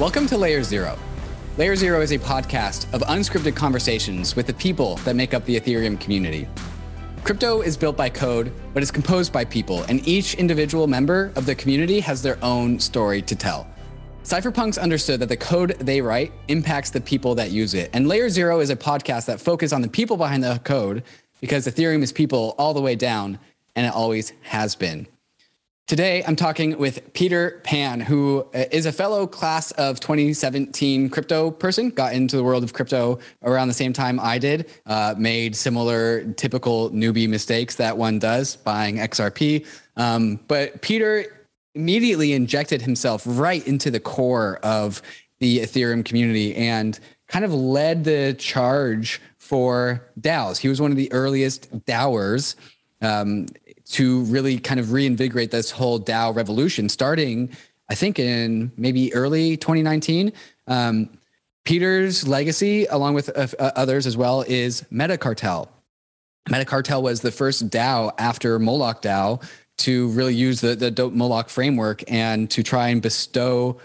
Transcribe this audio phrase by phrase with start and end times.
[0.00, 0.98] Welcome to Layer Zero.
[1.58, 5.60] Layer Zero is a podcast of unscripted conversations with the people that make up the
[5.60, 6.48] Ethereum community.
[7.22, 11.44] Crypto is built by code, but is composed by people, and each individual member of
[11.44, 13.68] the community has their own story to tell.
[14.24, 17.90] Cypherpunks understood that the code they write impacts the people that use it.
[17.92, 21.02] And Layer Zero is a podcast that focuses on the people behind the code
[21.42, 23.38] because Ethereum is people all the way down,
[23.76, 25.06] and it always has been.
[25.90, 31.90] Today, I'm talking with Peter Pan, who uh, a fellow class of 2017 crypto person,
[31.90, 36.32] got into the world of crypto around the same time I did, uh, made similar
[36.34, 39.66] typical newbie mistakes that one does buying XRP.
[39.96, 45.02] Um, but Peter immediately injected himself right into the core of
[45.40, 50.58] the Ethereum community and kind of led the charge for DAOs.
[50.58, 52.54] He was one of the earliest DAOers.
[53.02, 53.46] Um,
[53.90, 57.50] to really kind of reinvigorate this whole DAO revolution, starting,
[57.88, 60.32] I think, in maybe early 2019.
[60.66, 61.10] Um,
[61.64, 65.68] Peter's legacy, along with uh, uh, others as well, is Metacartel.
[66.48, 69.42] Metacartel was the first DAO after Moloch DAO
[69.78, 73.78] to really use the, the Dope Moloch framework and to try and bestow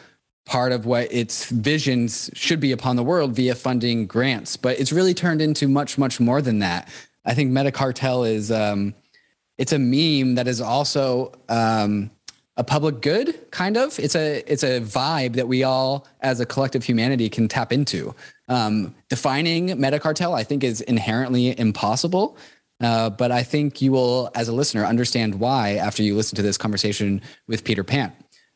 [0.45, 4.55] part of what its visions should be upon the world via funding grants.
[4.57, 6.87] But it's really turned into much, much more than that.
[7.25, 8.93] I think Metacartel is um,
[9.57, 12.11] it's a meme that is also um,
[12.57, 13.97] a public good kind of.
[13.99, 18.15] It's a it's a vibe that we all as a collective humanity can tap into.
[18.47, 22.37] Um, defining metacartel i think is inherently impossible.
[22.81, 26.41] Uh, but i think you will as a listener understand why after you listen to
[26.41, 28.13] this conversation with peter pan.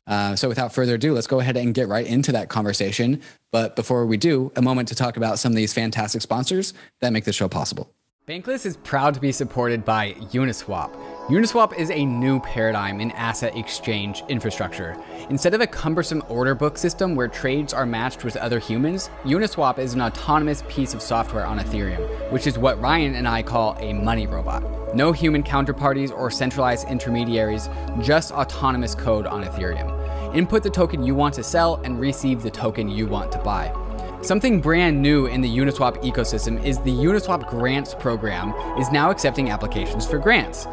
[0.07, 3.21] Uh, so without further ado let's go ahead and get right into that conversation.
[3.51, 7.13] But before we do a moment to talk about some of these fantastic sponsors that
[7.13, 7.93] make the show possible
[8.29, 10.95] Bankless is proud to be supported by Uniswap.
[11.29, 14.95] Uniswap is a new paradigm in asset exchange infrastructure.
[15.31, 19.79] Instead of a cumbersome order book system where trades are matched with other humans, Uniswap
[19.79, 23.75] is an autonomous piece of software on Ethereum, which is what Ryan and I call
[23.79, 24.95] a money robot.
[24.95, 27.67] No human counterparties or centralized intermediaries,
[27.99, 30.35] just autonomous code on Ethereum.
[30.35, 33.73] Input the token you want to sell and receive the token you want to buy.
[34.21, 39.49] Something brand new in the Uniswap ecosystem is the Uniswap Grants program is now accepting
[39.49, 40.67] applications for grants.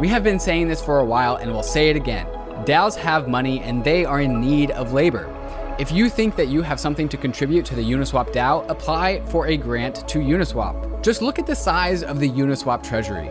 [0.00, 2.26] We have been saying this for a while and we'll say it again.
[2.64, 5.32] DAOs have money and they are in need of labor.
[5.78, 9.46] If you think that you have something to contribute to the Uniswap DAO, apply for
[9.46, 11.00] a grant to Uniswap.
[11.00, 13.30] Just look at the size of the Uniswap treasury.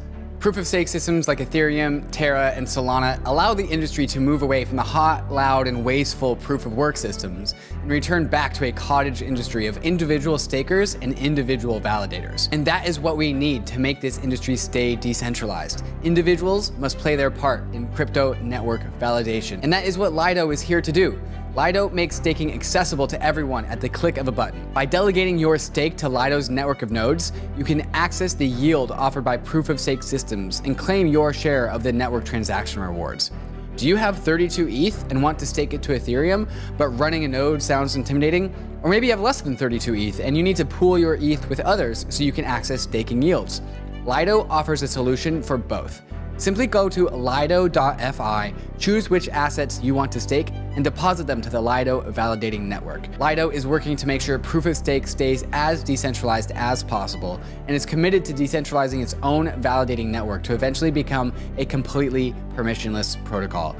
[0.41, 4.65] Proof of stake systems like Ethereum, Terra, and Solana allow the industry to move away
[4.65, 8.71] from the hot, loud, and wasteful proof of work systems and return back to a
[8.71, 12.49] cottage industry of individual stakers and individual validators.
[12.51, 15.83] And that is what we need to make this industry stay decentralized.
[16.01, 19.59] Individuals must play their part in crypto network validation.
[19.61, 21.21] And that is what Lido is here to do.
[21.53, 24.65] Lido makes staking accessible to everyone at the click of a button.
[24.73, 29.25] By delegating your stake to Lido's network of nodes, you can access the yield offered
[29.25, 33.31] by proof of stake systems and claim your share of the network transaction rewards.
[33.75, 37.27] Do you have 32 ETH and want to stake it to Ethereum, but running a
[37.27, 38.53] node sounds intimidating?
[38.81, 41.49] Or maybe you have less than 32 ETH and you need to pool your ETH
[41.49, 43.61] with others so you can access staking yields.
[44.05, 46.01] Lido offers a solution for both.
[46.41, 51.51] Simply go to lido.fi, choose which assets you want to stake, and deposit them to
[51.51, 53.07] the Lido validating network.
[53.19, 57.75] Lido is working to make sure proof of stake stays as decentralized as possible and
[57.75, 63.75] is committed to decentralizing its own validating network to eventually become a completely permissionless protocol.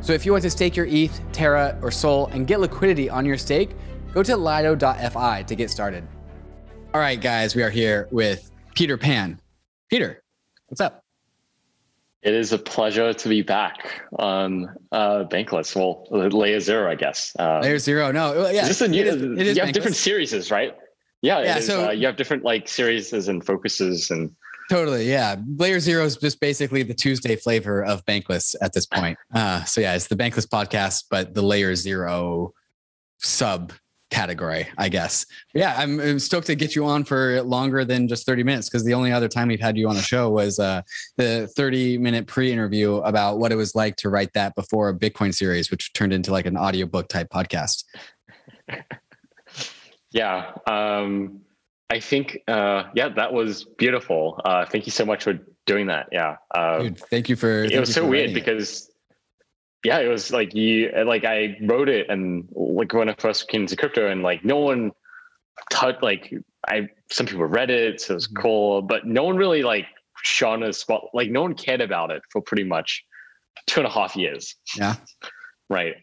[0.00, 3.26] So if you want to stake your ETH, Terra, or Sol and get liquidity on
[3.26, 3.76] your stake,
[4.14, 6.08] go to lido.fi to get started.
[6.94, 9.38] All right, guys, we are here with Peter Pan.
[9.90, 10.22] Peter,
[10.68, 11.05] what's up?
[12.26, 15.76] It is a pleasure to be back on uh, Bankless.
[15.76, 17.32] Well, layer zero, I guess.
[17.38, 18.10] Um, layer zero.
[18.10, 18.62] No, yeah.
[18.62, 20.74] Is this a new, it is, it is you have different series, right?
[21.22, 21.42] Yeah.
[21.42, 21.60] Yeah.
[21.60, 24.34] So uh, you have different like series and focuses and.
[24.68, 25.08] Totally.
[25.08, 25.36] Yeah.
[25.56, 29.16] Layer zero is just basically the Tuesday flavor of Bankless at this point.
[29.32, 32.52] Uh, so yeah, it's the Bankless podcast, but the layer zero
[33.18, 33.72] sub
[34.10, 35.26] category, I guess.
[35.52, 38.68] But yeah, I'm, I'm, stoked to get you on for longer than just 30 minutes
[38.68, 40.82] because the only other time we've had you on the show was uh,
[41.16, 44.94] the 30 minute pre interview about what it was like to write that before a
[44.94, 47.84] Bitcoin series, which turned into like an audiobook type podcast.
[50.16, 50.52] Yeah.
[50.66, 51.42] Um,
[51.90, 54.40] I think, uh, yeah, that was beautiful.
[54.44, 56.08] Uh, thank you so much for doing that.
[56.10, 56.36] Yeah.
[56.54, 57.64] Uh, Dude, thanhank you for.
[57.64, 58.90] it was so weird because,
[59.86, 63.66] yeah, it was like you, like I wrote it and like when I first came
[63.68, 64.90] to crypto and like no one
[65.70, 66.34] touched, like
[66.66, 68.42] I, some people read it, so it was Mhm.
[68.42, 69.86] cool, but no one really like
[70.24, 73.04] shone a spot, like no one cared about it for pretty much
[73.68, 74.54] two and a half years.
[74.76, 74.96] Yeah.
[75.68, 75.96] Right.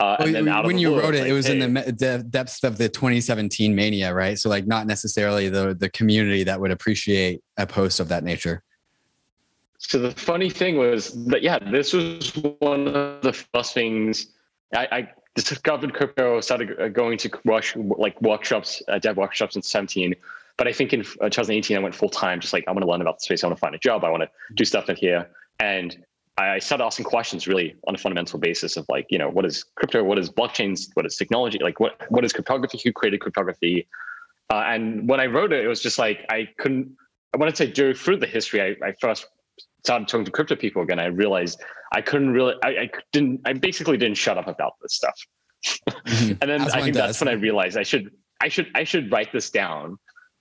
[0.00, 1.92] Uh, Well, and then out when you wrote it, like, it was in the hey,
[1.92, 4.36] de- depths of the 2017 mania, right?
[4.36, 8.64] So like not necessarily the the community that would appreciate a post of that nature.
[9.78, 14.28] So the funny thing was that yeah, this was one of the first things
[14.74, 16.40] I, I discovered crypto.
[16.40, 20.14] Started uh, going to work, like workshops, uh, dev workshops in 17.
[20.56, 22.40] But I think in uh, 2018 I went full time.
[22.40, 23.44] Just like I want to learn about the space.
[23.44, 24.04] I want to find a job.
[24.04, 25.28] I want to do stuff in here.
[25.60, 26.04] And
[26.38, 29.64] I started asking questions really on a fundamental basis of like you know what is
[29.74, 33.86] crypto, what is blockchains, what is technology, like what what is cryptography, who created cryptography.
[34.50, 36.94] Uh, and when I wrote it, it was just like I couldn't.
[37.34, 38.62] I wanted to go through the history.
[38.62, 39.26] I, I first
[39.86, 41.62] started talking to crypto people again, I realized
[41.92, 45.18] I couldn't really, I, I didn't, I basically didn't shut up about this stuff.
[46.06, 46.38] Mhm.
[46.40, 48.10] And then I think that's when I realized I should,
[48.40, 49.96] I should, I should write this down.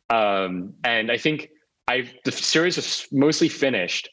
[0.09, 1.49] Um, and I think
[1.87, 4.09] I, the series was mostly finished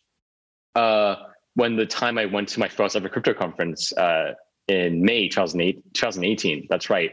[0.74, 1.16] uh,
[1.54, 4.34] when the time I went to my first ever crypto conference uh,
[4.68, 6.66] in May 2008, 2018.
[6.68, 7.10] That's right.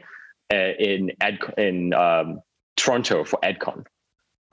[0.52, 2.42] Uh, in Ed, in um,
[2.76, 3.86] Toronto for EdCon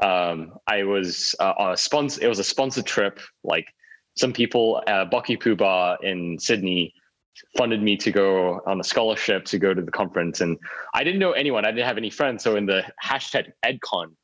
[0.03, 2.23] um, I was uh, on a sponsor.
[2.25, 3.21] It was a sponsored trip.
[3.45, 3.67] Like
[4.17, 6.93] some people, uh, Bokky PooBah in Sydney,
[7.57, 10.59] funded me to go on a scholarship to go to the conference, and
[10.95, 11.65] I didn't know anyone.
[11.67, 12.43] I didn't have any friends.
[12.43, 14.15] So in the hashtag EdCon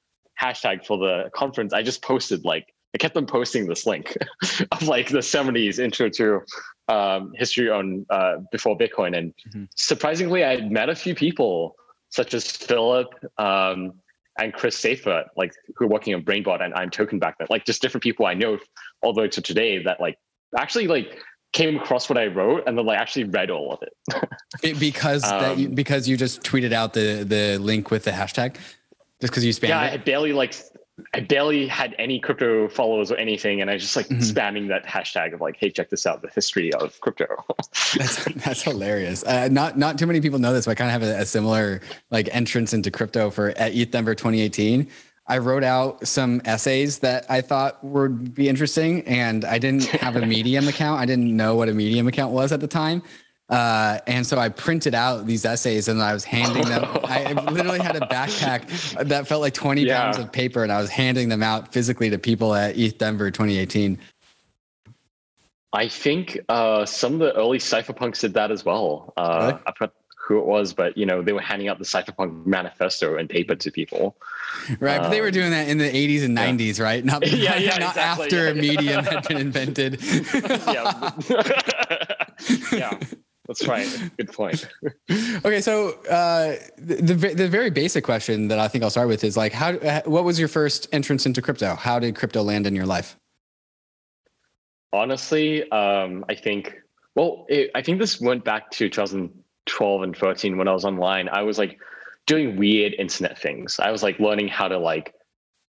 [0.40, 4.16] hashtag for the conference, I just posted like I kept on posting this link
[4.72, 6.40] of like the 70s intro to
[6.88, 9.68] um, history on uh, before Bitcoin, and Mhm.
[9.76, 11.76] surprisingly, I had met a few people
[12.10, 13.08] such as Philip.
[13.38, 13.94] Um,
[14.38, 17.82] and Chris Safer, like who are working on BrainBot and imToken back then, like just
[17.82, 18.58] different people I know
[19.02, 20.16] all the way to today that like
[20.56, 21.18] actually like
[21.52, 24.28] came across what I wrote and then like actually read all of it.
[24.62, 28.10] It- because that you, Um, because you just tweeted out the the link with the
[28.12, 28.54] hashtag,
[29.20, 29.90] just because you spammed yeah, I it.
[29.92, 30.54] had barely like
[31.14, 34.20] I barely had any crypto followers or anything, and I was just like Mhm.
[34.22, 37.26] spamming that hashtag of like, hey, check this out, the history of crypto.
[37.96, 39.24] That's that's hilarious.
[39.24, 41.26] Uh, not not too many people know this, but I kind of have a, a
[41.26, 41.80] similar
[42.10, 44.88] like entrance into crypto for at ETH Denver 2018.
[45.28, 50.16] I wrote out some essays that I thought would be interesting, and I didn't have
[50.16, 51.00] a Medium account.
[51.00, 53.02] I didn't know what a Medium account was at the time.
[53.48, 56.84] Uh, and so I printed out these essays and I was handing them.
[57.04, 58.68] I literally had a backpack
[59.08, 60.00] that felt like 20 Yeah.
[60.00, 63.30] pounds of paper, and I was handing them out physically to people at ETH Denver
[63.30, 63.98] 2018.
[65.74, 69.12] I think uh, some of the early cypherpunks did that as well.
[69.16, 69.62] Uh, Really?
[69.66, 69.94] I forgot
[70.28, 73.54] who it was, but you know they were handing out the cypherpunk manifesto and paper
[73.56, 74.16] to people.
[74.78, 77.04] Right, but they were Um, doing that in the 80s and 90s, right?
[77.04, 78.60] Not, Yeah, yeah, not exactly, after yeah, a yeah.
[78.60, 79.98] medium had been invented.
[80.68, 81.10] yeah,
[82.72, 82.98] yeah,
[83.52, 84.10] that's right.
[84.16, 84.68] Good point.
[85.44, 89.24] okay, so uh, the, the the very basic question that I think I'll start with
[89.24, 89.72] is like, how?
[89.74, 91.74] uh, What was your first entrance into crypto?
[91.74, 93.16] How did crypto land in your life?
[94.92, 96.74] Honestly, um, I think.
[97.14, 101.28] Well, it, I think this went back to 2012 and 13 when I was online.
[101.28, 101.78] I was like
[102.26, 103.78] doing weird internet things.
[103.78, 105.14] I was like learning how to like.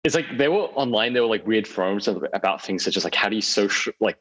[0.05, 1.13] It's like they were online.
[1.13, 4.19] There were like weird forums about things such as like how do you social like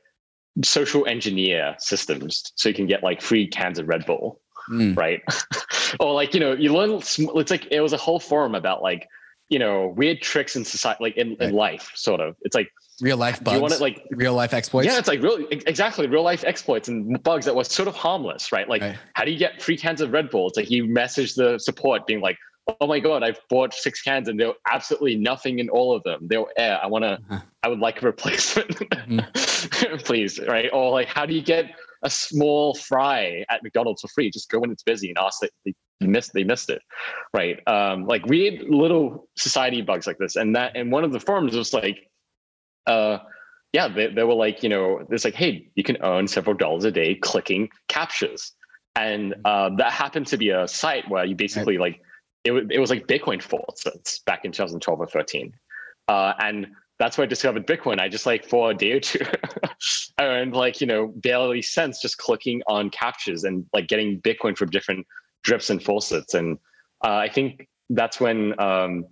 [0.63, 4.39] social engineer systems so you can get like free cans of Red Bull.
[4.71, 5.21] Mm, right?
[5.99, 6.91] or like you know, you learn.
[7.01, 9.07] It's like it was a whole forum about like
[9.49, 11.49] you know weird tricks in society, like in, Right.
[11.49, 12.35] in life, sort of.
[12.43, 12.69] It's like
[13.01, 13.55] real life bugs.
[13.55, 14.85] you want it like real life exploits.
[14.87, 18.51] yeah, it's like real exactly real life exploits and bugs that was sort of harmless,
[18.53, 18.69] right?
[18.69, 18.95] Like Right.
[19.15, 20.47] how do you get free cans of Red Bull?
[20.47, 22.37] It's like you message the support being like.
[22.79, 23.23] Oh my god!
[23.23, 26.19] I've bought six cans and there's absolutely nothing in all of them.
[26.29, 26.79] They're air.
[26.81, 27.19] I want to.
[27.29, 27.39] Uh-huh.
[27.63, 29.95] I would like a replacement, Mm-hmm.
[30.03, 30.39] please.
[30.39, 30.69] Right?
[30.73, 31.71] Or like, how do you get
[32.03, 34.29] a small fry at McDonald's for free?
[34.29, 36.33] Just go when it's busy and ask that they missed.
[36.33, 36.81] They missed it,
[37.33, 37.59] right?
[37.67, 41.55] Um, like weird little society bugs like this, and that and one of the forums
[41.55, 42.09] was like,
[42.87, 43.19] uh,
[43.71, 46.83] yeah, they, they were like, you know, it's like, hey, you can earn several dollars
[46.83, 48.51] a day clicking captchas,
[48.95, 52.01] and uh, that happened to be a site where you basically like
[52.43, 53.87] it, it was like Bitcoin forwards
[54.25, 55.53] back in 2012 or 13.
[56.09, 56.67] Uh, and
[56.99, 57.99] that's where I discovered Bitcoin.
[57.99, 59.25] I just like for a day or two
[60.17, 64.57] I earned like, you know, barely cents just clicking on captchas and like getting Bitcoin
[64.57, 65.05] from different
[65.43, 66.33] drips and faucets.
[66.33, 66.57] And
[67.03, 69.05] uh, I think that's when, um,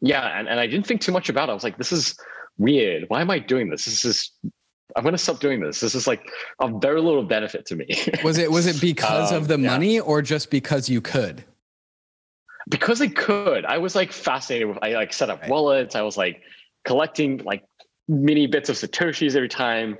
[0.00, 1.52] yeah, and, and I didn't think too much about it.
[1.52, 2.16] I was like, this is
[2.56, 3.04] weird.
[3.08, 3.84] Why am I doing this?
[3.84, 4.30] This is,
[4.96, 5.80] I'm going to stop doing this.
[5.80, 7.88] This is like a very little benefit to me.
[8.24, 9.70] Was it was it because Um, of the yeah.
[9.70, 11.44] money or just because you could?
[12.68, 14.78] because I could, I was like fascinated with.
[14.82, 15.50] I like set up right.
[15.50, 15.94] wallets.
[15.94, 16.42] I was like
[16.84, 17.64] collecting like
[18.08, 19.96] mini bits of satoshis every time,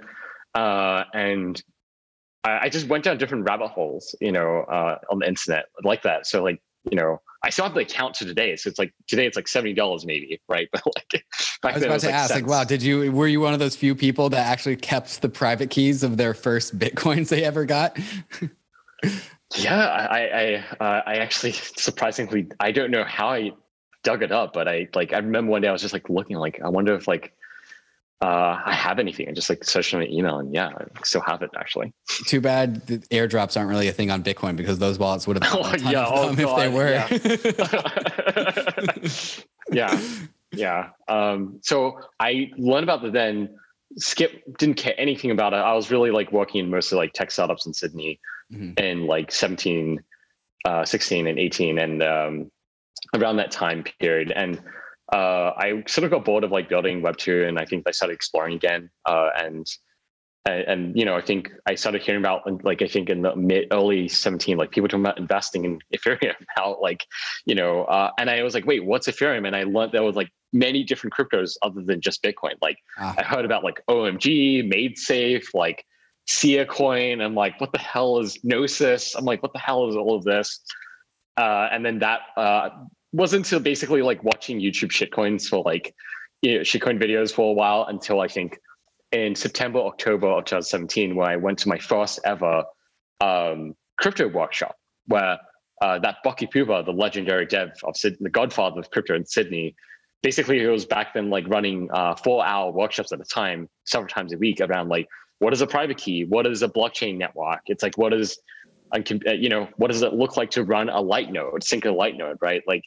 [0.54, 1.62] uh, and
[2.44, 6.02] I, I, just went down different rabbit holes, you know, uh, on the internet like
[6.02, 6.26] that.
[6.26, 8.56] So like you know, I still have the account to today.
[8.56, 10.68] So it's like today it's like seventy dollars maybe, right?
[11.60, 12.42] But like I was about was to like ask, cents.
[12.42, 15.28] like, wow, did you were you one of those few people that actually kept the
[15.28, 17.98] private keys of their first bitcoins they ever got?
[19.56, 23.50] yeah, I I uh, I actually surprisingly I don't know how I
[24.02, 26.36] dug it up, but I like I remember one day I was just like looking
[26.36, 27.32] like I wonder if like
[28.20, 29.28] uh, I have anything.
[29.28, 31.92] I just like searched on my email and yeah, I still have it actually.
[32.26, 35.54] Too bad the airdrops aren't really a thing on Bitcoin because those wallets would have
[35.56, 36.90] oh, yeah, oh, if they were.
[39.70, 40.00] Yeah.
[40.00, 40.00] yeah.
[40.52, 40.88] yeah.
[41.06, 43.56] Um, so I learned about the then
[43.98, 45.58] Skip didn't care anything about it.
[45.58, 48.18] I was really like working in mostly like tech startups in Sydney
[48.52, 48.72] mm-hmm.
[48.82, 50.02] in like 17,
[50.64, 52.50] uh, 16 and 18 and um,
[53.14, 54.32] around that time period.
[54.34, 54.60] And
[55.12, 57.92] uh, I sort of got bored of like building Web two, and I think I
[57.92, 58.90] started exploring again.
[59.06, 59.66] Uh, and,
[60.44, 63.34] and and you know, I think I started hearing about like I think in the
[63.34, 67.06] mid early seventeen, like people talking about investing in Ethereum, how like
[67.46, 69.46] you know, uh, and I was like, wait, what's Ethereum?
[69.46, 72.54] And I learned there was like many different cryptos other than just Bitcoin.
[72.60, 73.14] Like ah.
[73.16, 75.84] I heard about like OMG, MaidSafe, like
[76.26, 77.22] Sia Coin.
[77.22, 79.14] I'm like, what the hell is Gnosis?
[79.14, 80.60] I'm like, what the hell is all of this?
[81.38, 82.70] Uh, and then that uh,
[83.18, 85.92] wasn't until basically like watching YouTube shitcoins for like
[86.40, 88.60] you know, shitcoin videos for a while until I think
[89.10, 92.62] in September, October of 2017, where I went to my first ever
[93.20, 95.36] um, crypto workshop, where
[95.82, 99.74] uh, that Bokky PooBah, the legendary dev of Sydney, the godfather of crypto in Sydney,
[100.22, 104.08] basically it was back then like running uh, four hour workshops at a time, several
[104.08, 105.08] times a week around like
[105.40, 108.38] what is a private key, what is a blockchain network, it's like what is
[108.94, 109.00] uh,
[109.32, 112.16] you know what does it look like to run a light node, sync a light
[112.16, 112.62] node, right?
[112.66, 112.84] Like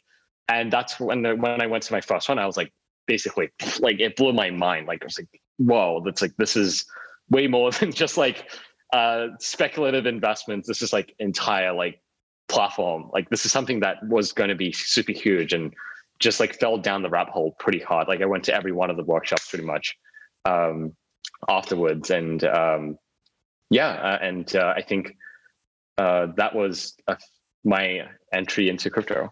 [0.48, 2.72] and that's when the, when I went to my first one, I was like,
[3.06, 4.86] basically, like it blew my mind.
[4.86, 6.84] Like I was like, whoa, that's like this is
[7.30, 8.50] way more than just like
[8.92, 10.68] uh, speculative investments.
[10.68, 12.00] This is like entire like
[12.48, 13.10] platform.
[13.12, 15.72] Like this is something that was going to be super huge and
[16.18, 18.08] just like fell down the rabbit hole pretty hard.
[18.08, 19.96] Like I went to every one of the workshops pretty much
[20.44, 20.94] um,
[21.48, 22.98] afterwards, and um,
[23.70, 25.16] yeah, uh, and uh, I think
[25.98, 26.96] uh, that was
[27.64, 29.30] my entry into crypto.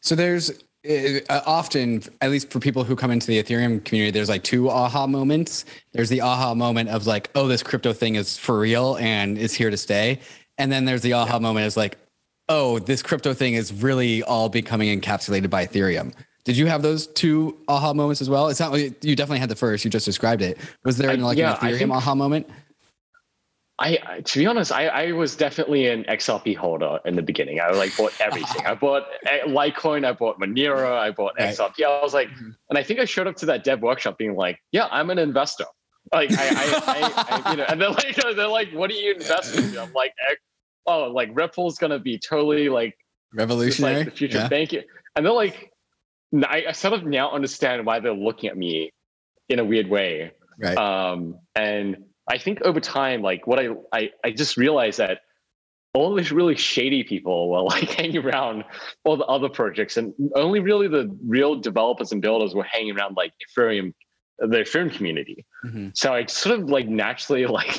[0.00, 0.50] So there's
[0.88, 4.44] uh, uh, often, at least for people who come into the Ethereum community, there's like
[4.44, 5.64] two aha moments.
[5.92, 9.54] There's the aha moment of like, oh, this crypto thing is for real and is
[9.54, 10.20] here to stay.
[10.56, 11.40] And then there's the aha yeah.
[11.40, 11.98] moment is like,
[12.48, 16.14] oh, this crypto thing is really all becoming encapsulated by Ethereum.
[16.44, 18.48] Did you have those two aha moments as well?
[18.48, 19.84] It's not you definitely had the first.
[19.84, 20.58] You just described it.
[20.84, 22.48] Was there like yeah, an Ethereum think, aha moment?
[23.80, 27.60] I, to be honest, I, I was definitely an XRP holder in the beginning.
[27.60, 28.66] I like bought everything.
[28.66, 31.54] I bought eh, Litecoin, I bought Monero, I bought right.
[31.54, 31.84] XRP.
[31.84, 32.50] I was like, mm-hmm.
[32.70, 35.18] and I think I showed up to that dev workshop being like, yeah, I'm an
[35.18, 35.64] investor.
[36.12, 39.64] Like, I, I, I, you know, and they're like, they're like, what are you investing
[39.64, 39.78] in?
[39.78, 40.12] I'm like,
[40.86, 42.96] oh, like Ripple's gonna be totally like
[43.32, 44.48] revolutionary, like the future yeah.
[44.48, 44.82] banking.
[45.14, 45.70] And they're like,
[46.34, 48.90] I, I sort of now understand why they're looking at me
[49.48, 50.32] in a weird way.
[50.58, 50.76] Right.
[50.76, 55.20] Um, and I think over time, like what I, I, I just realized that
[55.94, 58.64] all these really shady people were like hanging around
[59.04, 59.96] all the other projects.
[59.96, 63.94] And only really the real developers and builders were hanging around like Ethereum
[64.38, 65.44] the Ethereum community.
[65.64, 65.88] Mm-hmm.
[65.94, 67.78] So I sort of like naturally like,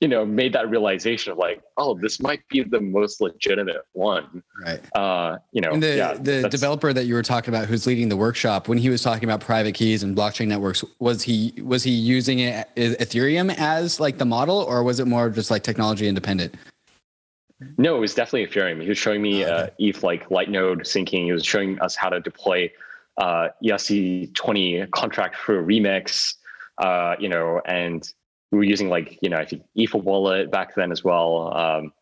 [0.00, 4.42] you know, made that realization of like, oh, this might be the most legitimate one.
[4.62, 4.80] Right.
[4.94, 8.08] Uh, you know, and the, yeah, the developer that you were talking about who's leading
[8.08, 11.82] the workshop, when he was talking about private keys and blockchain networks, was he was
[11.82, 16.06] he using it Ethereum as like the model or was it more just like technology
[16.06, 16.54] independent?
[17.76, 18.80] No, it was definitely Ethereum.
[18.80, 19.62] He was showing me oh, okay.
[19.62, 21.24] uh, ETH like light node syncing.
[21.24, 22.70] He was showing us how to deploy
[23.18, 26.34] uh, ERC20 contract through Remix,
[26.78, 28.10] uh, you know, and
[28.50, 31.54] we were using like, you know, I think ETH wallet back then as well.
[31.54, 31.92] Um,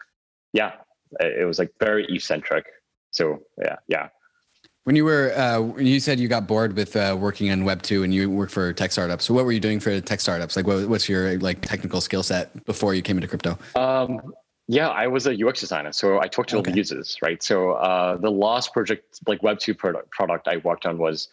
[0.52, 0.73] yeah,
[1.20, 2.66] it was like very ETH centric.
[3.11, 4.08] So yeah, yeah.
[4.85, 8.04] When you were, uh, you said you got bored with uh, working on Web two
[8.04, 9.25] and you work for tech startups.
[9.25, 10.54] So what were you doing for tech startups?
[10.54, 13.58] Like, what, what's your like technical skill set before you came into crypto?
[13.75, 14.32] Um,
[14.68, 16.70] yeah, I was a UX designer, so I talked to okay.
[16.70, 17.40] all the users, right?
[17.42, 21.28] So uh, the last project, like Web two product product I worked on was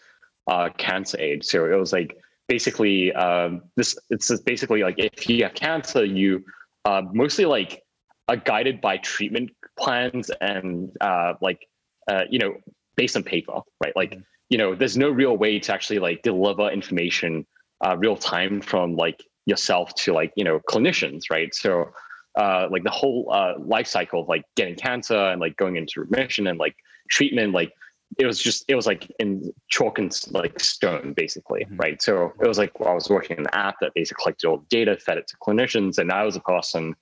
[0.48, 1.44] uh, Cancer Aid.
[1.44, 3.98] So it was like basically um, this.
[4.12, 6.44] It's basically like if you have cancer, you
[6.86, 7.84] uh, mostly like
[8.30, 9.50] are guided by treatment
[9.80, 11.68] plans and uh, like
[12.08, 12.56] uh, you know
[12.96, 13.96] based on paper, right?
[13.96, 14.22] Like mm-hmm.
[14.50, 17.48] you know, there's no real way to actually like deliver information
[17.84, 21.54] uh, real time from like yourself to like you know clinicians, right?
[21.56, 21.92] So
[22.36, 26.02] uh, like the whole uh, life cycle of like getting cancer and like going into
[26.02, 26.76] remission and like
[27.10, 27.74] treatment, like
[28.18, 31.78] it was just it was like in chalk and like stone basically mm-hmm.
[31.78, 34.48] right so it was like well, i was working on an app that basically collected
[34.48, 36.96] all the data fed it to clinicians and i was a person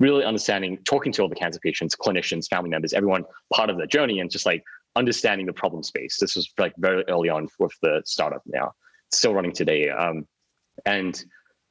[0.00, 3.86] really understanding talking to all the cancer patients clinicians family members everyone part of the
[3.86, 4.62] journey and just like
[4.96, 8.72] understanding the problem space this was like very early on with the startup now
[9.12, 10.26] still running today um,
[10.84, 11.24] and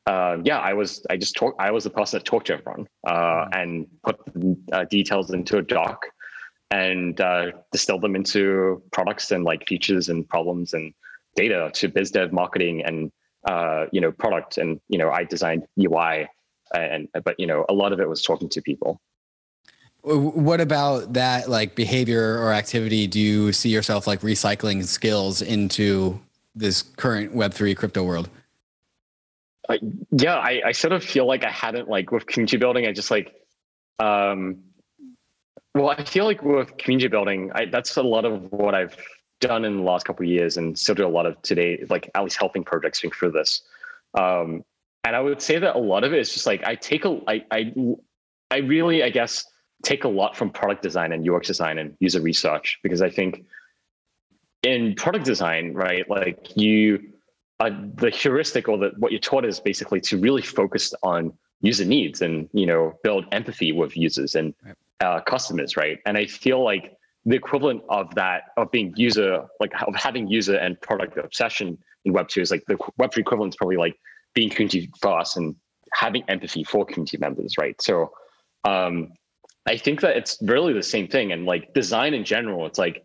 [0.08, 2.88] uh, yeah, I was I just talk I was the person that talked to everyone
[3.08, 3.60] uh, mm-hmm.
[3.60, 4.20] and put
[4.72, 6.06] uh, details into a doc
[6.72, 10.94] and uh, distill them into products and like features and problems and
[11.36, 13.12] data to biz dev marketing and
[13.48, 16.28] uh, you know product and you know I designed UI
[16.74, 19.02] and but you know a lot of it was talking to people.
[20.04, 23.08] What about that like behavior or activity?
[23.08, 26.22] Do you see yourself like recycling skills into
[26.54, 28.30] this current Web three crypto world?
[29.67, 29.77] Uh,
[30.12, 32.86] yeah, I, I sort of feel like I hadn't like with community building.
[32.86, 33.34] I just like
[34.00, 34.63] um,
[35.74, 38.95] well, I feel like with community building, I, that's a lot of what I've
[39.41, 42.10] done in the last couple of years, and still do a lot of today, like
[42.15, 43.62] at least helping projects think through this.
[44.17, 44.63] Um,
[45.03, 47.19] and I would say that a lot of it is just like I take a,
[47.27, 47.74] I, I,
[48.50, 49.45] I really, I guess,
[49.84, 53.45] take a lot from product design and UX design and user research because I think
[54.63, 57.12] in product design, right, like you,
[57.60, 61.86] uh, the heuristic or the, what you're taught is basically to really focus on user
[61.86, 66.00] needs and you know build empathy with users and right uh, customers, right?
[66.06, 70.56] And I feel like the equivalent of that of being user like of having user
[70.56, 73.98] and product obsession in Web two is like the Web three equivalent is probably like
[74.34, 75.56] being community first and
[75.94, 77.82] having empathy for community members, right?
[77.82, 78.12] So
[78.64, 79.14] um,
[79.66, 81.32] I think that it's really the same thing.
[81.32, 83.04] And like design in general, it's like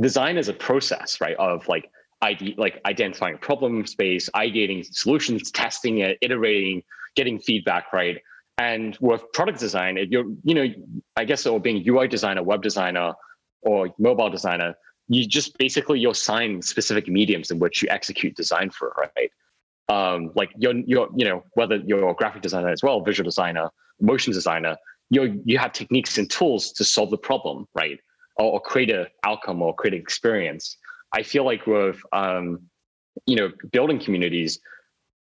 [0.00, 1.36] design is a process, right?
[1.36, 1.90] Of like
[2.24, 6.82] ID, like identifying a problem space, ideating solutions, testing it, iterating,
[7.16, 8.18] getting feedback, right?
[8.58, 10.66] And with product design, if you're, you know,
[11.16, 13.12] I guess, or being UI designer, web designer,
[13.62, 14.74] or mobile designer,
[15.08, 19.30] you just basically you'll sign specific mediums in which you execute design for, right?
[19.88, 23.68] Um, like you're, you're, you know, whether you're a graphic designer as well, visual designer,
[24.00, 24.76] motion designer,
[25.10, 27.98] you you have techniques and tools to solve the problem, right?
[28.36, 30.76] Or, or create an outcome or create an experience.
[31.14, 32.60] I feel like with, um,
[33.24, 34.58] you know, building communities,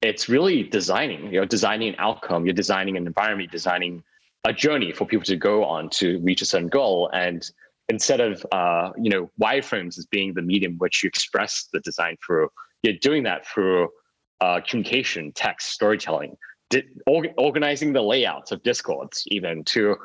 [0.02, 2.46] it's really designing you're designing an outcome.
[2.46, 4.04] You're designing an environment designing
[4.44, 7.10] a journey for people to go on to reach a certain goal.
[7.14, 7.50] And
[7.88, 12.18] instead of uh, you know wireframes as being the medium which you express the design
[12.26, 12.50] through
[12.84, 13.90] you're doing that through
[14.42, 16.38] uh, communication text storytelling
[16.70, 16.84] di-
[17.38, 19.98] organizing the layouts of discords even to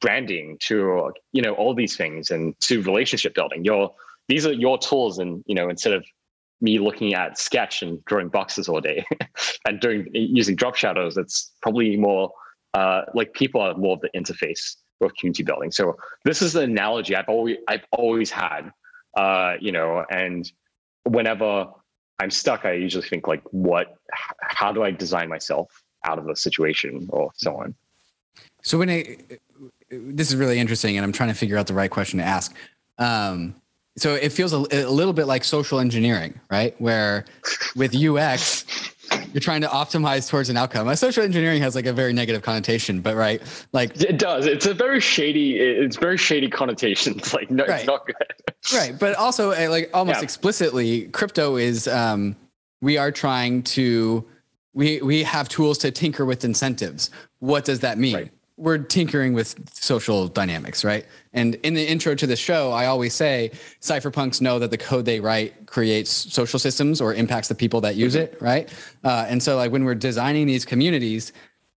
[0.00, 3.64] branding to you know all these things and to relationship building.
[3.64, 3.92] Your
[4.30, 6.04] these are your tools and you know instead of
[6.62, 9.04] me looking at sketch and drawing boxes all day
[9.66, 12.30] and doing using drop shadows it's probably more
[12.74, 15.72] uh, like people are more of the interface of community building.
[15.72, 18.70] So this is the analogy i've always i've always had
[19.16, 20.50] uh, you know and
[21.04, 21.66] whenever
[22.20, 23.96] i'm stuck i usually think like what
[24.42, 27.74] how do i design myself out of a situation or so on?
[28.62, 29.16] So when i
[29.90, 32.54] this is really interesting and i'm trying to figure out the right question to ask.
[32.98, 33.59] Um,
[33.96, 36.80] so it feels a, a, little bit like social engineering, right?
[36.80, 37.24] Where
[37.74, 38.64] with UX,
[39.32, 40.88] you're trying to optimize towards an outcome.
[40.88, 44.46] Uh, social engineering has like a very negative connotation, but right, like it does.
[44.46, 45.58] It's a very shady.
[45.58, 47.34] It's very shady connotations.
[47.40, 47.78] Like no, right.
[47.78, 48.16] it's not good.
[48.74, 50.24] right, but also uh, like almost yeah.
[50.24, 51.88] explicitly, crypto is.
[51.88, 52.36] Um,
[52.80, 54.26] we are trying to.
[54.72, 57.10] We we have tools to tinker with incentives.
[57.40, 58.14] What does that mean?
[58.14, 61.06] Right we're tinkering with social dynamics, right?
[61.32, 65.06] And in the intro to the show, I always say cypherpunks know that the code
[65.06, 68.70] they write creates social systems or impacts the people that use it, right?
[69.02, 71.32] Uh, and so, like when we're designing these communities,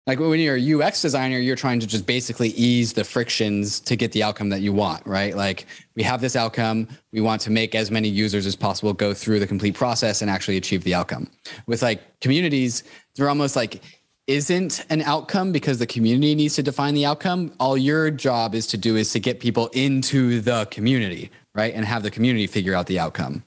[0.07, 3.95] like when you're a UX designer, you're trying to just basically ease the frictions to
[3.95, 5.37] get the outcome that you want, right?
[5.37, 9.13] Like we have this outcome, we want to make as many users as possible go
[9.13, 11.29] through the complete process and actually achieve the outcome.
[11.67, 12.83] With like communities,
[13.15, 13.83] they're almost like
[14.27, 17.53] isn't an outcome because the community needs to define the outcome.
[17.59, 21.73] All your job is to do is to get people into the community, right?
[21.73, 23.43] And have the community figure out the outcome.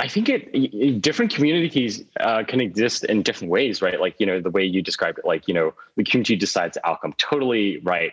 [0.00, 4.00] I think it different communities uh, can exist in different ways, right?
[4.00, 6.86] Like you know the way you described it, like you know the community decides the
[6.86, 7.14] outcome.
[7.16, 8.12] Totally right.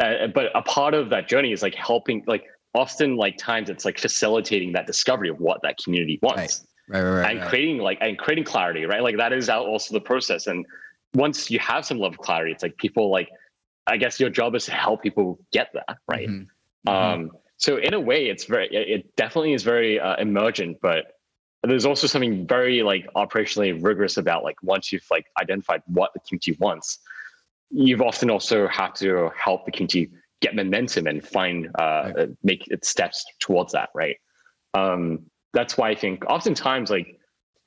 [0.00, 3.84] Uh, but a part of that journey is like helping, like often like times it's
[3.84, 6.38] like facilitating that discovery of what that community wants.
[6.38, 7.48] Right right, right, right and right.
[7.48, 9.02] creating like and creating clarity, right?
[9.02, 10.46] Like that is also the process.
[10.46, 10.66] And
[11.14, 13.28] once you have some level of clarity, it's like people like,
[13.86, 16.28] I guess your job is to help people get that, right?
[16.28, 16.90] Mm-hmm.
[16.90, 17.22] mm-hmm.
[17.22, 21.18] Um, so in a way, it's very, it definitely is very uh, emergent, but
[21.62, 26.20] there's also something very like operationally rigorous about like once you've like identified what the
[26.20, 26.98] community wants,
[27.70, 30.10] you've often also have to help the community
[30.42, 32.28] get momentum and find uh, right.
[32.44, 34.16] make its steps towards that right
[34.74, 35.20] um,
[35.56, 37.18] that's why i think oftentimes like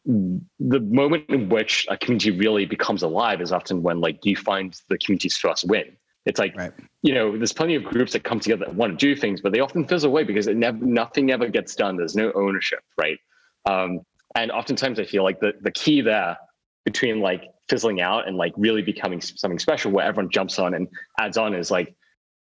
[0.05, 4.79] the moment in which a community really becomes alive is often when like you find
[4.89, 5.85] the community's first win
[6.25, 6.71] it's like right.
[7.01, 9.51] you know there's plenty of groups that come together that want to do things but
[9.51, 13.17] they often fizzle away because it never nothing ever gets done there's no ownership right
[13.65, 13.99] um,
[14.35, 16.37] and oftentimes i feel like the, the key there
[16.85, 20.87] between like fizzling out and like really becoming something special where everyone jumps on and
[21.19, 21.95] adds on is like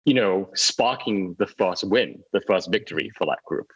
[0.06, 3.68] you know sparking the first win the first victory for that group.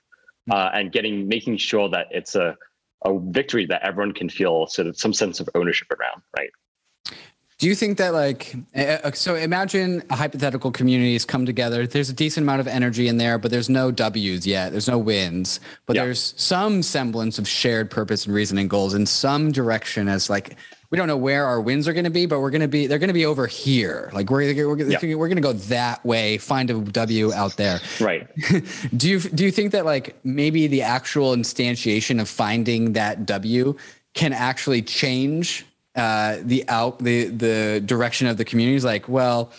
[0.52, 2.56] Uh, and getting making sure that it's a,
[3.06, 6.50] a victory that everyone can feel sort of some sense of ownership around right
[7.58, 8.56] do you think that like
[9.14, 13.38] so imagine a hypothetical communities come together there's a decent amount of energy in there
[13.38, 16.06] but there's no w's yet there's no wins but yep.
[16.06, 20.58] there's some semblance of shared purpose and reason and goals in some direction as like
[20.90, 22.88] we don't know where our wins are going to be, but we're going to be
[22.88, 24.10] they're going to be over here.
[24.14, 25.16] Like we're we're, yeah.
[25.16, 27.82] we're going to go that way, find a W out there.
[28.00, 28.28] Right.
[28.98, 33.76] do you do you think that like maybe the actual instantiation of finding that W
[34.14, 35.66] can actually change
[35.98, 39.52] uh, the out the the direction of the community is Like, well,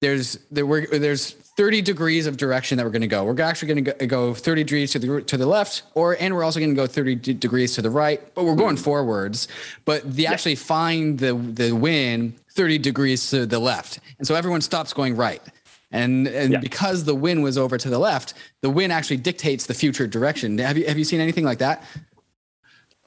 [0.00, 3.24] there's there we're, there's 30 degrees of direction that we're going to go.
[3.24, 6.44] We're actually going to go 30 degrees to the to the left, or and we're
[6.44, 8.20] also going to go 30 d- degrees to the right.
[8.34, 9.48] But we're going forwards.
[9.84, 10.32] But they yeah.
[10.32, 15.16] actually find the the wind 30 degrees to the left, and so everyone stops going
[15.16, 15.42] right.
[15.90, 16.60] And and yeah.
[16.60, 20.56] because the wind was over to the left, the wind actually dictates the future direction.
[20.58, 21.84] Have you have you seen anything like that?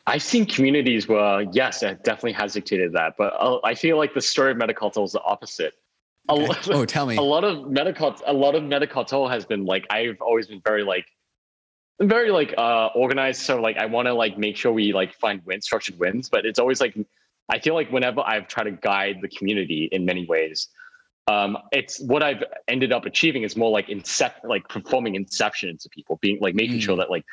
[0.07, 4.13] I've seen communities where yes, it definitely has dictated that, but uh, I feel like
[4.13, 5.73] the story of Metacartel is the opposite
[6.29, 6.47] Okay.
[6.47, 7.17] Lot, oh, tell me.
[7.17, 10.83] A lot of Metacult, a lot of Metacartel has been like I've always been very
[10.83, 11.05] like
[12.01, 13.41] very like uh organized.
[13.41, 16.45] So like I want to like make sure we like find win structured wins, but
[16.45, 16.97] it's always like
[17.49, 20.67] I feel like whenever I've tried to guide the community in many ways,
[21.27, 25.89] um, it's what I've ended up achieving is more like incep like performing inception into
[25.89, 26.81] people, being like making mm.
[26.81, 27.25] sure that like,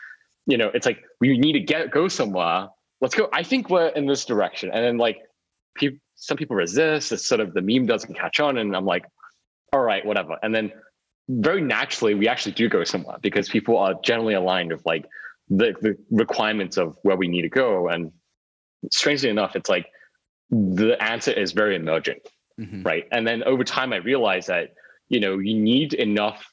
[0.46, 2.68] you know, it's like we need to get go somewhere.
[3.00, 3.28] Let's go.
[3.32, 4.70] I think we're in this direction.
[4.72, 5.18] And then like
[5.74, 7.10] people some people resist.
[7.10, 9.04] It's sort of the meme doesn't catch on, and I'm like,
[9.72, 10.36] all right, whatever.
[10.42, 10.72] And then
[11.28, 15.04] very naturally, we actually do go somewhere because people are generally aligned with like
[15.48, 17.88] the, the requirements of where we need to go.
[17.88, 18.12] And
[18.90, 19.86] strangely enough, it's like
[20.50, 22.28] the answer is very emergent,
[22.60, 22.82] mm-hmm.
[22.82, 23.06] right?
[23.10, 24.74] And then over time, I realized that
[25.08, 26.46] you know you need enough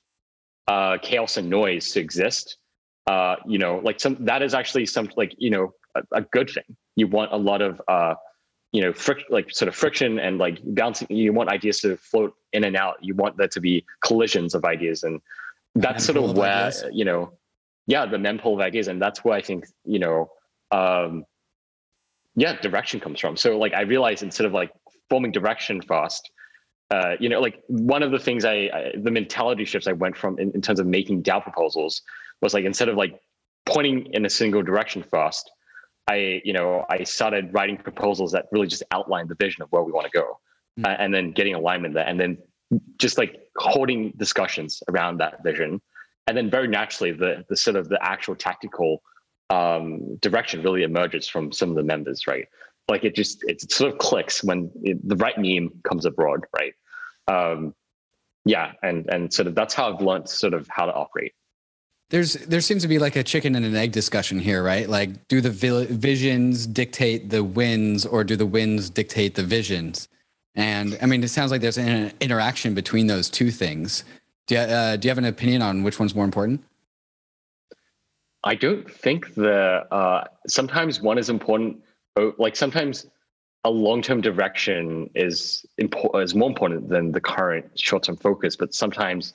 [0.68, 2.58] uh, chaos and noise to exist.
[3.08, 6.50] Uh, you know, like some that is actually some like you know a, a good
[6.50, 6.76] thing.
[6.96, 8.16] You want a lot of uh,
[8.72, 11.08] you know, fric- like sort of friction and like bouncing.
[11.10, 12.98] You want ideas to float in and out.
[13.02, 15.22] You want there to be collisions of ideas, and
[15.76, 16.86] that's sort of where ideas.
[16.92, 17.34] you know,
[17.88, 20.30] yeah, the mempool of ideas, and that's where I think you know,
[20.72, 21.26] um,
[22.36, 23.38] yeah, direction comes from.
[23.38, 24.72] So like I realized instead of like
[25.10, 26.30] forming direction fast,
[26.92, 30.16] uh, you know, like one of the things I, I the mentality shifts I went
[30.16, 32.04] from in, in terms of making DAO proposals
[32.42, 33.20] was like instead of like
[33.66, 35.50] pointing in a single direction first,
[36.08, 39.84] I, you know, I started writing proposals that really just outlined the vision of where
[39.84, 40.40] we want to go,
[40.80, 40.86] mm-hmm.
[40.86, 42.38] uh, and then getting alignment there, and then
[42.98, 45.82] just like holding discussions around that vision,
[46.28, 49.04] and then very naturally the the sort of the actual tactical
[49.52, 52.48] um, direction really emerges from some of the members, right?
[52.88, 56.74] Like it just it sort of clicks when it, the right meme comes abroad, right?
[57.28, 57.76] Um,
[58.46, 61.34] yeah, and and sort of that's how I've learned sort of how to operate
[62.10, 64.90] there's there seems to be like a chicken and an egg discussion here, right?
[64.90, 70.08] Like, do the visions dictate the wins, or do the wins dictate the visions?
[70.56, 74.04] And I mean, it sounds like there's an interaction between those two things.
[74.48, 76.64] Do you, uh, do you have an opinion on which one's more important?
[78.44, 81.84] I don't think the uh, sometimes one is important.
[82.16, 83.06] Oh, like sometimes
[83.66, 89.34] a long-term direction is important is more important than the current short-term focus, but sometimes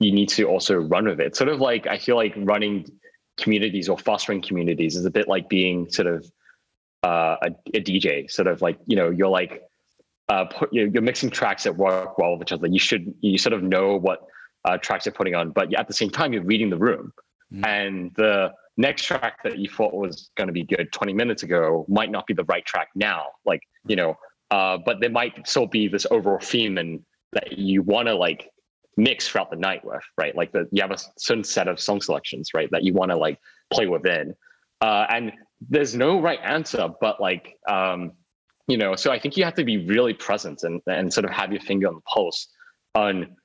[0.00, 1.36] you need to also run with it.
[1.36, 2.86] Sort of like I feel like running
[3.36, 6.30] communities or fostering communities is a bit like being sort of
[7.02, 8.30] uh, a, a, DJ.
[8.30, 9.62] Sort of like you know you're like
[10.28, 12.66] uh, put, you're, you're, mixing tracks that work well with each other.
[12.66, 14.24] You should you sort of know what
[14.64, 17.12] uh, tracks you're putting on, but at the same time you're reading the room,
[17.52, 17.66] mm.
[17.66, 21.84] and the next track that you thought was going to be good 20 minutes ago
[21.88, 23.26] might not be the right track now.
[23.44, 24.16] Like you know,
[24.50, 28.48] uh, but there might still be this overall theme and that you want to like
[28.96, 30.34] mix throughout the night with, right?
[30.36, 33.16] Like the you have a certain set of song selections, right, that you want to
[33.16, 33.38] like
[33.72, 34.34] play within.
[34.80, 35.32] Uh, and
[35.68, 38.12] there's no right answer, but like um,
[38.66, 41.30] you know, so I think you have to be really present and and sort of
[41.32, 42.48] have your finger on the pulse
[42.94, 43.36] on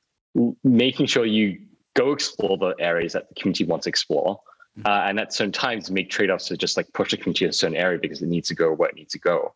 [0.63, 1.59] making sure you
[1.95, 4.39] go explore the areas that the community wants to explore.
[4.77, 4.87] Mm-hmm.
[4.87, 7.53] Uh, and at certain times make trade-offs to just like push the community to a
[7.53, 9.55] certain area because it needs to go where it needs to go.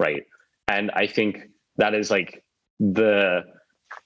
[0.00, 0.24] Right.
[0.68, 2.42] And I think that is like
[2.80, 3.44] the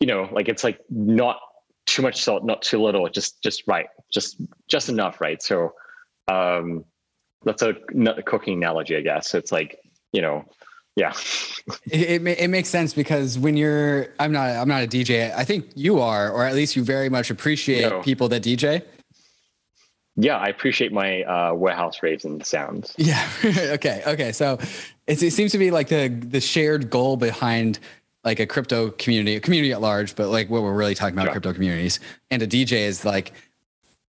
[0.01, 1.39] you know, like it's like not
[1.87, 5.43] too much salt, not too little, just just right, just just enough, right?
[5.43, 5.75] So
[6.29, 6.85] um,
[7.45, 7.75] that's a,
[8.17, 9.35] a cooking analogy, I guess.
[9.35, 9.79] It's like
[10.13, 10.45] you know,
[10.99, 11.13] yeah.
[11.91, 15.35] it, it, it makes sense because when you're, I'm not, I'm not a DJ.
[15.35, 18.83] I think you are, or at least you very much appreciate people that DJ.
[20.17, 22.93] Yeah, I appreciate my uh, warehouse raves and sounds.
[22.99, 23.25] Yeah.
[23.45, 24.03] okay.
[24.05, 24.33] Okay.
[24.33, 24.59] So
[25.07, 27.79] it seems to be like the the shared goal behind
[28.29, 31.33] like a crypto community, a community at large, but like what we're really talking about,
[31.33, 31.99] crypto communities,
[32.31, 33.33] and a DJ is like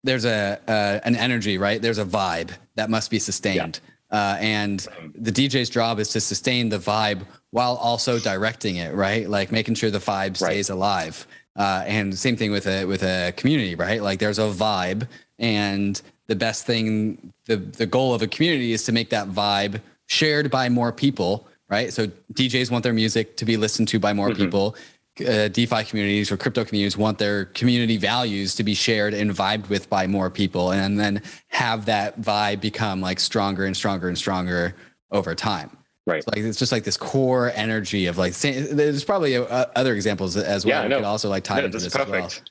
[0.04, 1.82] there's a uh, an energy, right?
[1.82, 3.80] There's a vibe that must be sustained,
[4.12, 4.34] yeah.
[4.34, 9.28] uh, and the DJ's job is to sustain the vibe while also directing it, right?
[9.28, 10.76] Like making sure the vibe stays right.
[10.76, 11.26] alive.
[11.56, 14.00] Uh, and same thing with a with a community, right?
[14.00, 15.08] Like there's a vibe,
[15.40, 19.80] and the best thing, the the goal of a community is to make that vibe
[20.06, 21.92] shared by more people right?
[21.92, 24.42] So DJs want their music to be listened to by more mm-hmm.
[24.42, 24.76] people.
[25.20, 29.68] Uh, DeFi communities or crypto communities want their community values to be shared and vibed
[29.68, 34.18] with by more people, and then have that vibe become like stronger and stronger and
[34.18, 34.74] stronger
[35.12, 35.70] over time.
[36.06, 36.22] Right.
[36.22, 38.34] So like it's just like this core energy of like.
[38.34, 40.82] There's probably a, uh, other examples as well.
[40.82, 42.26] Yeah, no, could also like tie no, into this, this perfect.
[42.26, 42.42] as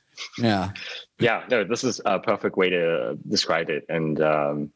[0.42, 0.50] well.
[0.50, 0.70] Yeah.
[1.20, 1.44] Yeah.
[1.50, 4.72] No, this is a perfect way to describe it, and um,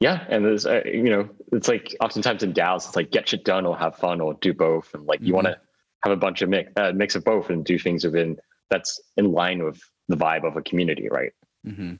[0.00, 3.44] yeah and there's uh, you know it's like oftentimes in DAOs it's like get shit
[3.44, 5.28] done or have fun or do both and like mm-hmm.
[5.28, 5.56] you want to
[6.02, 8.36] have a bunch of mix uh, mix of both and do things within
[8.70, 11.32] that's in line with the vibe of a community right
[11.66, 11.94] mm-hmm.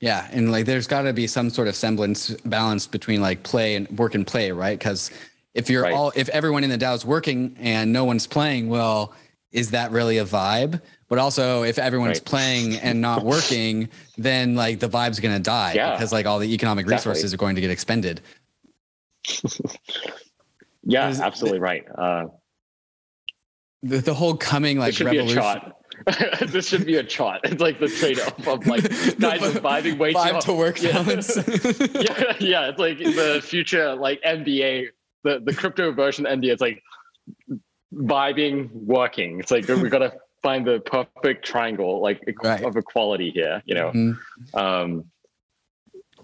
[0.00, 3.74] yeah and like there's got to be some sort of semblance balance between like play
[3.74, 5.10] and work and play right because
[5.54, 5.92] if you're right.
[5.92, 9.12] all if everyone in the DAO is working and no one's playing well
[9.52, 10.80] is that really a vibe
[11.10, 12.24] but also if everyone's right.
[12.24, 15.92] playing and not working then like the vibe's going to die yeah.
[15.92, 18.22] because like all the economic resources are going to get expended
[20.84, 22.24] yeah absolutely the, right uh,
[23.82, 25.72] the, the whole coming like revolution
[26.46, 27.42] this should be a chart.
[27.44, 28.84] It's like the trade-off of like
[29.18, 31.02] guys are vibing way too to work yeah.
[31.02, 32.68] yeah, yeah.
[32.68, 34.86] It's like the future like NBA,
[35.24, 36.52] the the crypto version NBA.
[36.52, 36.82] It's like
[37.92, 39.40] vibing, working.
[39.40, 42.64] It's like we got to find the perfect triangle, like right.
[42.64, 43.62] of equality here.
[43.64, 44.58] You know, mm-hmm.
[44.58, 45.04] um,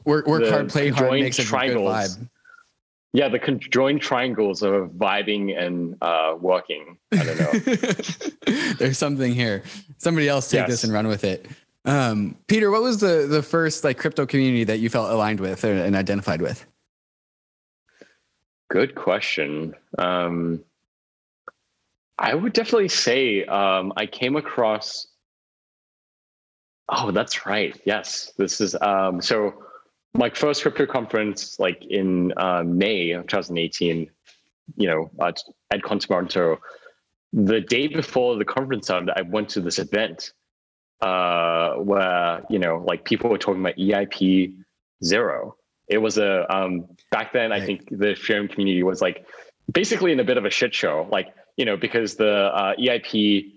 [0.05, 2.29] work work hard, play hard makes a good vibe.
[3.13, 6.99] Yeah, the conjoined triangles of vibing and uh, working.
[7.13, 8.73] I don't know.
[8.79, 9.63] There's something here.
[9.97, 10.69] Somebody else take yes.
[10.69, 11.47] this and run with it.
[11.87, 15.65] Um, Peter, what was the the first like crypto community that you felt aligned with
[15.65, 16.67] and identified with?
[18.69, 19.75] Good question.
[19.99, 20.65] Um,
[22.19, 25.07] I would definitely say um, I came across.
[26.89, 27.79] Oh, that's right.
[27.85, 29.63] Yes, this is um, so.
[30.15, 34.11] My first crypto conference, like in uh, May of 2018,
[34.77, 36.59] you know, at, at Toronto,
[37.35, 40.33] the day before the conference started, I went to this event
[41.03, 44.55] uh, where you know, like people were talking about EIP
[45.05, 45.57] zero.
[45.89, 47.51] It was a um, back then.
[47.51, 47.63] Right.
[47.63, 49.27] I think the Ethereum community was like
[49.71, 51.07] basically in a bit of a shit show.
[51.11, 53.53] Like you know, because the uh, EIP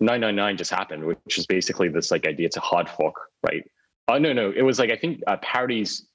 [0.00, 2.48] 999 just happened, which is basically this like idea.
[2.56, 3.64] A hard fork, right?
[4.08, 4.52] Oh, uh, no, no.
[4.54, 6.06] It was like, I think uh, Parity's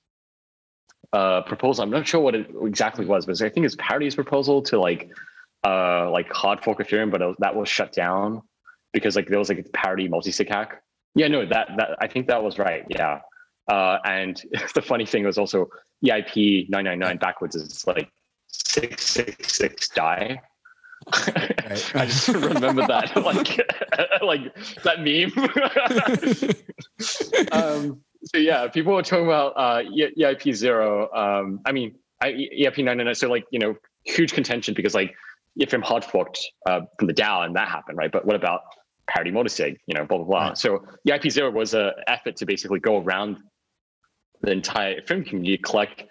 [1.13, 1.83] uh, proposal.
[1.83, 5.11] I'm not sure what it exactly was, but I think it's Parity's proposal to like,
[5.63, 8.41] uh, like hard fork Ethereum, but that was shut down
[8.91, 10.81] because like there was like a Parity multi-sig hack.
[11.13, 12.85] Yeah, no, that, that, I think that was right.
[12.89, 13.19] Yeah.
[13.71, 14.41] Uh, and
[14.73, 15.69] the funny thing was also
[16.03, 18.09] EIP 999 backwards is like
[18.47, 20.41] 666 DAI.
[21.13, 21.95] Right.
[21.95, 23.59] I just remember that, like,
[24.21, 25.31] like that meme.
[27.51, 31.11] um, so yeah, people were talking about uh, EIP zero.
[31.13, 33.13] Um, I mean, I, EIP nine nine.
[33.15, 35.13] So like, you know, huge contention because like,
[35.55, 38.11] if I'm hard forked uh, from the DAO and that happened, right?
[38.11, 38.61] But what about
[39.07, 39.77] parity multisig?
[39.85, 40.47] You know, blah blah blah.
[40.47, 40.57] Right.
[40.57, 43.37] So EIP zero was an effort to basically go around
[44.41, 46.03] the entire Ethereum community, collect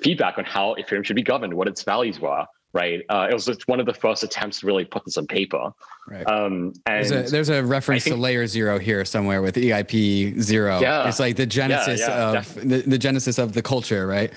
[0.00, 3.02] feedback on how Ethereum should be governed, what its values were right?
[3.08, 5.72] Uh, it was just one of the first attempts to really put this on paper.
[6.08, 6.26] Right.
[6.26, 10.40] Um, and there's a, there's a reference think, to layer zero here somewhere with EIP
[10.40, 10.80] zero.
[10.80, 14.32] Yeah, it's like the genesis yeah, yeah, of the, the, genesis of the culture, right?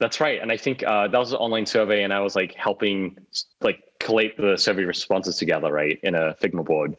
[0.00, 0.40] That's right.
[0.40, 3.18] And I think uh, that was an online survey, and I was like helping
[3.60, 6.96] like collate the survey responses together, right, in a Figma board.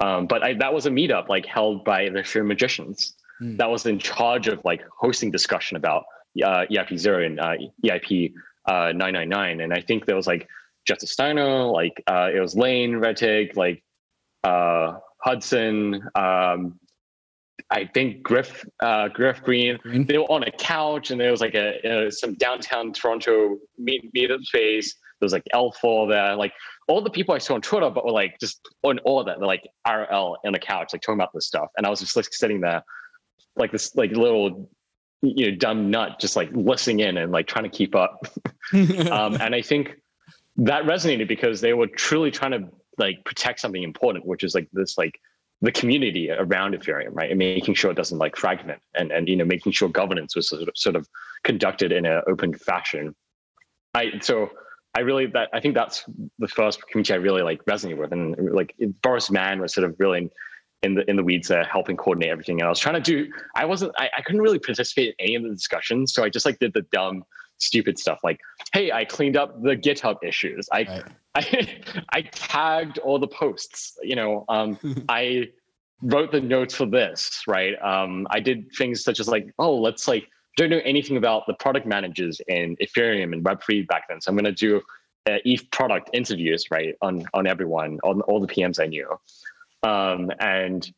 [0.00, 3.14] Um, but I, that was a meetup like held by the Ether Magicians.
[3.42, 3.58] Mm.
[3.58, 6.04] That was in charge of like hosting discussion about
[6.42, 7.54] uh, EIP zero and uh,
[7.84, 8.32] EIP
[8.66, 9.60] uh, 999.
[9.60, 10.48] And I think there was like
[10.88, 13.82] Jutta Steiner, like uh, it was Lane, Rettig, like
[14.44, 16.78] uh, Hudson, um,
[17.70, 21.54] I think Griff, uh, Griff Green, They were on a couch, and there was like
[21.54, 24.96] a, a some downtown Toronto meet meetup space.
[25.20, 26.52] There was like L4 there, like
[26.88, 29.40] all the people I saw on Twitter, but were like just on all of that,
[29.40, 31.68] like RL on the couch, like talking about this stuff.
[31.76, 32.82] And I was just like sitting there,
[33.56, 34.68] like this like little
[35.22, 38.26] you know dumb nut, just like listening in and like trying to keep up.
[38.72, 40.00] um, and I think
[40.56, 44.68] that resonated because they were truly trying to like protect something important, which is like
[44.72, 45.18] this like
[45.62, 47.30] the community around Ethereum, right?
[47.30, 50.48] And making sure it doesn't like fragment and, and you know, making sure governance was
[50.48, 51.08] sort of sort of
[51.44, 53.14] conducted in an open fashion.
[53.94, 54.50] I so
[54.94, 56.04] I really that I think that's
[56.38, 58.12] the first community I really like resonate with.
[58.12, 60.30] And like Boris Mann was sort of really
[60.82, 62.60] in, the in the weeds there, helping coordinate everything.
[62.60, 65.34] And I was trying to do I wasn't I, I couldn't really participate in any
[65.34, 66.12] of the discussions.
[66.12, 67.24] So I just like did the dumb
[67.58, 68.40] stupid stuff like,
[68.72, 70.68] hey, I cleaned up the GitHub issues.
[70.72, 71.04] I right.
[71.34, 71.78] I
[72.12, 73.98] I tagged all the posts.
[74.02, 75.50] You know, um, I
[76.02, 77.42] wrote the notes for this.
[77.46, 77.80] Right.
[77.82, 81.54] Um, I did things such as like, oh, let's like don't know anything about the
[81.54, 84.20] product managers in Ethereum and Web3 back then.
[84.20, 84.78] So I'm going to do
[85.28, 89.08] uh, ETH product interviews, right, on on everyone, on all the PMs I knew.
[89.82, 90.90] Um, and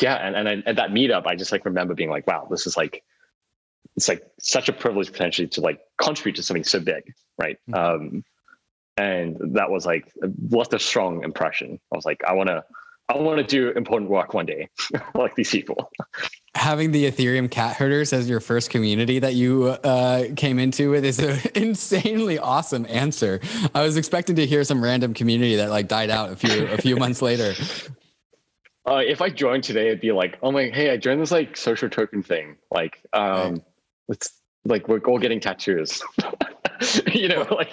[0.00, 2.66] yeah, and, and I, at that meetup, I just like remember being like, wow, this
[2.66, 3.02] is like
[3.96, 7.58] it's like such a privilege potentially to like contribute to something so big, right?
[7.68, 7.74] Mm-hmm.
[7.74, 8.24] Um,
[8.96, 10.12] and that was like
[10.50, 11.78] left a strong impression.
[11.92, 12.64] I was like, I want to,
[13.08, 14.68] I want to do important work one day,
[15.14, 15.90] like these people.
[16.56, 21.04] Having the Ethereum cat herders as your first community that you uh, came into with
[21.04, 23.40] is an insanely awesome answer.
[23.74, 26.78] I was expecting to hear some random community that like died out a few a
[26.78, 27.52] few months later.
[28.88, 31.56] Uh, if I joined today, it'd be like, oh my, hey, I joined this like
[31.56, 32.56] social token thing.
[32.70, 33.62] Like, um, right.
[34.08, 36.02] it's like we're all getting tattoos.
[37.12, 37.72] you know, like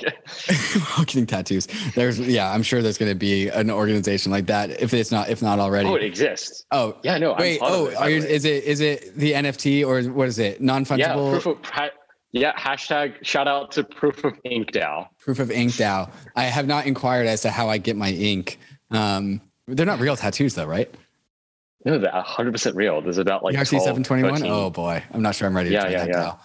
[0.98, 1.68] getting tattoos.
[1.96, 5.30] There's yeah, I'm sure there's going to be an organization like that if it's not
[5.30, 5.88] if not already.
[5.88, 6.66] Oh, it exists.
[6.72, 7.36] Oh yeah, no.
[7.38, 10.62] Wait, oh, it, you, is it is it the NFT or what is it?
[10.62, 10.98] Non fungible.
[11.00, 11.90] Yeah, proof of, ha-
[12.32, 12.54] yeah.
[12.54, 15.08] Hashtag shout out to Proof of Ink DAO.
[15.20, 16.12] Proof of Ink DAO.
[16.36, 18.60] I have not inquired as to how I get my ink.
[18.92, 20.94] Um, they're not real tattoos though, right?
[21.86, 23.02] No, they're 100% real.
[23.02, 24.44] There's about like ERC 721.
[24.46, 25.70] Oh boy, I'm not sure I'm ready.
[25.70, 26.12] Yeah, yeah, yeah.
[26.12, 26.40] Now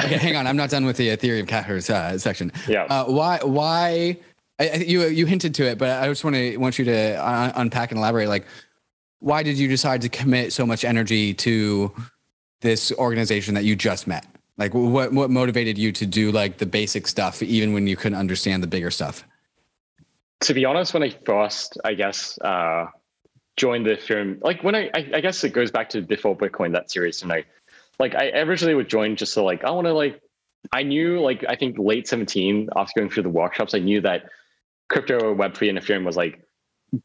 [0.00, 0.46] okay, hang on.
[0.46, 2.52] I'm not done with the Ethereum cat uh, section.
[2.68, 2.84] Yeah.
[2.84, 3.38] Uh, why?
[3.42, 4.18] Why?
[4.58, 7.52] I, you you hinted to it, but I just want to want you to uh,
[7.56, 8.28] unpack and elaborate.
[8.28, 8.46] Like,
[9.18, 11.92] why did you decide to commit so much energy to
[12.60, 14.26] this organization that you just met?
[14.58, 18.18] Like, what what motivated you to do like the basic stuff, even when you couldn't
[18.18, 19.24] understand the bigger stuff?
[20.40, 22.86] To be honest, when I first, I guess, uh,
[23.56, 26.72] joined the firm, like when I, I, I guess it goes back to before Bitcoin
[26.72, 27.44] that series, and I
[28.02, 30.20] like I originally would join just so like I want to like
[30.72, 34.24] I knew like I think late 17 after going through the workshops I knew that
[34.88, 36.44] crypto web3 and ethereum was like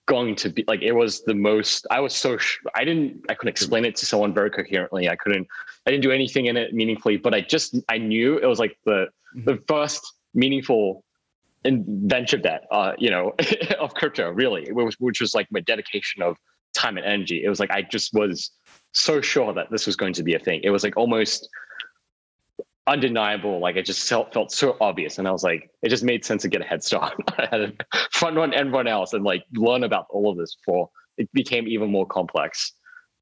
[0.07, 3.35] going to be like it was the most I was so sh- I didn't I
[3.35, 5.47] couldn't explain it to someone very coherently I couldn't
[5.85, 8.75] I didn't do anything in it meaningfully but I just I knew it was like
[8.85, 8.99] the
[9.35, 9.43] mm-hmm.
[9.45, 10.01] the first
[10.33, 11.03] meaningful
[11.63, 13.35] venture bet uh you know
[13.79, 16.37] of crypto really which, which was like my dedication of
[16.73, 18.51] time and energy it was like I just was
[18.97, 20.61] so sure that this was going to be a thing.
[20.63, 21.49] It was like almost
[22.87, 23.59] undeniable.
[23.59, 26.41] Like it just felt felt so obvious, and I was like, it just made sense
[26.43, 27.13] to get a head start.
[28.11, 31.91] Front run everyone else and like learn about all of this before it became even
[31.91, 32.73] more complex.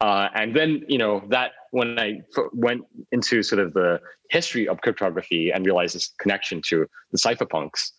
[0.01, 4.67] Uh, and then you know that when I f- went into sort of the history
[4.67, 7.91] of cryptography and realized this connection to the cypherpunks,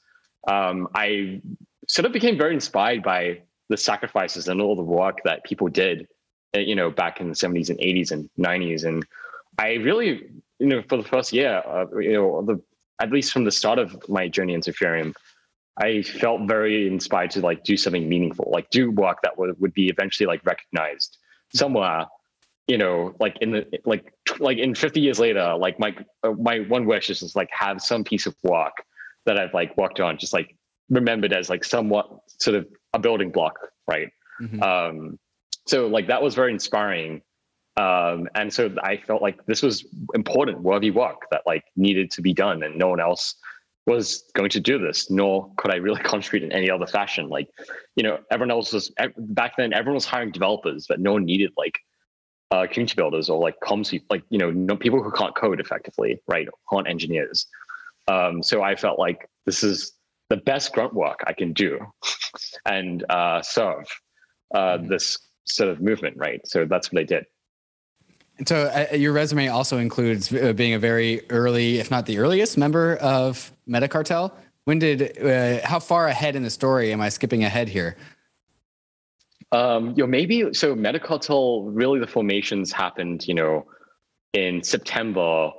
[0.49, 1.43] um, I
[1.89, 6.07] sort of became very inspired by the sacrifices and all the work that people did
[6.61, 8.85] you know, back in the 70s and 80s and 90s.
[8.85, 9.05] And
[9.59, 12.61] I really, you know, for the first year, uh, you know, the
[13.01, 15.15] at least from the start of my journey into Ethereum,
[15.79, 19.75] I felt very inspired to like do something meaningful, like do work that would, would
[19.75, 21.19] be eventually like recognized
[21.55, 22.07] somewhere,
[22.67, 26.61] you know, like in the like like in 50 years later, like my uh, my
[26.61, 28.73] one wish is just like have some piece of work
[29.27, 30.57] that I've like worked on, just like
[30.89, 34.09] remembered as like somewhat sort of a building block, right?
[34.41, 34.63] Mm-hmm.
[34.63, 35.19] Um,
[35.67, 37.23] so like that was very inspiring.
[37.79, 42.23] Um, and so i felt like this was important worthy work that like needed to
[42.23, 43.35] be done and no one else
[43.87, 47.29] was going to do this nor could i really contribute in any other fashion.
[47.29, 47.49] Like
[47.95, 51.51] you know everyone else was back then everyone was hiring developers but no one needed
[51.59, 51.79] like
[52.51, 56.19] uh, community builders or like comms like you know no, people who can't code effectively
[56.29, 57.47] right aren't engineers.
[58.09, 59.93] Um, so i felt like this is
[60.31, 61.79] the best grunt work i can do
[62.65, 63.87] and uh, serve
[64.55, 64.89] uh, mm-hmm.
[64.89, 66.41] this sort of movement, right?
[66.47, 67.27] So that's what I did.
[68.39, 72.19] And so uh, your resume also includes uh, being a very early, if not the
[72.19, 74.33] earliest member of Metacartel.
[74.65, 77.97] When did, uh, how far ahead in the story am I skipping ahead here?
[79.53, 83.67] Um, you know, maybe so Metacartel, really the formations happened, you know,
[84.33, 85.53] in September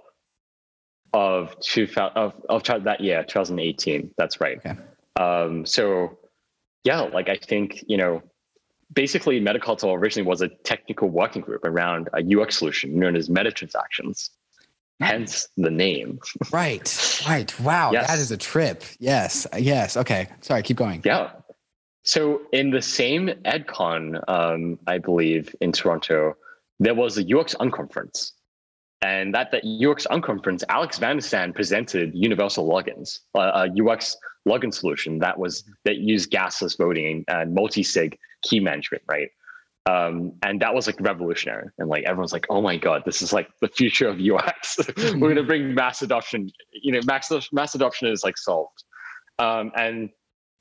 [1.14, 4.12] of two of of that year, 2018.
[4.18, 4.58] That's right.
[4.58, 4.76] Okay.
[5.20, 6.18] Um, so
[6.84, 8.22] yeah, like I think you know,
[8.94, 13.52] basically, Metacartel originally was a technical working group around a UX solution known as meta
[13.52, 14.32] transactions.
[15.00, 16.20] Hence the name.
[16.52, 17.22] right.
[17.28, 17.60] Right.
[17.60, 17.92] Wow.
[17.92, 18.08] Yes.
[18.08, 18.84] That is a trip.
[19.00, 19.46] Yes.
[19.58, 19.96] Yes.
[19.96, 20.28] Okay.
[20.42, 20.64] Sorry.
[20.64, 21.02] Keep going.
[21.06, 21.32] Yeah.
[22.04, 26.36] So in the same EdCon, um, I believe in Toronto,
[26.80, 28.32] there was a UX unconference.
[29.02, 34.18] And at that UX unconference, Alex Van de presented universal logins, uh, a UX
[34.48, 38.18] login solution that was that used gasless voting and multi-sig
[38.48, 39.30] key management, right?
[39.89, 41.70] Um, and that was like revolutionary.
[41.78, 45.20] And like everyone's like oh my god this is like the future of ux we're
[45.20, 48.84] going to bring mass adoption you know mass, mass adoption is like solved.
[49.39, 50.10] Um, and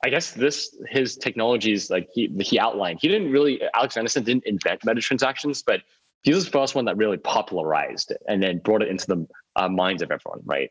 [0.05, 4.45] i guess this his technologies like he he outlined he didn't really alex anderson didn't
[4.45, 5.81] invent meta transactions but
[6.23, 9.27] he was the first one that really popularized it and then brought it into the
[9.55, 10.69] uh, minds of everyone right?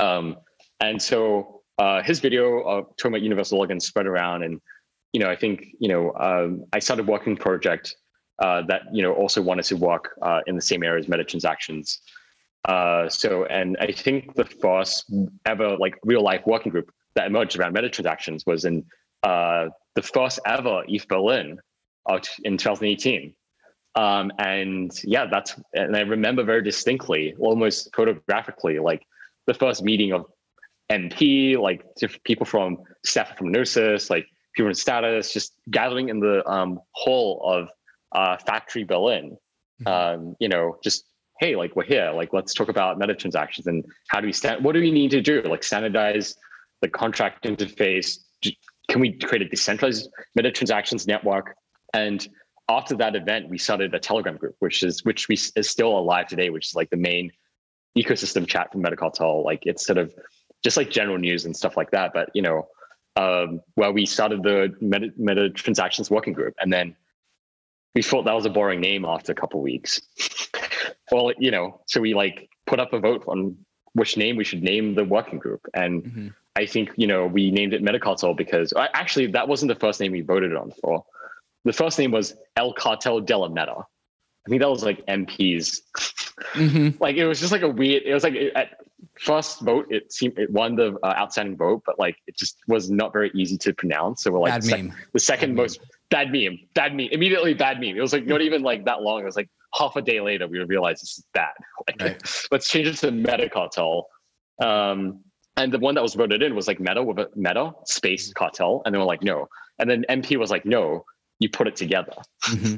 [0.00, 0.36] Um,
[0.80, 4.60] and so uh, his video uh, talking about universal login spread around and
[5.12, 7.96] you know, I think, you know, um, I started working project
[8.40, 11.24] uh, that, you know, also wanted to work uh, in the same area as meta
[11.24, 12.00] transactions.
[12.64, 15.10] Uh, so, and I think the first
[15.46, 18.84] ever like real life working group that emerged around meta transactions was in
[19.22, 21.58] uh, the first ever ETH Berlin
[22.44, 23.34] in 2018.
[23.94, 29.02] Um, and yeah, that's, and I remember very distinctly, almost photographically, like
[29.46, 30.26] the first meeting of
[30.90, 31.84] MP, like
[32.24, 34.26] people from staff from Gnosis, like
[34.66, 37.70] in status, just gathering in the um, hall of
[38.12, 39.36] uh, Factory Berlin.
[39.82, 39.88] Mm-hmm.
[39.88, 41.04] Um, you know, just
[41.38, 42.10] hey, like we're here.
[42.14, 44.64] Like let's talk about meta transactions and how do we stand?
[44.64, 45.40] What do we need to do?
[45.42, 46.34] Like standardize
[46.82, 48.18] the contract interface.
[48.88, 51.54] Can we create a decentralized meta transactions network?
[51.94, 52.26] And
[52.68, 56.26] after that event, we started a Telegram group, which is which we is still alive
[56.26, 57.30] today, which is like the main
[57.96, 59.44] ecosystem chat for Metacartel.
[59.44, 60.14] Like it's sort of
[60.64, 62.12] just like general news and stuff like that.
[62.12, 62.66] But you know,
[63.18, 66.94] um, where we started the meta, meta, transactions working group, and then
[67.94, 70.00] we thought that was a boring name after a couple weeks.
[71.10, 73.56] well, you know, so we like put up a vote on
[73.94, 76.28] which name we should name the working group, and mm-hmm.
[76.54, 79.98] I think you know we named it Meta Cartel because actually that wasn't the first
[80.00, 81.04] name we voted on for.
[81.64, 83.78] The first name was El Cartel de la Meta.
[83.78, 85.82] I think that was like MP's.
[86.54, 86.90] Mm-hmm.
[87.02, 88.04] like it was just like a weird.
[88.04, 88.78] It was like at
[89.20, 92.90] first vote, it seemed it won the uh, outstanding vote, but like it just was
[92.90, 94.22] not very easy to pronounce.
[94.22, 94.68] So we're like bad the.
[94.68, 95.88] Sec- the second bad most meme.
[96.10, 97.96] bad meme, bad meme, immediately bad meme.
[97.96, 99.22] It was like not even like that long.
[99.22, 101.52] It was like half a day later we realized this is bad.
[101.88, 102.46] Like, right.
[102.50, 104.08] let's change it to Meta Cartel.
[104.60, 105.20] Um,
[105.56, 108.82] and the one that was voted in was like Meta with a Meta space cartel,
[108.84, 109.48] and they were like no.
[109.78, 111.04] And then MP was like no,
[111.38, 112.12] you put it together.
[112.44, 112.76] Mm-hmm.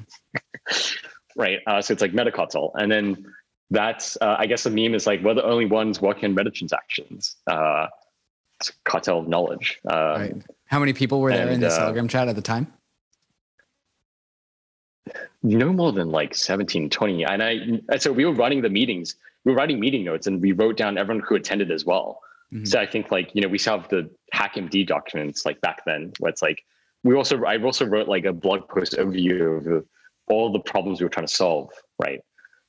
[1.36, 1.58] right.
[1.66, 3.26] Uh, so it's like Meta Cartel, and then
[3.70, 6.50] that's uh, I guess the meme is like we're the only ones working on meta
[6.50, 7.36] transactions.
[7.46, 7.86] Uh,
[8.84, 9.80] cartel of knowledge.
[9.90, 10.36] Um, right.
[10.66, 12.72] How many people were there and, in the uh, Telegram chat at the time?
[15.42, 17.24] No more than like 17, 20.
[17.24, 19.16] And I so we were running the meetings.
[19.44, 22.20] We were writing meeting notes and we wrote down everyone who attended as well.
[22.52, 22.66] Mm-hmm.
[22.66, 26.12] So I think like, you know, we still have the HackMD documents like back then
[26.18, 26.62] where it's like
[27.02, 29.86] we also I also wrote like a blog post overview of
[30.28, 32.20] all the problems we were trying to solve, right?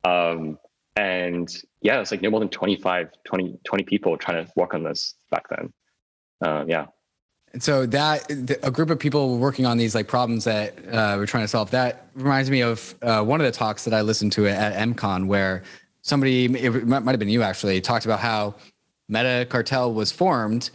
[0.03, 0.57] Um,
[0.95, 4.83] and yeah it's like no more than 25 20 20 people trying to work on
[4.83, 5.71] this back then.
[6.43, 6.87] Uh, yeah.
[7.53, 8.31] And so that
[8.63, 11.71] a group of people working on these like problems that uh, we're trying to solve.
[11.71, 15.27] That reminds me of uh, one of the talks that i listened to at mcon
[15.27, 15.63] where
[16.01, 18.55] somebody it might have been you actually talked about how
[19.07, 20.71] meta cartel was formed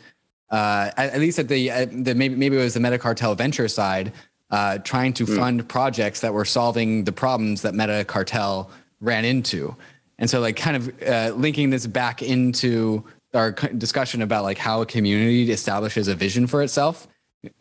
[0.50, 3.34] uh, at, at, least at the, at the maybe, maybe it was the meta cartel
[3.34, 4.12] venture side
[4.50, 5.36] uh, trying to mm.
[5.36, 9.74] fund projects that were solving the problems that meta cartel ran into
[10.18, 13.04] and so, like, kind of uh, linking this back into
[13.36, 17.06] our discussion about like how a community establishes a vision for itself.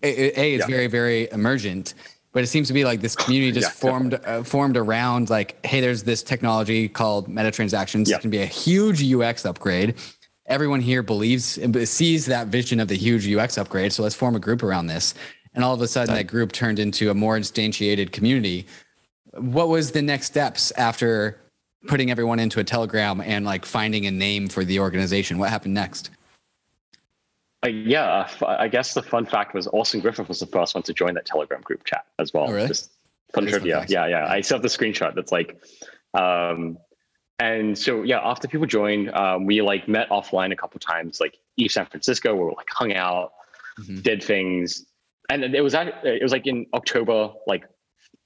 [0.01, 0.67] A, a is yeah.
[0.67, 1.93] very, very emergent,
[2.31, 5.63] but it seems to be like this community just yeah, formed uh, formed around like,
[5.65, 8.09] hey, there's this technology called meta transactions.
[8.09, 8.17] Yeah.
[8.17, 9.95] It can be a huge UX upgrade.
[10.47, 13.93] Everyone here believes and sees that vision of the huge UX upgrade.
[13.93, 15.13] So let's form a group around this.
[15.53, 18.67] And all of a sudden, that group turned into a more instantiated community.
[19.33, 21.39] What was the next steps after
[21.87, 25.73] putting everyone into a telegram and like finding a name for the organization what happened
[25.73, 26.09] next
[27.63, 30.93] uh, yeah i guess the fun fact was austin griffith was the first one to
[30.93, 32.67] join that telegram group chat as well oh, really?
[32.67, 32.91] Just
[33.33, 34.31] fun trivia yeah, yeah yeah.
[34.31, 35.57] i still have the screenshot that's like
[36.13, 36.77] um
[37.39, 41.37] and so yeah after people joined um, we like met offline a couple times like
[41.57, 43.33] ETH san francisco where we like hung out
[43.79, 43.99] mm-hmm.
[44.01, 44.85] did things
[45.29, 47.65] and it was at, it was like in october like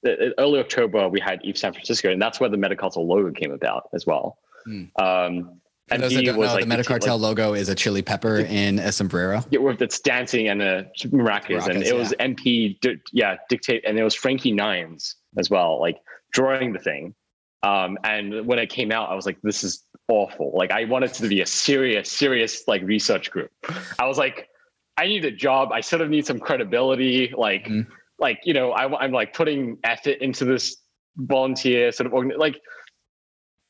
[0.04, 3.88] early October, we had ETH San Francisco, and that's where the Metacartel logo came about
[3.94, 4.38] as well.
[4.66, 4.90] Mm.
[5.00, 8.38] Um, For those that don't know, like the Metacartel like, logo is a chili pepper
[8.38, 9.42] in a sombrero.
[9.50, 13.98] yeah, it's dancing and a maracas, and Maracas, it was MP, di- yeah, dictate, and
[13.98, 15.98] it was Frankie Nines as well, like
[16.32, 17.14] drawing the thing.
[17.62, 20.50] Um, and when it came out, I was like, this is awful.
[20.54, 23.50] Like, I wanted to be a serious, serious like research group.
[23.98, 24.48] I was like,
[24.96, 25.70] I need a job.
[25.72, 27.32] I sort of need some credibility.
[27.36, 27.86] Like, Mhm.
[28.20, 30.76] Like you know, I, am like putting effort into this
[31.16, 32.60] volunteer sort of organ- like.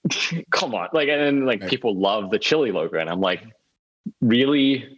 [0.50, 1.68] Come on, like, and then like Right.
[1.68, 3.42] people love the chili logo, and I'm like,
[4.22, 4.96] really?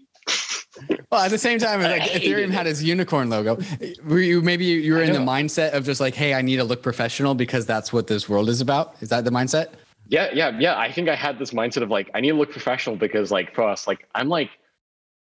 [1.10, 3.58] Well, at the same time, like Ethereum had its unicorn logo.
[4.04, 6.56] Were you maybe you were I in the mindset of just like, hey, I need
[6.56, 8.94] to look professional because that's what this world is about?
[9.00, 9.72] Is that the mindset?
[10.08, 10.78] Yeah, yeah, yeah.
[10.78, 13.54] I think I had this mindset of like, I need to look professional because like
[13.54, 14.50] for us, like I'm like,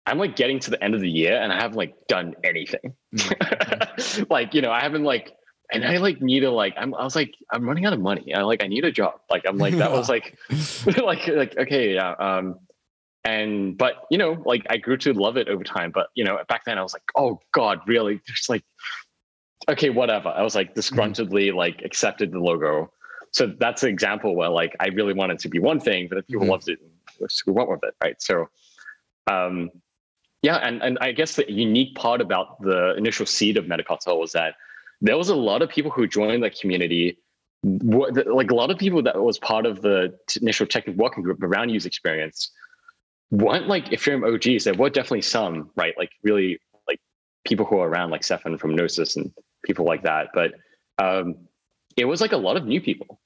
[0.08, 2.96] I'm like getting to the end of the year and I haven't like done anything.
[4.30, 5.34] like, you know, I haven't like,
[5.72, 8.34] and I like need to like, I'm, I was like, I'm running out of money.
[8.34, 9.16] I like, I need a job.
[9.30, 10.38] Like, I'm like, that was like,
[11.04, 12.12] like, like, okay, yeah.
[12.12, 12.60] Um,
[13.26, 15.92] and, but you know, like I grew to love it over time.
[15.94, 18.22] But you know, back then I was like, oh God, really?
[18.26, 18.64] Just like,
[19.68, 20.30] okay, whatever.
[20.30, 22.90] I was like disgruntledly like accepted the logo.
[23.34, 26.28] So that's an example where like I really wanted to be one thing, but if
[26.28, 26.50] people Mhm.
[26.52, 26.80] loved it,
[27.46, 28.16] went with it, right?
[28.22, 28.46] So,
[29.30, 29.70] um,
[30.48, 34.32] yeah, and and I guess the unique part about the initial seed of Metacartel was
[34.32, 34.56] that
[35.02, 37.18] there was a lot of people who joined the community,
[37.64, 41.68] like a lot of people that was part of the initial technical working group around
[41.68, 42.50] user experience
[43.30, 44.64] weren't like Ethereum OGs.
[44.64, 45.94] There were definitely some, right?
[45.98, 47.02] Like really like
[47.46, 49.34] people who are around like Stefan from Gnosis and
[49.66, 50.30] people like that.
[50.34, 50.54] But
[50.98, 51.36] um,
[51.98, 53.20] it was like a lot of new people.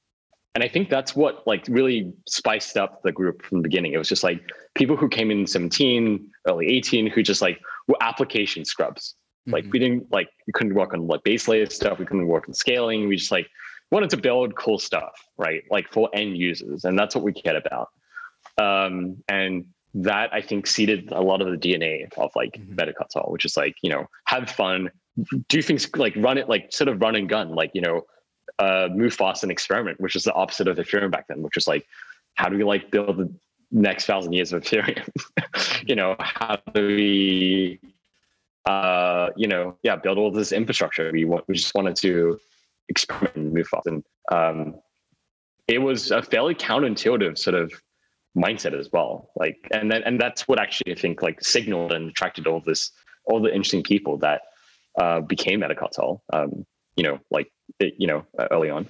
[0.54, 3.94] And I think that's what like really spiced up the group from the beginning.
[3.94, 4.42] It was just like
[4.76, 9.16] people who came in 17, early 18, who just like were application scrubs.
[9.48, 9.72] Like Mhm.
[9.72, 12.00] we didn't like we couldn't work on like base layer stuff.
[12.00, 13.08] We couldn't work on scaling.
[13.08, 13.48] We just like
[13.92, 15.64] wanted to build cool stuff, right?
[15.72, 17.90] Like for end users, and that's what we cared about.
[18.58, 22.76] Um, and that I think seeded a lot of the DNA of like Mhm.
[22.76, 24.92] Metacartel, which is like you know have fun,
[25.48, 28.02] do things like run it like sort of run and gun, like you know
[28.60, 31.68] uh, move fast and experiment, which is the opposite of Ethereum back then, which is
[31.68, 31.86] like
[32.36, 33.34] how do we like build the
[33.72, 35.08] next thousand years of Ethereum?
[35.88, 37.80] you know, how do we
[38.66, 41.12] uh, you know, yeah, build all this infrastructure.
[41.12, 42.40] We want, we just wanted to
[42.90, 43.88] experiment and move fast.
[43.88, 44.76] And um,
[45.68, 47.72] it was a fairly counterintuitive sort of
[48.38, 49.32] mindset as well.
[49.36, 52.92] Like, and then, and that's what actually I think like signaled and attracted all this,
[53.26, 54.42] all the interesting people that
[55.00, 56.20] uh, became Metacartel.
[56.32, 56.66] Um,
[56.96, 58.88] you know, like, you know, uh, early on.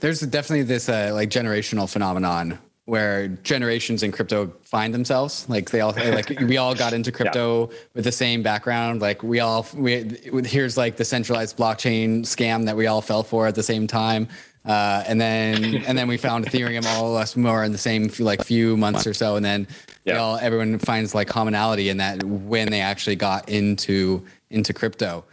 [0.00, 5.48] There's definitely this uh, like generational phenomenon where generations in crypto find themselves.
[5.48, 9.00] Like they all like we all got into crypto with the same background.
[9.00, 13.46] Like we all we here's like the centralized blockchain scam that we all fell for
[13.46, 14.28] at the same time.
[14.64, 18.08] Uh, and then and then we found Ethereum all of us more in the same
[18.08, 19.66] few, like few months or so, and then
[20.04, 20.16] Yeah.
[20.18, 25.24] all everyone finds like commonality in that when they actually got into into crypto.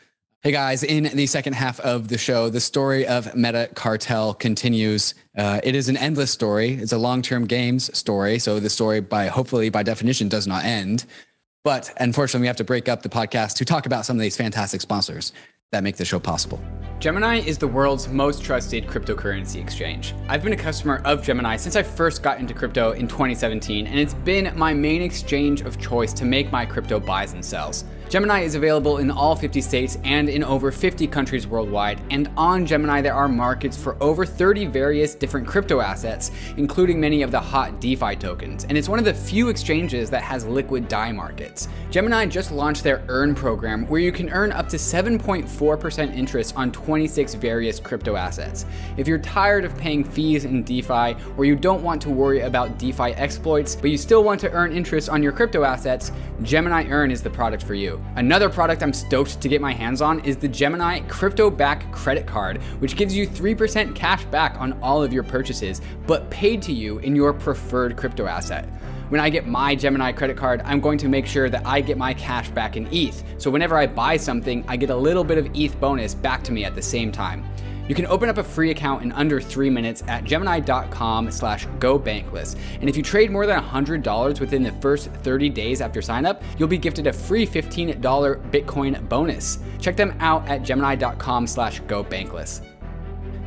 [0.42, 5.14] Hey guys, in the second half of the show, the story of Meta Cartel continues.
[5.38, 6.76] Uh, it is an endless story.
[6.76, 11.04] It's a long-term games story, so the story, by hopefully by definition, does not end.
[11.66, 14.38] But unfortunately, we have to break up the podcast to talk about some of these
[14.38, 15.34] fantastic sponsors
[15.74, 16.62] that make the show possible.
[17.00, 20.16] Gemini is the world's most trusted cryptocurrency exchange.
[20.30, 24.00] I've been a customer of Gemini since I first got into crypto in 2017, and
[24.00, 27.84] it's been my main exchange of choice to make my crypto buys and sells.
[28.10, 32.66] Gemini is available in all 50 states and in over 50 countries worldwide, and on
[32.66, 37.40] Gemini there are markets for over 30 various different crypto assets, including many of the
[37.40, 41.68] hot DeFi tokens, and it's one of the few exchanges that has liquid DAI markets.
[41.92, 46.72] Gemini just launched their Earn program where you can earn up to 7.4% interest on
[46.72, 48.66] 26 various crypto assets.
[48.98, 52.80] If you're tired of paying fees in DeFi or you don't want to worry about
[52.80, 57.12] DeFi exploits, but you still want to earn interest on your crypto assets, Gemini Earn
[57.12, 57.99] is the product for you.
[58.16, 62.26] Another product I'm stoked to get my hands on is the Gemini Crypto Back Credit
[62.26, 66.74] Card, which gives you 3% cash back on all of your purchases, but paid to
[66.74, 68.68] you in your preferred crypto asset.
[69.10, 71.98] When I get my Gemini credit card, I'm going to make sure that I get
[71.98, 73.24] my cash back in ETH.
[73.38, 76.52] So whenever I buy something, I get a little bit of ETH bonus back to
[76.52, 77.44] me at the same time.
[77.90, 81.98] You can open up a free account in under three minutes at gemini.com slash go
[82.00, 82.56] bankless.
[82.80, 86.44] And if you trade more than $100 within the first 30 days after sign up,
[86.60, 88.00] you'll be gifted a free $15
[88.52, 89.58] Bitcoin bonus.
[89.80, 92.62] Check them out at gemini.com slash go bankless.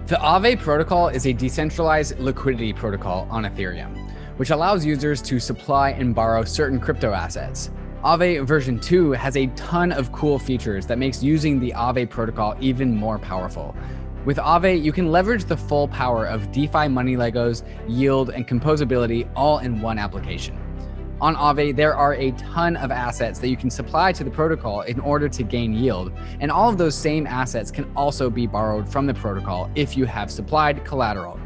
[0.06, 3.96] The Aave protocol is a decentralized liquidity protocol on Ethereum,
[4.38, 7.70] which allows users to supply and borrow certain crypto assets.
[8.02, 12.56] Aave version 2 has a ton of cool features that makes using the Aave protocol
[12.60, 13.76] even more powerful.
[14.24, 19.28] With Aave, you can leverage the full power of DeFi money Legos, yield, and composability
[19.34, 20.56] all in one application.
[21.20, 24.82] On Aave, there are a ton of assets that you can supply to the protocol
[24.82, 28.88] in order to gain yield, and all of those same assets can also be borrowed
[28.88, 31.40] from the protocol if you have supplied collateral.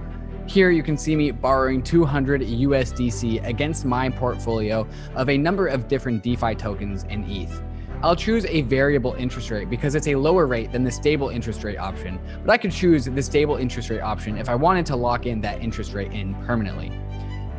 [0.46, 5.88] Here you can see me borrowing 200 USDC against my portfolio of a number of
[5.88, 7.62] different DeFi tokens and ETH.
[8.02, 11.64] I'll choose a variable interest rate because it's a lower rate than the stable interest
[11.64, 14.96] rate option, but I could choose the stable interest rate option if I wanted to
[14.96, 16.92] lock in that interest rate in permanently.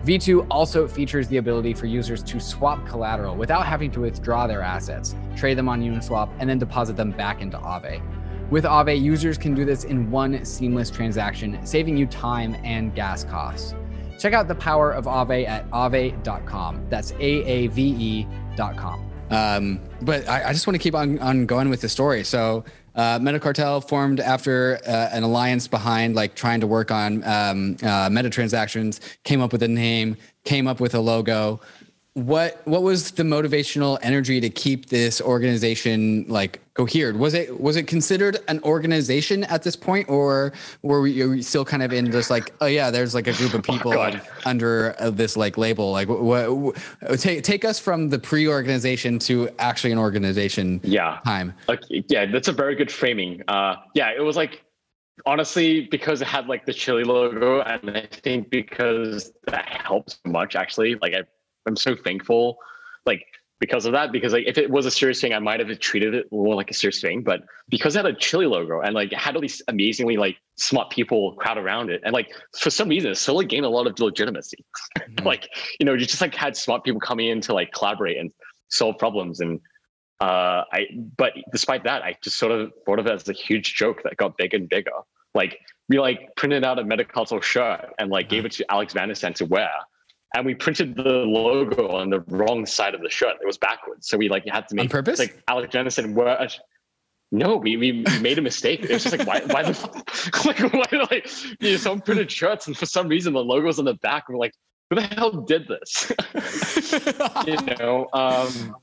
[0.05, 4.61] V2 also features the ability for users to swap collateral without having to withdraw their
[4.61, 8.01] assets, trade them on Uniswap, and then deposit them back into Aave.
[8.49, 13.25] With Aave, users can do this in one seamless transaction, saving you time and gas
[13.25, 13.75] costs.
[14.17, 16.85] Check out the power of Aave at aave.com.
[16.89, 19.06] That's A A V E.com.
[19.29, 22.23] Um, but I, I just want to keep on, on going with the story.
[22.23, 22.63] So,
[22.95, 27.77] uh, Meta Cartel formed after uh, an alliance behind like trying to work on um,
[27.83, 31.61] uh, meta transactions, came up with a name, came up with a logo
[32.17, 37.15] what what was the motivational energy to keep this organization like cohered?
[37.15, 40.51] Was it was it considered an organization at this point or
[40.81, 43.59] were we, still kind of in just like oh yeah there's like a group of
[43.69, 45.91] oh people oh under uh, this like label?
[45.91, 46.75] Like what, what,
[47.19, 51.19] take take us from the pre-organization to actually an organization yeah.
[51.23, 51.53] time.
[51.67, 53.43] Like yeah that's a very good framing.
[53.47, 54.63] Uh yeah it was like
[55.27, 60.29] honestly because it had like the chili logo and i think because that helps so
[60.29, 61.23] much actually like i
[61.67, 62.57] I'm so thankful,
[63.05, 63.25] like
[63.59, 64.11] because of that.
[64.11, 66.71] Because like if it was a serious thing, I might have treated it more like
[66.71, 67.21] a serious thing.
[67.21, 70.89] But because it had a chili logo and like had all these amazingly like smart
[70.89, 73.99] people crowd around it, and like for some reason, it slowly gained a lot of
[73.99, 74.65] legitimacy.
[75.07, 75.25] Mm-hmm.
[75.25, 75.47] like
[75.79, 78.29] you know, you just like had smart people coming in to like collaborate and
[78.69, 79.59] solve problems and
[80.19, 83.75] uh i but despite that i just sort of thought of it as a huge
[83.75, 84.91] joke that got bigger and bigger
[85.35, 85.59] like
[85.89, 89.15] we like printed out a metacartel shirt and like gave it to alex Van de
[89.15, 89.69] Sande to wear
[90.35, 93.35] and we printed the logo on the wrong side of the shirt.
[93.41, 95.19] It was backwards, so we like had to make on purpose.
[95.19, 96.47] Like Alex Jennison, where
[97.31, 98.83] no, we, we made a mistake.
[98.83, 102.67] It was just like why why the like why like you know, someone printed shirts
[102.67, 104.29] and for some reason the logo's on the back.
[104.29, 104.53] We're like,
[104.89, 106.11] who the hell did this?
[107.45, 108.07] you know.
[108.13, 108.75] Um,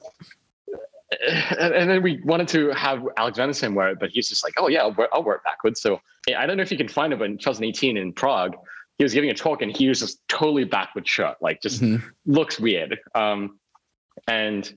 [1.59, 4.29] and, and, then we wanted to have Alex Van de Sande wear it, but he's
[4.29, 5.81] just like, oh yeah, I'll wear, I'll wear it backwards.
[5.81, 6.01] So
[6.37, 8.57] I don't know if you can find it, but in 2018 in Prague,
[8.99, 12.07] he was giving a talk and he was just totally backward shirt, like just mm-hmm.
[12.27, 12.99] looks weird.
[13.15, 13.59] Um,
[14.29, 14.73] and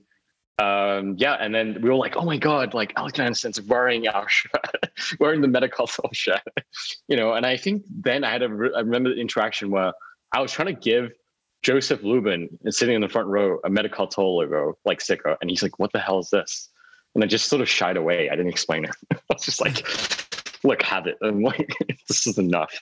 [0.58, 4.28] um, yeah, and then we were like, oh my god, like Alex Anderson's wearing our
[4.28, 4.90] shirt,
[5.20, 6.42] wearing the Metacartel shirt,
[7.06, 7.34] you know.
[7.34, 9.92] And I think then I had a re- I remember the interaction where
[10.32, 11.12] I was trying to give
[11.62, 15.78] Joseph Lubin sitting in the front row a Metacartel logo like sticker, and he's like,
[15.78, 16.68] what the hell is this?
[17.14, 18.28] And I just sort of shied away.
[18.28, 18.94] I didn't explain it.
[19.12, 19.86] I was just like,
[20.64, 21.18] look, have it.
[21.20, 21.70] And like,
[22.08, 22.74] this is enough.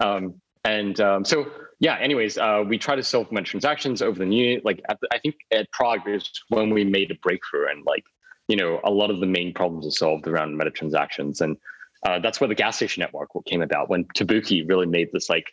[0.00, 4.26] Um, and um, so, yeah, anyways, uh, we try to solve meta transactions over the
[4.26, 8.04] new, like the, I think at Prague is when we made a breakthrough and like,
[8.48, 11.40] you know, a lot of the main problems are solved around meta transactions.
[11.40, 11.56] And
[12.04, 15.46] uh, that's where the gas station network came about when Tabookey really made this like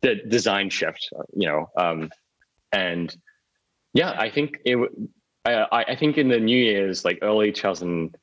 [0.00, 2.10] the design shift, uh, you know, um,
[2.72, 3.14] and
[3.92, 4.76] yeah, I think it,
[5.44, 8.18] I, I think in the New Year's, like early 2019,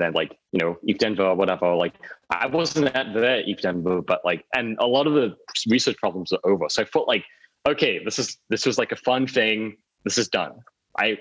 [0.00, 1.94] uh, then like, you know, ETH Denver whatever, like
[2.30, 5.36] I wasn't at the Denver, but like, and a lot of the
[5.68, 6.68] research problems are over.
[6.68, 7.24] So I felt like,
[7.68, 9.76] okay, this is, this was like a fun thing.
[10.04, 10.52] This is done.
[10.98, 11.18] I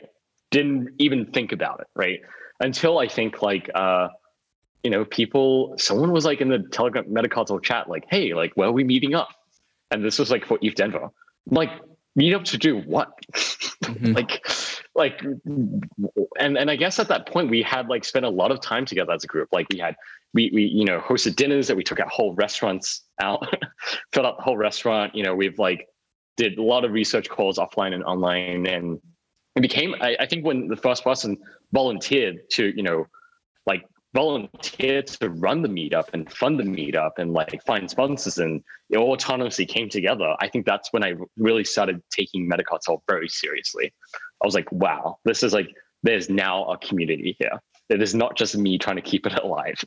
[0.52, 1.88] didn't even think about it.
[1.96, 2.22] Right.
[2.60, 4.08] Until I think like, uh,
[4.84, 8.70] you know, people, someone was like in the Telegram Metacartel chat, like, hey, like, where
[8.70, 9.30] are we meeting up?
[9.92, 11.04] And this was like for ETH Denver.
[11.04, 11.12] I'm
[11.50, 11.72] like,
[12.16, 13.12] meet up to do what?
[13.84, 14.14] Mm-hmm.
[14.14, 14.48] like,
[14.96, 15.22] like
[16.40, 18.86] and and i guess at that point we had like spent a lot of time
[18.86, 19.50] together as a group.
[19.52, 19.96] Like we had
[20.34, 23.46] we we you know hosted dinners that we took out whole restaurants out
[24.14, 25.14] filled out the whole restaurant.
[25.16, 25.88] You know we've like
[26.38, 29.00] did a lot of research calls offline and online and
[29.56, 31.38] it became I, I think when the first person
[31.72, 33.06] volunteered to you know
[33.66, 38.64] like volunteer to run the meetup and fund the meetup and like find sponsors and
[38.90, 43.28] it all autonomously came together i think that's when i really started taking metacartel very
[43.28, 43.94] seriously
[44.42, 45.70] I was like, wow, this is like,
[46.04, 47.62] there's now a community here.
[47.90, 49.84] It is not just me trying to keep it alive,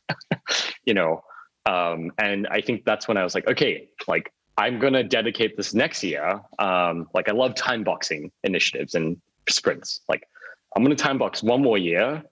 [0.84, 1.22] you know?
[1.66, 5.56] Um, and I think that's when I was like, okay, like I'm going to dedicate
[5.56, 6.40] this next year.
[6.58, 10.00] Um, like I love time boxing initiatives and sprints.
[10.08, 10.26] Like
[10.74, 12.22] I'm going to time box one more year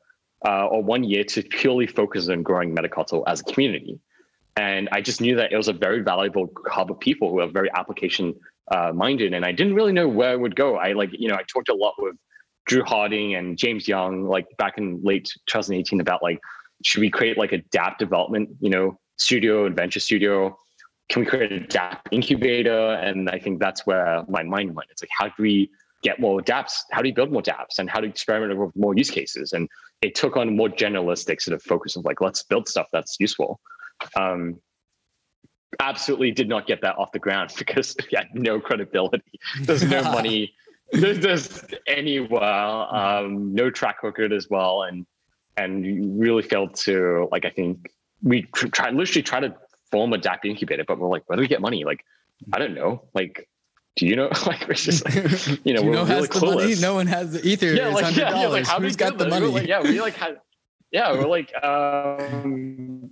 [0.46, 4.00] uh, or one year to purely focus on growing Metacartel as a community.
[4.56, 7.48] And I just knew that it was a very valuable hub of people who are
[7.48, 8.34] very application
[8.72, 10.76] uh, minded, and I didn't really know where it would go.
[10.76, 12.16] I like, you know, I talked a lot with
[12.66, 16.40] Drew Harding and James Young, like back in late 2018, about like,
[16.84, 20.56] should we create like a DApp development, you know, studio, adventure studio.
[21.08, 22.94] Can we create a DApp incubator?
[22.94, 24.88] And I think that's where my mind went.
[24.90, 25.70] It's like, how do we
[26.02, 26.80] get more dApps?
[26.92, 27.78] How do you build more dApps?
[27.78, 29.52] And how to experiment with more use cases?
[29.52, 29.68] And
[30.02, 33.16] it took on a more generalistic sort of focus of like, let's build stuff that's
[33.20, 33.60] useful.
[34.16, 34.60] Um,
[35.80, 39.22] absolutely did not get that off the ground because we had no credibility.
[39.62, 40.54] There's no money.
[40.92, 45.04] There's, there's anywhere, um, no track record as well, and
[45.56, 47.44] and really failed to like.
[47.44, 47.90] I think
[48.22, 49.54] we tried literally try to
[49.90, 51.84] form a DApp incubator, but we're like, where do we get money?
[51.84, 52.04] Like,
[52.52, 53.02] I don't know.
[53.14, 53.48] Like,
[53.96, 54.30] do you know?
[54.46, 55.14] Like, we're just like,
[55.64, 56.56] you know, you we're know really has the money?
[56.74, 56.82] clueless.
[56.82, 57.74] No one has the ether.
[57.74, 59.46] yeah, like, yeah, yeah, like, how do Who's we got the money?
[59.46, 60.40] Like, yeah, we like had,
[60.92, 63.10] yeah, we're like, um,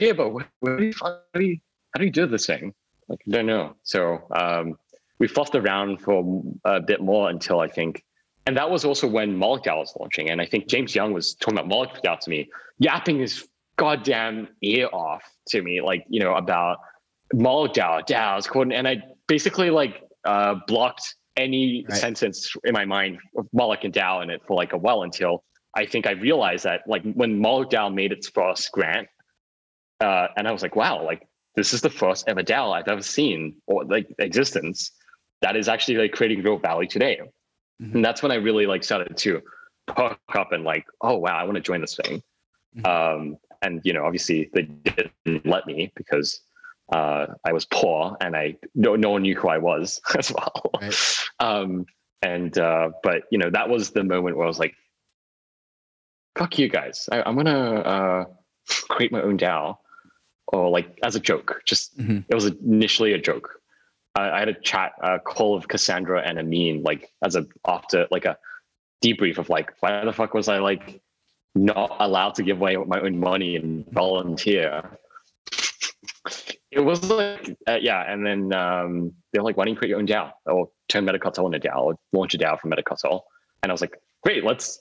[0.00, 1.58] yeah, but where, do you, how do you,
[1.94, 2.74] how do you do this thing?
[3.08, 3.76] Like, I don't know.
[3.82, 4.74] So um,
[5.18, 8.02] we fluffed around for a bit more until I think,
[8.46, 10.30] and that was also when Moloch DAO was launching.
[10.30, 14.48] And I think James Young was talking about Moloch DAO to me, yapping his goddamn
[14.62, 16.78] ear off to me, like, you know, about
[17.32, 18.78] Moloch DAO, DAOs, coordinate.
[18.78, 21.98] And I basically like uh, blocked any Right.
[21.98, 25.42] sentence in my mind of Moloch and DAO in it for like a while until
[25.74, 29.08] I think I realized that like when Moloch DAO made its first grant,
[30.00, 31.26] uh, and I was like, wow, like
[31.56, 34.90] this is the first ever DAO I've ever seen or like existence
[35.40, 37.20] that is actually like creating real value today.
[37.82, 37.94] Mhm.
[37.96, 39.42] And that's when I really like started to
[39.86, 42.22] perk up and like, oh wow, I want to join this thing.
[42.76, 42.86] Mhm.
[42.86, 46.40] Um, and you know, obviously they didn't let me because
[46.92, 50.70] uh, I was poor and I no no one knew who I was as well.
[50.80, 51.18] Right.
[51.40, 51.86] Um,
[52.22, 54.74] and uh, but you know, that was the moment where I was like,
[56.36, 57.08] fuck you guys.
[57.12, 58.24] I, I'm gonna uh,
[58.88, 59.78] create my own DAO
[60.48, 61.62] or like as a joke.
[61.64, 62.24] Just Mhm.
[62.28, 63.60] it was initially a joke.
[64.14, 68.06] I, I had a chat, a call of Cassandra and Ameen, like as a after
[68.10, 68.38] like a
[69.02, 71.00] debrief of like, why the fuck was I like
[71.54, 74.98] not allowed to give away my own money and volunteer?
[76.70, 80.00] It was like, uh, yeah, and then um, they're like, why don't you create your
[80.00, 83.20] own DAO or turn Metacartel into a DAO or launch a DAO from Metacartel?
[83.62, 84.80] And I was like, great, let's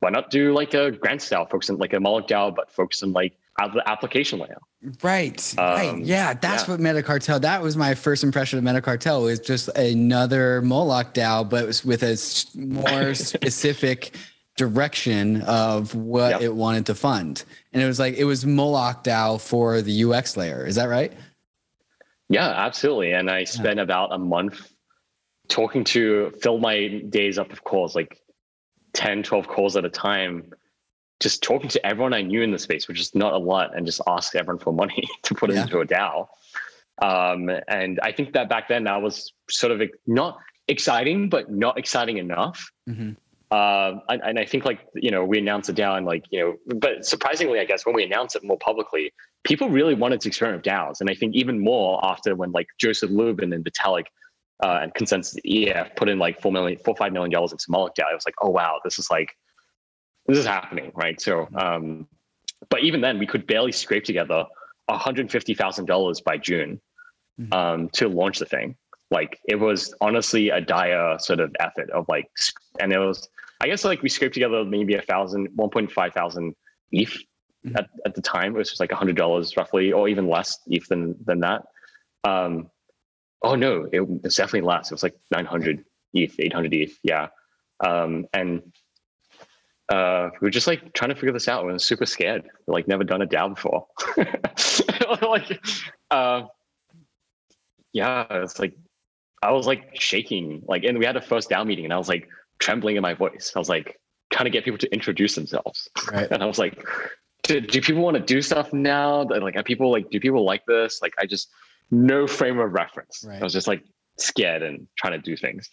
[0.00, 3.02] why not do like a grant style, focus on like a Moloch DAO, but focus
[3.02, 4.58] on like application layer.
[5.02, 5.54] Right.
[5.56, 5.88] right.
[5.88, 6.74] Um, Yeah, that's yeah.
[6.74, 7.40] what Metacartel.
[7.40, 9.22] That was my first impression of Metacartel.
[9.24, 12.16] Was just another Moloch DAO, but it was with a
[12.58, 14.16] more specific
[14.56, 16.42] direction of what Yep.
[16.42, 17.44] it wanted to fund.
[17.72, 20.66] And it was like it was Moloch DAO for the UX layer.
[20.66, 21.12] Is that right?
[22.28, 23.12] Yeah, absolutely.
[23.12, 24.68] And I spent about a month
[25.48, 28.18] talking to fill my days up of calls, like
[28.94, 30.50] 10, 12 calls at a time,
[31.20, 33.86] just talking to everyone I knew in the space, which is not a lot, and
[33.86, 35.62] just ask everyone for money to put Yeah.
[35.62, 36.26] into a DAO.
[37.02, 40.38] Um, and I think that back then that was sort of not
[40.68, 42.70] exciting, but not exciting enough.
[42.88, 43.16] Mhm.
[43.50, 46.76] Uh, and, and I think like you know we announced it down like you know,
[46.78, 49.12] but surprisingly, I guess when we announced it more publicly,
[49.44, 52.66] people really wanted to experiment with DAOs, and I think even more after when like
[52.78, 54.06] Joseph Lubin and Vitalik
[54.64, 57.94] uh, and ConsenSys EF put in like four million, four five million dollars into Moloch
[57.94, 59.36] DAO, I was like, oh wow, this is like
[60.26, 61.20] this is happening, right?
[61.20, 62.06] So, um,
[62.70, 64.44] but even then, we could barely scrape together
[64.86, 66.80] one hundred fifty thousand dollars by June
[67.40, 67.52] Mhm.
[67.52, 68.76] um, to launch the thing.
[69.10, 72.30] Like it was honestly a dire sort of effort of like,
[72.80, 73.28] and it was,
[73.60, 76.54] I guess like we scraped together maybe a thousand, 1.5 thousand
[76.92, 77.16] ETH
[77.66, 77.76] Mhm.
[77.78, 78.54] at, at the time.
[78.54, 81.62] It was just like a hundred dollars roughly, or even less ETH than, than that.
[82.22, 82.70] Um,
[83.42, 84.90] oh no, it was definitely less.
[84.90, 86.98] It was like 900 ETH, 800 ETH.
[87.02, 87.28] Yeah.
[87.80, 88.62] Um, and
[89.88, 91.64] uh, we were just like trying to figure this out.
[91.64, 92.44] We were super scared.
[92.66, 93.86] Like never done a DAO before.
[95.28, 95.60] like,
[96.10, 96.42] uh,
[97.92, 98.74] yeah, it's like
[99.42, 100.62] I was like shaking.
[100.66, 102.28] Like, and we had a first DAO meeting, and I was like
[102.58, 103.52] trembling in my voice.
[103.54, 106.28] I was like trying to get people to introduce themselves, Right.
[106.30, 106.82] and I was like,
[107.42, 109.24] do, do people want to do stuff now?
[109.24, 111.02] Like, are people like, do people like this?
[111.02, 111.50] Like, I just
[111.90, 113.24] no frame of reference.
[113.26, 113.40] Right.
[113.40, 113.84] I was just like
[114.18, 115.68] scared and trying to do things.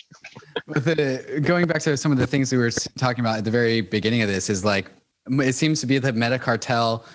[0.68, 3.82] The, going back to some of the things we were talking about at the very
[3.82, 4.88] beginning of this is like
[5.28, 7.06] it seems to be that Meta Cartel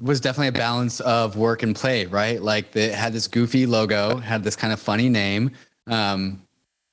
[0.00, 2.40] was definitely a balance of work and play, right?
[2.40, 5.50] Like it had this goofy logo, had this kind of funny name.
[5.88, 6.42] Um,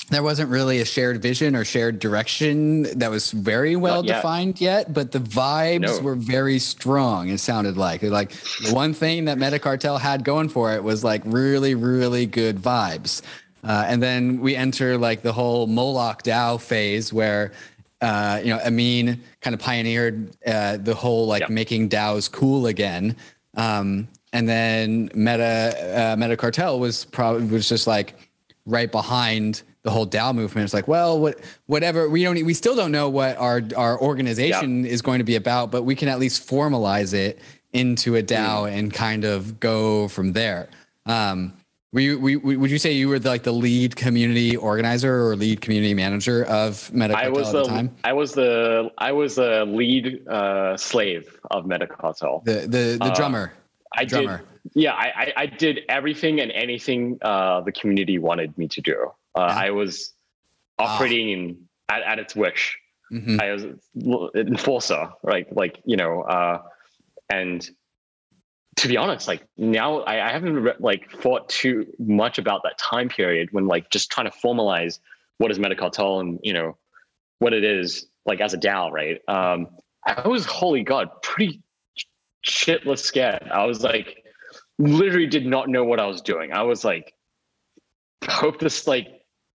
[0.10, 4.18] there wasn't really a shared vision or shared direction that was very well yet.
[4.18, 6.00] defined yet, but the vibes No.
[6.02, 7.30] were very strong.
[7.30, 8.32] It sounded like like
[8.64, 12.58] the one thing that Meta Cartel had going for it was like really, really good
[12.58, 13.22] vibes.
[13.66, 17.52] Uh, and then we enter like the whole Moloch DAO phase where,
[18.02, 21.50] uh, you know, Ameen kind of pioneered uh, the whole like Yep.
[21.50, 23.16] making DAOs cool again.
[23.58, 28.14] Um, and then Meta uh, Meta Cartel was probably was just like
[28.66, 30.66] right behind the whole DAO movement.
[30.66, 34.86] It's like, well, what whatever we don't we still don't know what our our organization
[34.86, 37.40] is going to be about, but we can at least formalize it
[37.74, 40.70] into a DAO and kind of go from there.
[41.06, 41.54] Um,
[41.96, 45.28] were you, were you- would you say you were the, like the lead community organizer
[45.30, 47.96] or lead community manager of Meta I was at the, the time?
[48.04, 52.44] I was the I was the lead uh, slave of Metacartel.
[52.44, 53.54] The the, the uh, drummer.
[53.96, 54.40] I drummer.
[54.40, 54.48] did.
[54.74, 59.12] Yeah, I, I, I did everything and anything uh, the community wanted me to do.
[59.34, 59.68] Uh, Yeah.
[59.68, 60.14] I was
[60.78, 62.78] operating in, at, at its wish.
[63.14, 63.40] Mhm.
[63.42, 63.64] I was
[64.36, 65.48] enforcer, right?
[65.56, 66.62] Like you know, uh,
[67.30, 67.70] and
[68.78, 72.78] to be honest, like now I, I haven't re- like thought too much about that
[72.78, 75.00] time period when like just trying to formalize
[75.38, 76.78] what is metacartel and you know
[77.40, 79.22] what it is like as a DAO, right?
[79.28, 79.68] Um,
[80.06, 81.62] I was holy god, pretty
[82.46, 83.48] shitless scared.
[83.52, 84.24] I was like,
[84.78, 86.52] literally did not know what I was doing.
[86.52, 87.14] I was like,
[88.28, 89.08] hope this like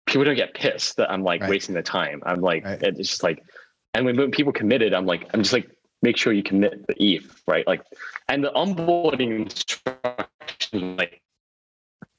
[0.07, 1.51] people don't get pissed that I'm like Right.
[1.51, 2.23] wasting the time.
[2.25, 2.83] I'm like, Right.
[2.83, 3.43] it's just like,
[3.95, 5.69] and when, when people committed, I'm like, I'm just like,
[6.07, 7.67] make sure you commit the ETH, right?
[7.67, 7.83] Like,
[8.29, 11.21] and the onboarding instructions, like,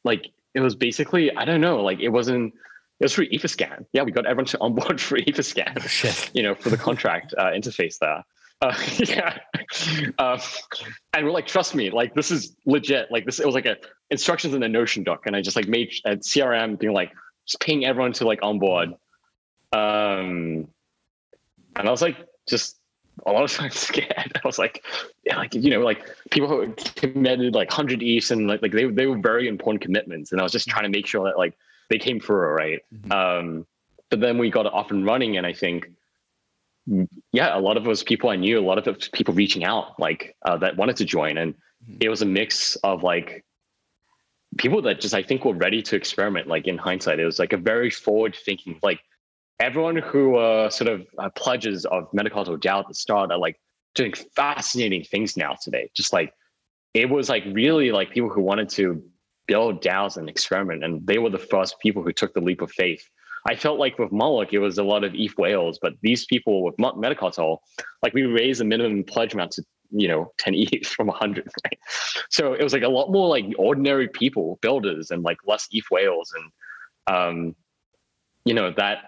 [0.04, 2.54] like it was basically, I don't know, like it wasn't,
[3.00, 3.86] it was for Etherscan.
[3.94, 6.30] Yeah, we got everyone to onboard for Etherscan Oh, shit.
[6.34, 8.26] you know, for the contract uh, interface there.
[8.62, 9.38] Uh, yeah,
[10.18, 10.40] um,
[11.14, 13.10] and we're like, trust me, like this is legit.
[13.12, 13.78] Like this, it was like a
[14.10, 17.12] instructions in the Notion doc, and I just like made a CRM being like,
[17.46, 18.90] just ping everyone to like onboard.
[19.72, 20.68] Um,
[21.76, 22.18] and I was like,
[22.50, 22.78] just
[23.26, 24.32] a lot of times scared.
[24.36, 24.84] I was like,
[25.24, 28.86] yeah, like you know, like people who committed like hundred ETHs and like like they
[28.86, 31.58] they were very important commitments, and I was just trying to make sure that like
[31.90, 32.82] they came through, right?
[32.94, 33.12] Mhm.
[33.12, 33.68] Um,
[34.10, 35.90] but then we got it off and running, and I think
[37.34, 39.66] yeah, a lot of was people I knew, a lot of it was people reaching
[39.66, 41.54] out, like uh, that wanted to join, and
[41.86, 41.98] Mhm.
[42.02, 43.44] it was a mix of like
[44.58, 46.48] people that just I think were ready to experiment.
[46.48, 48.80] Like in hindsight, it was like a very forward thinking.
[48.82, 49.02] Like
[49.60, 53.60] everyone who uh, sort of uh, pledges of Metacartel DAO at the start are like
[53.96, 55.90] doing fascinating things now today.
[55.96, 56.34] Just like
[56.94, 59.04] it was like really like people who wanted to
[59.48, 62.72] build DAOs and experiment, and they were the first people who took the leap of
[62.72, 63.04] faith.
[63.48, 66.64] I felt like with Moloch, it was a lot of ETH whales, but these people
[66.64, 67.60] with Metacartel,
[68.04, 71.48] like we raised the minimum pledge amount to, you know, 10 ETH from 100.
[71.64, 71.80] Right?
[72.30, 75.86] So it was like a lot more like ordinary people, builders, and like less ETH
[75.90, 76.34] whales.
[76.36, 77.56] And, um,
[78.44, 79.04] you know, that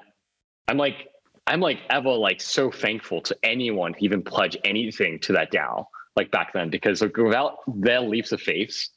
[0.69, 1.07] I'm like,
[1.47, 5.85] I'm like ever like so thankful to anyone who even pledge anything to that DAO
[6.15, 8.87] like back then, because like, without their leaps of faith,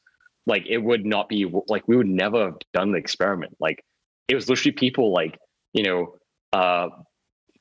[0.46, 3.56] like it would not be like we would never have done the experiment.
[3.58, 3.82] Like
[4.28, 5.38] it was literally people like
[5.72, 6.14] you know
[6.52, 6.88] uh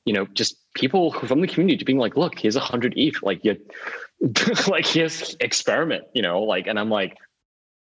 [0.05, 3.43] you know just people from the community being like look here's a hundred eth like
[3.43, 3.57] you
[4.67, 7.17] like here's experiment you know like and i'm like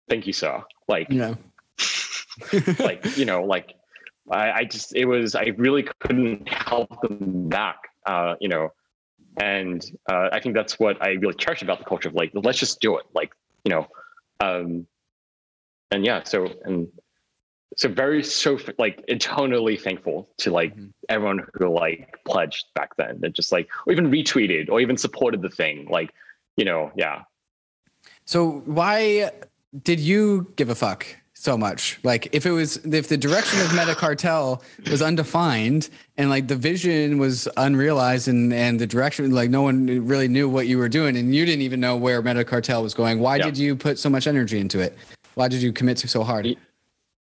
[0.08, 1.34] thank you sir like Yeah.
[2.78, 3.74] like you know like
[4.30, 8.72] I, I just it was i really couldn't help them back uh you know
[9.40, 12.58] and uh, i think that's what i really cherish about the culture of like let's
[12.58, 13.32] just do it like
[13.64, 13.86] you know
[14.40, 14.86] um
[15.90, 16.88] and yeah so and
[17.76, 20.92] so very so like eternally thankful to like Mhm.
[21.08, 25.42] everyone who like pledged back then and just like or even retweeted or even supported
[25.42, 26.10] the thing like
[26.56, 27.22] you know yeah
[28.24, 29.30] So why
[29.82, 31.06] did you give a fuck
[31.40, 32.00] so much?
[32.02, 36.56] Like if it was if the direction of Meta Cartel was undefined and like the
[36.56, 40.88] vision was unrealized and and the direction like no one really knew what you were
[40.88, 43.20] doing and you didn't even know where Meta Cartel was going.
[43.20, 43.44] Why Yeah.
[43.44, 44.98] did you put so much energy into it?
[45.36, 46.56] Why did you commit to so hard?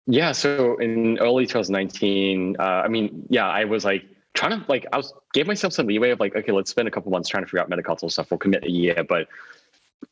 [0.06, 4.04] Yeah, so in early 2019, uh, I mean, yeah, I was like
[4.34, 6.90] trying to like I was gave myself some leeway of like, okay, let's spend a
[6.90, 8.30] couple months trying to figure out Meta Cartel stuff.
[8.30, 9.26] We'll commit a year, but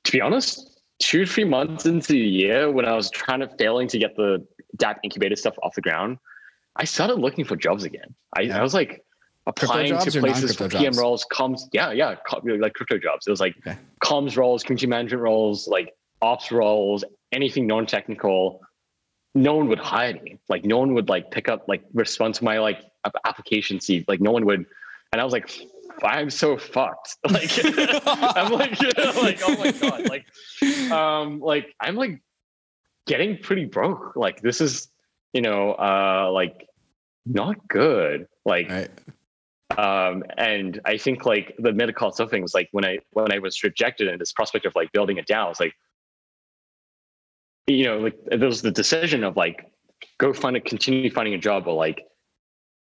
[0.05, 3.88] to be honest, two three months into the year, when I was trying to failing
[3.88, 6.18] to get the DApp incubator stuff off the ground,
[6.76, 8.14] I started looking for jobs again.
[8.36, 8.59] I, Yeah.
[8.59, 9.05] I was like
[9.47, 10.99] applying to places for PM jobs?
[10.99, 12.14] roles, comms, yeah, yeah,
[12.59, 13.26] like crypto jobs.
[13.26, 13.76] It was like Okay.
[14.03, 18.61] comms roles, community management roles, like ops roles, anything non-technical
[19.34, 20.38] no one would hire me.
[20.49, 22.82] Like no one would like pick up like respond to my like
[23.24, 24.05] application seat.
[24.09, 24.66] Like no one would.
[25.12, 25.51] And I was like,
[26.03, 27.16] I'm so fucked.
[27.30, 28.80] Like I'm like,
[29.16, 30.09] like oh my god.
[30.09, 30.26] Like
[30.90, 32.22] um like I'm like
[33.07, 34.16] getting pretty broke.
[34.16, 34.88] Like this is
[35.32, 36.66] you know uh like
[37.26, 38.26] not good.
[38.45, 38.90] Like Right.
[39.78, 43.38] um and I think like the medical stuff thing was like when I when I
[43.38, 45.74] was rejected and this prospect of like building it down, I was like
[47.68, 49.70] you know, like there was the decision of like
[50.18, 52.05] go find a continue finding a job or like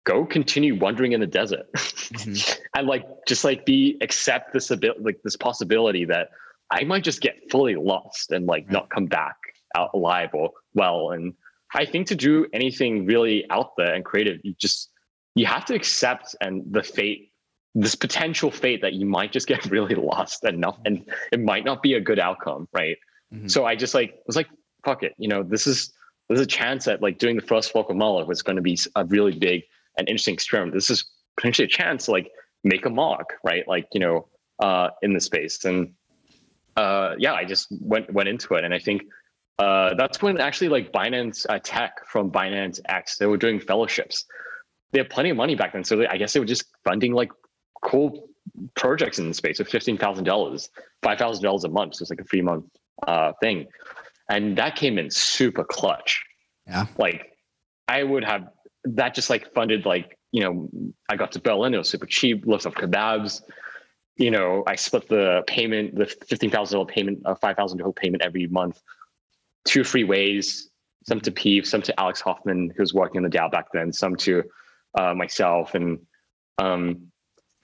[0.06, 2.60] go continue wandering in the desert Mhm.
[2.78, 6.30] and like just like be accept this ability like this possibility that
[6.72, 8.74] I might just get fully lost and like Right.
[8.74, 9.36] not come back
[9.76, 11.12] out alive or well.
[11.12, 11.34] And
[11.74, 14.90] I think to do anything really out there and creative, you just
[15.36, 17.32] you have to accept and the fate
[17.78, 21.84] this potential fate that you might just get really lost enough and it might not
[21.84, 22.98] be a good outcome right
[23.34, 23.50] mm-hmm.
[23.50, 24.48] so i just like was like
[24.86, 25.92] fuck it you know this is
[26.30, 28.78] there's a chance that like doing the first fork of Moloch was going to be
[28.96, 29.64] a really big
[29.98, 30.74] and interesting experiment.
[30.74, 31.06] This is
[31.38, 32.32] potentially a chance to like
[32.64, 33.68] make a mark right?
[33.68, 34.28] Like you know
[34.60, 35.66] uh in the space.
[35.66, 35.94] And
[36.78, 38.64] uh yeah i just went went into it.
[38.64, 39.04] And i think
[39.60, 44.26] uh that's when actually like binance uh, tech from binance x they were doing fellowships.
[44.92, 45.84] They had plenty of money back then.
[45.84, 47.32] So they, i guess they were just funding like
[47.82, 48.30] cool
[48.76, 50.70] projects in the space of fifteen thousand dollars,
[51.02, 51.96] five thousand dollars a month.
[51.96, 52.66] So it's like a three month
[53.08, 53.68] uh, thing,
[54.30, 56.24] and that came in super clutch.
[56.68, 57.38] Yeah, like
[57.88, 58.48] I would have
[58.86, 60.70] that just like funded like you know
[61.10, 61.74] I got to Berlin.
[61.74, 62.46] It was super cheap.
[62.46, 63.42] Lots of kebabs.
[64.18, 67.80] You know, I split the payment, the fifteen thousand dollar payment, a uh, five thousand
[67.80, 68.82] dollar payment every month,
[69.66, 70.70] two free ways.
[71.08, 73.94] Some to Peeve, some to Alex Hoffman, who was working in the DAO back then,
[73.94, 74.44] some to
[74.98, 76.00] uh, myself, and
[76.58, 77.12] um,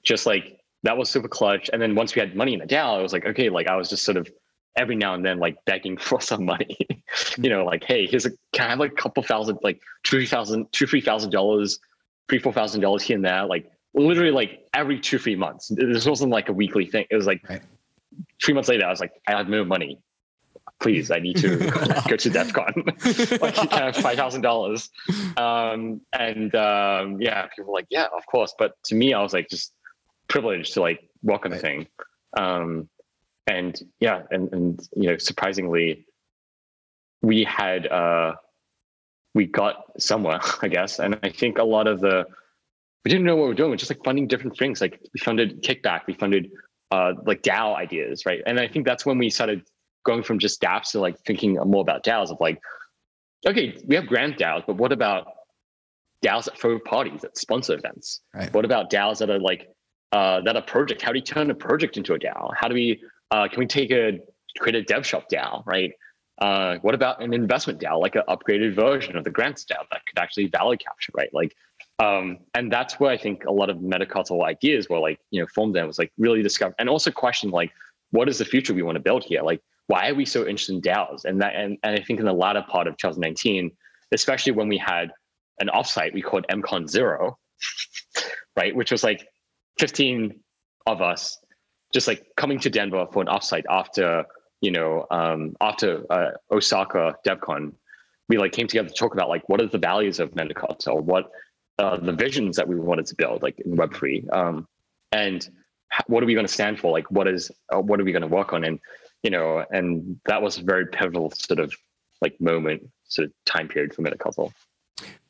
[0.04, 1.70] just like that was super clutch.
[1.72, 3.76] And then once we had money in the DAO, I was like, okay, like I
[3.76, 4.30] was just sort of
[4.76, 6.78] every now and then like begging for some money.
[7.38, 10.26] you know, like, hey, here's a can I have like a couple thousand, like two
[10.26, 11.80] thousand, two, three thousand dollars,
[12.30, 15.72] three, four thousand dollars here and there, like literally like every two, three months.
[15.76, 17.06] This wasn't like a weekly thing.
[17.10, 17.62] It was like right.
[18.44, 20.00] three months later, I was like, I have no money.
[20.80, 21.58] Please, I need to
[22.08, 23.42] go to DevCon.
[23.42, 24.90] like you can have five thousand dollars.
[25.38, 28.56] Um, and um, yeah, people were like, yeah, of course.
[28.58, 29.74] But to me, I was like, just
[30.28, 31.62] privileged to like welcome right.
[31.62, 31.88] thing.
[32.38, 32.90] Um,
[33.52, 36.06] and yeah, and and you know, surprisingly,
[37.22, 38.34] we had uh,
[39.34, 41.00] we got somewhere, I guess.
[41.00, 42.26] And I think a lot of the
[43.04, 43.70] we didn't know what we were doing.
[43.72, 44.82] We're just like funding different things.
[44.82, 46.52] Like we funded kickback, we funded
[46.92, 48.42] uh, like DAO ideas, right?
[48.46, 49.64] And I think that's when we started
[50.06, 52.62] going from just dApps to like thinking more about DAOs of like,
[53.48, 55.28] okay, we have grant DAOs, but what about
[56.24, 58.22] DAOs at throw parties that sponsor events?
[58.36, 58.54] Right.
[58.54, 59.70] What about DAOs that are like
[60.12, 61.02] uh, that a project?
[61.02, 62.52] How do you turn a project into a DAO?
[62.56, 64.20] How do we uh, can we take a
[64.58, 65.92] create a dev shop DAO, right?
[66.40, 70.06] Uh, what about an investment DAO, like an upgraded version of the grants DAO that
[70.06, 71.30] could actually value capture, right?
[71.34, 71.56] Like,
[72.00, 75.48] um, and that's where I think a lot of metacartel ideas were like, you know,
[75.54, 75.76] formed.
[75.76, 77.72] Then was like really discover and also question like,
[78.10, 79.42] what is the future we want to build here?
[79.44, 81.26] Like, why are we so interested in DAOs?
[81.26, 83.72] And that, and, and I think in the latter part of 2019,
[84.12, 85.12] especially when we had
[85.60, 87.38] an offsite we called MCon Zero,
[88.58, 89.28] right, which was like
[89.80, 90.40] 15
[90.88, 91.38] of us
[91.94, 94.26] just like coming to Denver for an offsite after,
[94.62, 97.74] you know, um, after uh, Osaka DevCon,
[98.30, 101.32] we like came together to talk about like what are the values of Metacartel, what
[101.80, 104.68] uh, the visions that we wanted to build like in Web3, um,
[105.12, 105.50] and
[106.08, 106.92] what are we going to stand for?
[106.92, 108.64] Like what is uh, what are we going to work on?
[108.64, 108.80] And
[109.24, 111.74] you know, and that was a very pivotal sort of
[112.22, 114.54] like moment, sort of time period for Metacartel.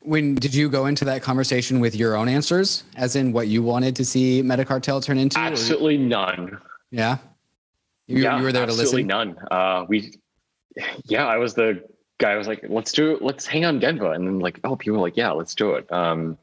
[0.02, 3.62] When did you go into that conversation with your own answers, as in what you
[3.62, 5.38] wanted to see Metacartel turn into?
[5.38, 6.00] Absolutely or?
[6.00, 6.62] none.
[6.90, 7.18] Yeah.
[8.08, 9.08] You, yeah, you were there to listen.
[9.08, 9.38] None.
[9.50, 10.16] Uh, we,
[11.06, 11.84] yeah, I was the
[12.18, 12.32] guy.
[12.32, 13.22] I was like, let's do it.
[13.22, 15.92] Let's hang on Denver, and then like, oh, people were like, yeah, let's do it.
[15.92, 16.38] Um,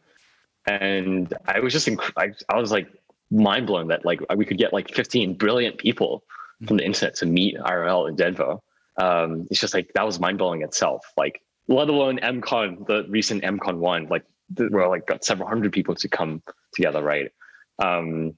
[0.67, 2.89] and I was just, inc- I, I was like
[3.31, 6.25] mind blown that like we could get like 15 brilliant people
[6.67, 8.57] from the internet to meet IRL in Denver.
[8.97, 11.13] Um, it's just like that was mind blowing itself.
[11.17, 14.25] Like let alone MCon, the recent MCon one, like
[14.57, 16.43] where like got several hundred people to come
[16.75, 17.31] together, right?
[17.79, 18.35] Um,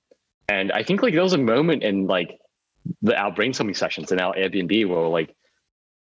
[0.48, 2.38] and I think like there was a moment in like
[3.02, 5.34] the our brainstorming sessions in our Airbnb where like,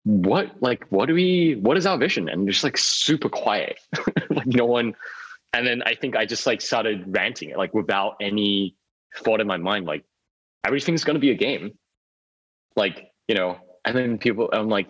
[0.03, 2.27] what like what do we what is our vision?
[2.27, 3.79] And just like super quiet,
[4.29, 4.95] like no one.
[5.53, 8.75] And then I think I just like started ranting it like without any
[9.17, 10.03] thought in my mind, like
[10.65, 11.77] everything's gonna be a game,
[12.75, 13.57] like you know.
[13.83, 14.87] And then people, I'm like,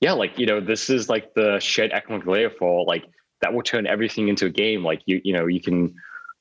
[0.00, 3.04] yeah, like you know, this is like the shared economic layer for like
[3.40, 4.84] that will turn everything into a game.
[4.84, 5.94] Like you, you know, you can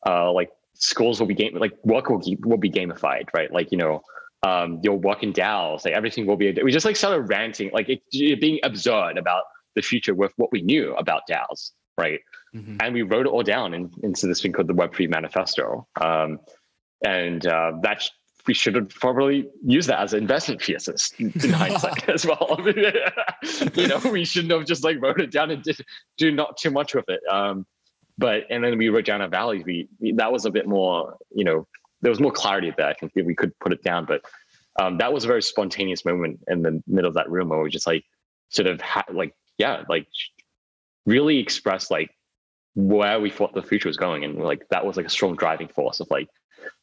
[0.06, 3.52] uh like schools will be game like work will, will be gamified, right?
[3.52, 4.02] Like you know,
[4.44, 6.56] um, you'll work in DAOs, like everything will be.
[6.64, 8.02] We just like started ranting, like it,
[8.40, 9.44] being absurd about
[9.76, 12.20] the future with what we knew about DAOs, right?
[12.56, 12.78] Mm-hmm.
[12.80, 15.88] And we wrote it all down in, into this thing called the Web3 Manifesto.
[16.00, 16.40] Um,
[17.06, 18.04] and uh, that
[18.48, 22.58] we should have probably used that as an investment thesis in hindsight as well.
[23.76, 25.80] you know, we shouldn't have just like wrote it down and did,
[26.18, 27.20] do not too much with it.
[27.30, 27.66] Um,
[28.18, 29.64] but and then we wrote down our values.
[29.66, 31.68] We, we, that was a bit more, you know,
[32.02, 32.88] there was more clarity there.
[32.88, 34.22] I think we could put it down, but
[34.80, 37.70] um, that was a very spontaneous moment in the middle of that room where we
[37.70, 38.06] just like
[38.50, 40.08] sort of ha- like yeah, like
[41.06, 42.12] really express like
[42.76, 45.68] where we thought the future was going, and like that was like a strong driving
[45.68, 46.30] force of like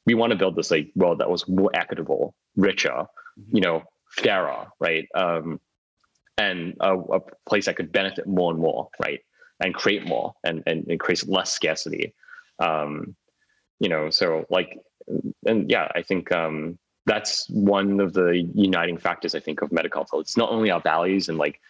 [0.06, 3.56] we want to build this like world that was more equitable, richer, mm-hmm.
[3.56, 5.08] you know, fairer, right?
[5.14, 5.60] Um,
[6.36, 9.20] and a, a, place that could benefit more and more, right?
[9.60, 12.12] And create more and and increase less scarcity.
[12.58, 13.14] Um,
[13.80, 14.78] you know, so like
[15.46, 20.20] and yeah, I think um, that's one of the uniting factors I think of Metacartel.
[20.20, 21.60] It's not only our values and like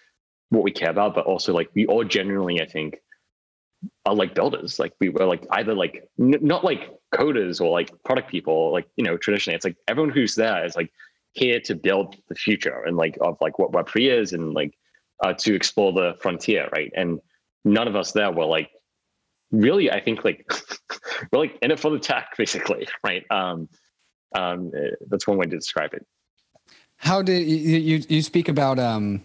[0.51, 3.01] what we care about, but also like we all generally, I think,
[4.07, 4.79] are like builders.
[4.79, 8.73] Like we were like either like n- not like coders or like product people.
[8.73, 10.91] Like you know, traditionally, it's like everyone who's there is like
[11.33, 14.77] here to build the future and like of like what Web three is and like
[15.23, 16.93] uh, to explore the frontier, right?
[16.95, 17.21] And
[17.65, 18.71] none of us there were like
[19.51, 19.91] really.
[19.91, 20.51] I think like
[21.33, 23.25] we're like in it for the tech, basically, right?
[23.31, 23.69] Um,
[24.35, 26.07] um, eh, that's one way to describe it.
[26.97, 29.23] How did you you, you speak about um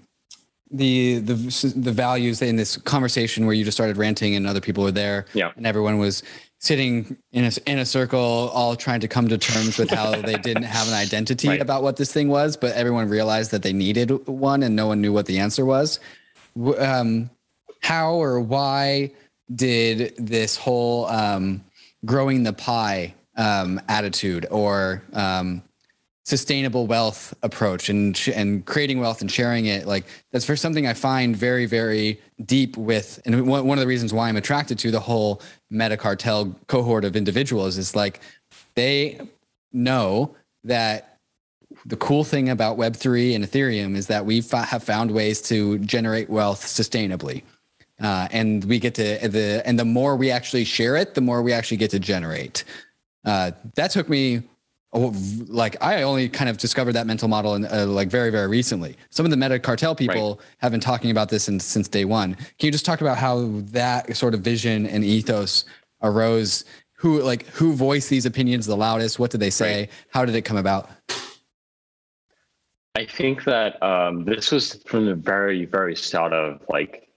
[0.71, 4.83] the the the values in this conversation where you just started ranting and other people
[4.83, 5.51] were there yeah.
[5.55, 6.21] and everyone was
[6.59, 10.35] sitting in a in a circle all trying to come to terms with how they
[10.35, 11.61] didn't have an identity right.
[11.61, 14.99] about what this thing was but everyone realized that they needed one and no one
[14.99, 15.99] knew what the answer was
[16.77, 17.29] um,
[17.81, 19.09] how or why
[19.53, 21.63] did this whole um,
[22.05, 25.63] growing the pie um, attitude or um,
[26.29, 30.93] sustainable wealth approach and and creating wealth and sharing it like that's for something i
[30.93, 34.99] find very very deep with and one, of the reasons why i'm attracted to the
[34.99, 38.21] whole meta cartel cohort of individuals is like
[38.75, 39.19] they
[39.73, 41.17] know that
[41.87, 46.29] the cool thing about web3 and ethereum is that we have found ways to generate
[46.29, 47.41] wealth sustainably
[48.01, 51.41] uh, and we get to the and the more we actually share it the more
[51.41, 52.63] we actually get to generate.
[53.25, 54.41] Uh, that took me
[54.91, 58.95] like I only kind of discovered that mental model in, uh, like very very recently.
[59.09, 60.47] Some of the meta cartel people right.
[60.59, 62.35] have been talking about this in, since day one.
[62.35, 65.65] Can you just talk about how that sort of vision and ethos
[66.01, 66.65] arose?
[66.93, 69.19] Who like who voiced these opinions the loudest?
[69.19, 69.81] What did they say?
[69.81, 69.89] Right.
[70.09, 70.89] How did it come about?
[72.95, 77.07] I think that um, this was from the very very start of like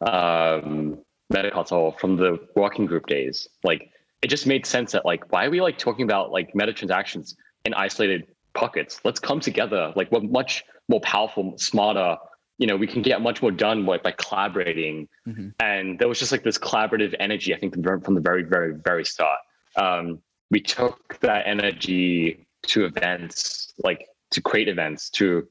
[0.00, 0.98] um,
[1.30, 3.46] meta cartel from the working group days.
[3.62, 3.92] Like
[4.22, 7.36] it just made sense that like why are we like talking about like meta transactions
[7.64, 9.00] in isolated pockets?
[9.04, 9.92] Let's come together.
[9.94, 12.16] Like we're much more powerful smarter.
[12.58, 15.08] You know we can get much more done by, by collaborating.
[15.26, 15.48] Mm-hmm.
[15.60, 19.04] and there was just like this collaborative energy i think from the very very very
[19.04, 19.38] start.
[19.76, 25.46] Um, we took that energy to events like to create events to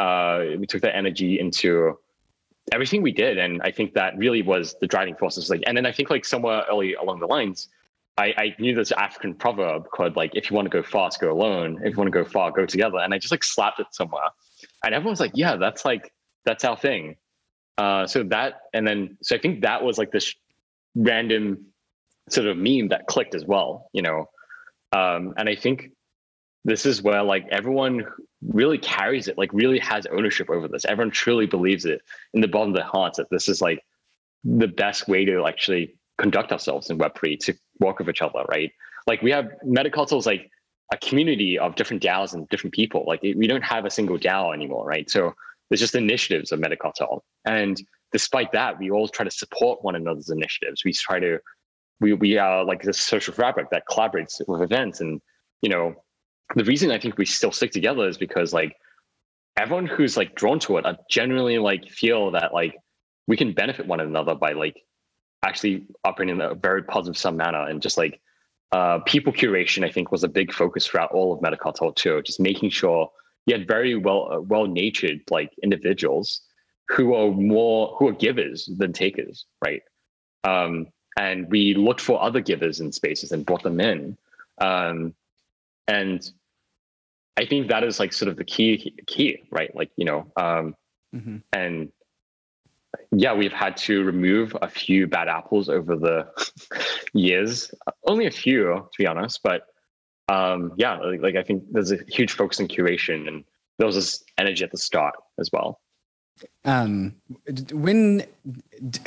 [0.00, 1.98] uh, we took that energy into
[2.72, 3.36] everything we did.
[3.36, 6.24] And i think that really was the driving force like and then i think like
[6.24, 7.68] somewhere early along the lines
[8.18, 11.30] I, I knew this African proverb called like, if you want to go fast, go
[11.30, 11.78] alone.
[11.84, 12.98] If you want to go far, go together.
[12.98, 14.24] And I just like slapped it somewhere.
[14.84, 16.12] And everyone's like, yeah, that's like,
[16.44, 17.16] that's our thing.
[17.78, 20.34] Uh, so that, and then, so I think that was like this
[20.96, 21.66] random
[22.28, 24.28] sort of meme that clicked as well, you know?
[24.90, 25.92] Um, and I think
[26.64, 28.04] this is where like everyone
[28.42, 30.84] really carries it, like really has ownership over this.
[30.84, 32.02] Everyone truly believes it
[32.34, 33.84] in the bottom of their hearts that this is like
[34.42, 38.72] the best way to actually conduct ourselves in Web3 to work with each other, right?
[39.06, 40.50] Like we have Metacartel is like
[40.92, 43.04] a community of different DAOs and different people.
[43.06, 45.08] Like we don't have a single DAO anymore, right?
[45.08, 45.34] So
[45.68, 47.20] there's just initiatives of Metacartel.
[47.44, 47.80] And
[48.12, 50.84] despite that, we all try to support one another's initiatives.
[50.84, 51.38] We try to,
[52.00, 55.00] we, we are like this social fabric that collaborates with events.
[55.00, 55.20] And,
[55.62, 55.94] you know,
[56.54, 58.76] the reason I think we still stick together is because like
[59.56, 62.74] everyone who's like drawn to it are generally like feel that like
[63.26, 64.82] we can benefit one another by like
[65.42, 67.68] actually operating in a very positive sum manner.
[67.68, 68.20] And just like
[68.72, 72.38] uh, people curation i think was a big focus throughout all of metacartel too just
[72.38, 73.10] making sure
[73.46, 76.42] you had very well uh, well natured like individuals
[76.88, 79.82] who are more who are givers than takers right?
[80.44, 80.86] Um,
[81.18, 84.16] and we looked for other givers in spaces and brought them in.
[84.60, 85.14] Um,
[85.86, 86.30] and
[87.38, 89.74] i think that is like sort of the key key right?
[89.74, 90.74] Like you know um,
[91.14, 91.38] mm-hmm.
[91.52, 91.90] and
[93.12, 96.28] yeah, we've had to remove a few bad apples over the
[97.14, 97.72] years.
[98.06, 99.62] Only a few, to be honest, but
[100.28, 103.44] um, yeah, like, like, I think there's a huge focus on curation, and
[103.78, 105.80] there was this energy at the start as well.
[106.64, 107.16] Um,
[107.72, 108.24] when,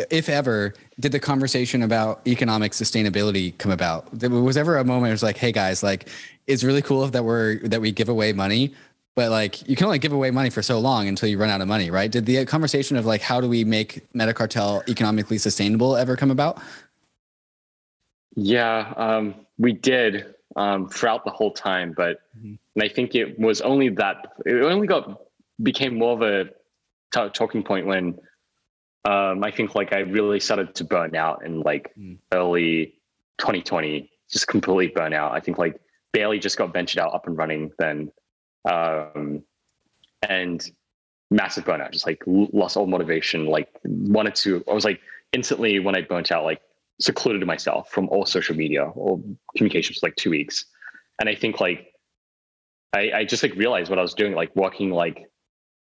[0.10, 4.12] if ever, did the conversation about economic sustainability come about?
[4.30, 6.10] Was ever a moment it was like, "Hey guys, like,
[6.48, 8.74] it's really cool that we're that we give away money,
[9.16, 11.62] but like you can only give away money for so long until you run out
[11.62, 12.12] of money, right?
[12.12, 16.62] Did the conversation of like how do we make Metacartel economically sustainable ever come about?
[18.36, 22.56] Yeah, um, we did um, throughout the whole time, but mm-hmm.
[22.76, 25.22] and I think it was only that it only got
[25.62, 26.46] became more of a
[27.14, 28.18] t- talking point when
[29.06, 32.18] um, I think like I really started to burn out in like mm.
[32.32, 33.00] early
[33.40, 35.34] 2020, just completely burn out.
[35.34, 35.80] I think like
[36.14, 38.12] barely just got ventured out up and running then
[38.66, 39.44] um,
[40.28, 40.72] and
[41.30, 43.46] massive burnout, just like lost all motivation.
[43.46, 45.00] Like wanted to, I was like
[45.34, 46.62] instantly when I burnt out, like
[47.00, 49.20] secluded myself from all social media or
[49.58, 50.66] communications for like two weeks.
[51.20, 51.88] and I think like
[52.94, 55.30] I, I just like realized what I was doing, like working like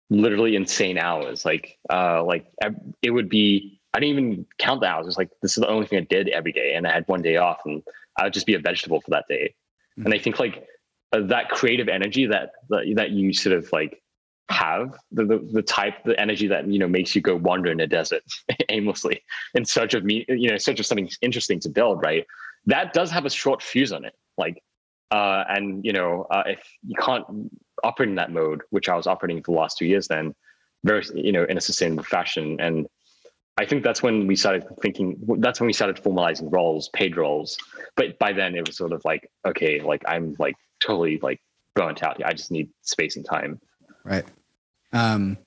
[0.09, 1.43] literally insane hours.
[1.45, 2.45] Like uh like
[3.01, 5.05] it would be I didn't even count the hours.
[5.05, 7.07] It was like this is the only thing I did every day, and I had
[7.07, 7.83] one day off, and
[8.17, 9.53] I would just be a vegetable for that day.
[9.97, 10.05] Mm-hmm.
[10.05, 10.65] And I think like
[11.21, 14.01] that creative energy that that you sort of like
[14.49, 17.79] have the, the, the type the energy that you know makes you go wander in
[17.79, 18.23] a desert
[18.69, 19.23] aimlessly
[19.55, 22.25] in search of me you know search of something interesting to build right
[22.65, 24.61] that does have a short fuse on it like
[25.11, 27.25] uh and you know uh, if you can't
[27.83, 30.35] operate in that mode which i was operating for the last two years then
[30.83, 32.87] very you know in a sustainable fashion and
[33.57, 35.15] I think that's when we started thinking.
[35.37, 37.55] That's when we started formalizing roles, paid roles.
[37.95, 41.41] But by then, it was sort of like, okay, like I'm like totally like
[41.75, 42.21] burnt out.
[42.23, 43.59] I just need space and time.
[44.03, 44.25] Right.
[44.91, 45.37] Um,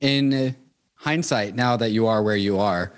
[0.00, 0.56] in
[0.94, 2.92] hindsight, now that you are where you are,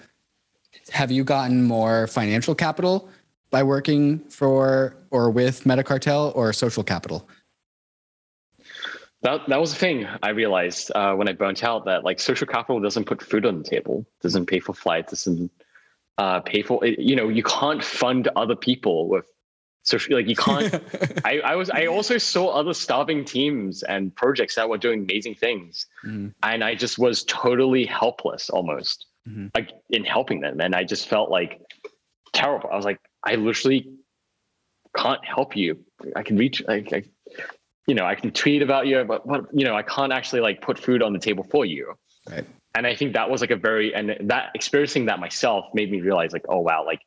[0.90, 3.08] have you gotten more financial capital
[3.50, 7.28] by working for or with Metacartel or social capital?
[9.22, 12.46] That, that was the thing I realized uh, when I burnt out that like social
[12.46, 15.50] capital doesn't put food on the table, doesn't pay for flights, doesn't
[16.18, 19.26] uh, pay for you know you can't fund other people with
[19.86, 20.82] so like you can't.
[21.24, 21.70] I, I was.
[21.70, 26.28] I also saw other starving teams and projects that were doing amazing things, mm-hmm.
[26.42, 29.46] and I just was totally helpless, almost mm-hmm.
[29.54, 30.60] like in helping them.
[30.60, 31.60] And I just felt like
[32.32, 32.68] terrible.
[32.72, 33.88] I was like, I literally
[34.96, 35.78] can't help you.
[36.16, 36.64] I can reach.
[36.66, 37.04] Like, I,
[37.86, 40.62] you know, I can tweet about you, but but you know, I can't actually like
[40.62, 41.94] put food on the table for you.
[42.28, 42.44] Right.
[42.74, 46.00] And I think that was like a very and that experiencing that myself made me
[46.00, 47.02] realize like, oh wow, like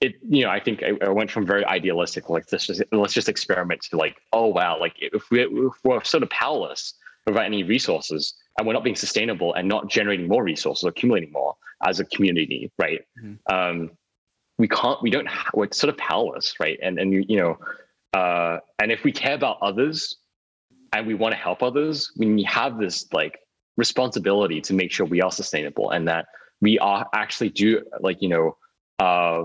[0.00, 3.14] it you know i think I, I, went from very idealistic like this just, let's
[3.14, 6.94] just experiment to like oh wow like if, we, if we're sort of powerless
[7.26, 11.54] without any resources and we're not being sustainable and not generating more resources accumulating more
[11.84, 13.54] as a community right mm-hmm.
[13.54, 13.90] um,
[14.58, 17.58] we can't we don't we're sort of powerless right and and you know
[18.14, 20.16] uh, and if we care about others
[20.92, 23.38] and we want to help others we have this like
[23.76, 26.26] responsibility to make sure we are sustainable and that
[26.60, 28.56] we are actually do like you know
[28.98, 29.44] uh,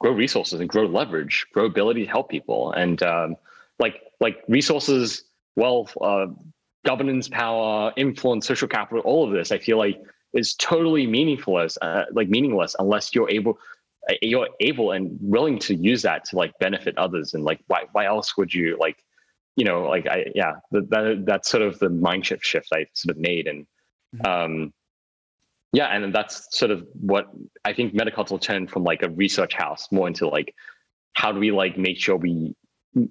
[0.00, 3.36] grow resources and grow leverage, grow ability to help people, and um,
[3.78, 5.24] like like resources,
[5.56, 6.26] wealth, uh,
[6.84, 9.52] governance, power, influence, social capital, all of this.
[9.52, 10.00] I feel like
[10.32, 13.58] is totally meaningless, uh, like meaningless unless you're able
[14.08, 17.84] uh, you're able and willing to use that to like benefit others and like why
[17.92, 19.04] why else would you like
[19.56, 22.86] you know like i yeah that, that that's sort of the mind shift shift i
[22.94, 23.66] sort of made and
[24.16, 24.26] mm-hmm.
[24.26, 24.72] um
[25.72, 27.26] yeah and that's sort of what
[27.64, 30.54] i think metacartel turned from like a research house more into like
[31.14, 32.54] how do we like make sure we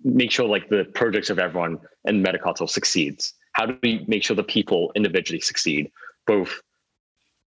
[0.04, 3.34] make sure like the projects of everyone in metacartel succeeds?
[3.54, 5.92] How do we make sure the people individually succeed
[6.28, 6.62] both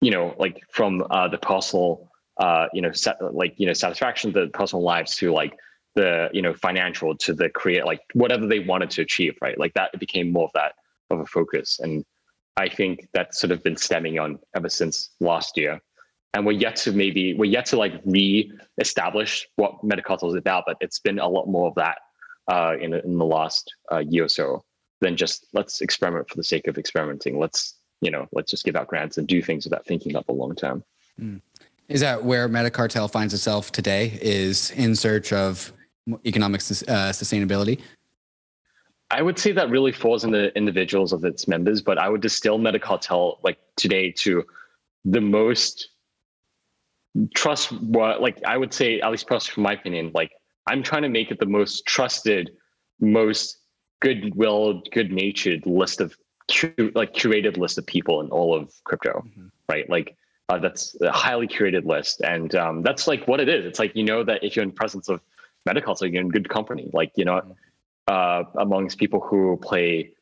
[0.01, 2.09] you know like from uh, the personal
[2.39, 5.57] uh, you know set, like you know satisfaction the personal lives to like
[5.95, 9.59] the you know financial to the create like whatever they wanted to achieve right?
[9.59, 10.73] Like that became more of that
[11.11, 11.79] of a focus.
[11.81, 12.05] And
[12.57, 15.81] I think that's sort of been stemming on ever since last year.
[16.35, 20.77] And we're yet to maybe we're yet to like re-establish what Metacartel is about, but
[20.81, 21.99] it's been a lot more of that
[22.51, 24.65] uh, in in the last uh, year or so
[25.01, 27.39] than just let's experiment for the sake of experimenting.
[27.39, 30.33] Let's you know let's just give out grants and do things without thinking about the
[30.33, 30.83] long term.
[31.20, 31.43] Mm.
[31.89, 34.19] Is that where Metacartel finds itself today?
[34.23, 35.73] Is in search of
[36.24, 37.81] economic uh, sustainability?
[39.13, 42.23] I would say that really falls in the individuals of its members, but I would
[42.23, 44.43] distill Metacartel like today to
[45.05, 45.91] the most
[47.35, 50.33] trust what like I would say, at least from my opinion, like
[50.67, 52.53] I'm trying to make it the most trusted,
[53.01, 53.59] most
[54.01, 56.17] goodwill, good natured list of
[56.95, 59.49] like curated list of people in all of crypto, mm-hmm.
[59.69, 59.89] right?
[59.91, 60.17] Like
[60.49, 62.23] uh, that's a highly curated list.
[62.23, 63.67] And um, that's like what it is.
[63.67, 65.21] It's like, you know, that if you're in presence of
[65.69, 66.89] Metacartel, you're in good company.
[66.95, 67.53] Like, you know, mm-hmm
[68.09, 70.12] uh, amongst people who play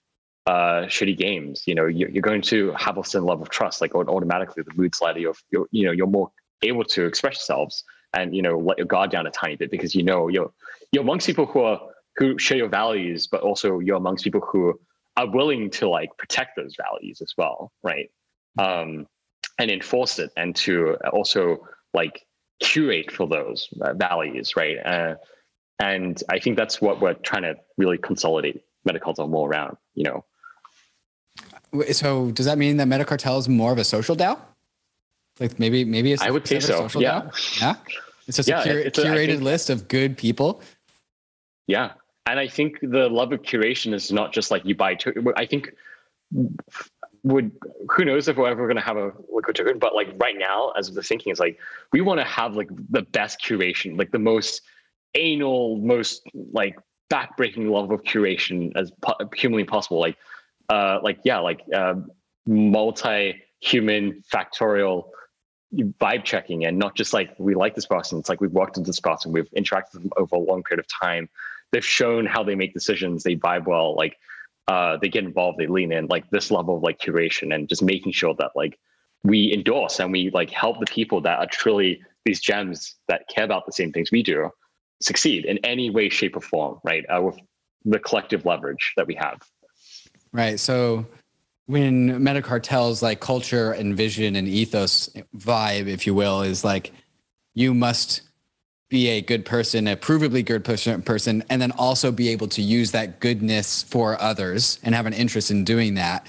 [0.47, 1.63] uh, shitty games.
[1.67, 4.75] You know, you're, you're, going to have a certain level of trust, like automatically the
[4.75, 6.31] mood slider, you're, you're, you know, you're more
[6.63, 7.85] able to express yourselves
[8.15, 10.51] and, you know, let your guard down a tiny bit because, you know, you're,
[10.93, 11.81] you're amongst people who are,
[12.17, 14.79] who share your values, but also you're amongst people who
[15.17, 17.73] are willing to like protect those values as well.
[17.83, 18.11] Right.
[18.59, 19.07] Um,
[19.59, 21.59] and enforce it and to also
[21.93, 22.25] like
[22.61, 24.57] curate for those uh, values.
[24.57, 24.79] Right.
[24.85, 25.15] Uh,
[25.81, 30.25] and I think that's what we're trying to really consolidate Metacartel more around, you know.
[31.93, 34.39] So does that mean that Metacartel is more of a social DAO?
[35.39, 36.89] Like maybe maybe it's I would say so.
[36.99, 37.23] Yeah.
[37.23, 37.61] DAO?
[37.61, 37.75] Yeah.
[38.27, 40.61] It's just yeah, a, cur- it's a curated think, list of good people.
[41.67, 41.93] Yeah.
[42.27, 45.47] And I think the love of curation is not just like you buy to I
[45.47, 45.75] think
[47.23, 47.53] would
[47.89, 50.73] who knows if we're ever going to have a liquid token but like right now
[50.79, 51.59] as the thinking is like
[51.93, 54.63] we want to have like the best curation like the most
[55.15, 56.23] anal, most
[56.53, 56.77] like
[57.11, 60.01] backbreaking level of curation as po- humanly possible.
[60.01, 60.17] Like,
[60.69, 61.95] uh, like yeah, like uh,
[62.47, 65.09] multi-human factorial
[65.75, 68.19] vibe checking, and not just like we like this person.
[68.19, 70.85] It's like we've walked into this person, we've interacted with them over a long period
[70.85, 71.29] of time.
[71.73, 73.23] They've shown how they make decisions.
[73.23, 73.95] They vibe well.
[73.95, 74.17] Like,
[74.67, 75.59] uh, they get involved.
[75.59, 76.07] They lean in.
[76.07, 78.79] Like this level of like curation and just making sure that like
[79.23, 83.45] we endorse and we like help the people that are truly these gems that care
[83.45, 84.51] about the same things we do
[85.01, 87.05] succeed in any way, shape, or form, right?
[87.09, 87.39] Uh, with
[87.85, 89.41] the collective leverage that we have.
[90.33, 90.61] Right.
[90.61, 91.07] So
[91.67, 96.93] when metacartel's like culture and vision and ethos vibe, if you will, is like
[97.55, 98.23] you must
[98.89, 102.91] be a good person, a provably good person, and then also be able to use
[102.91, 106.27] that goodness for others and have an interest in doing that.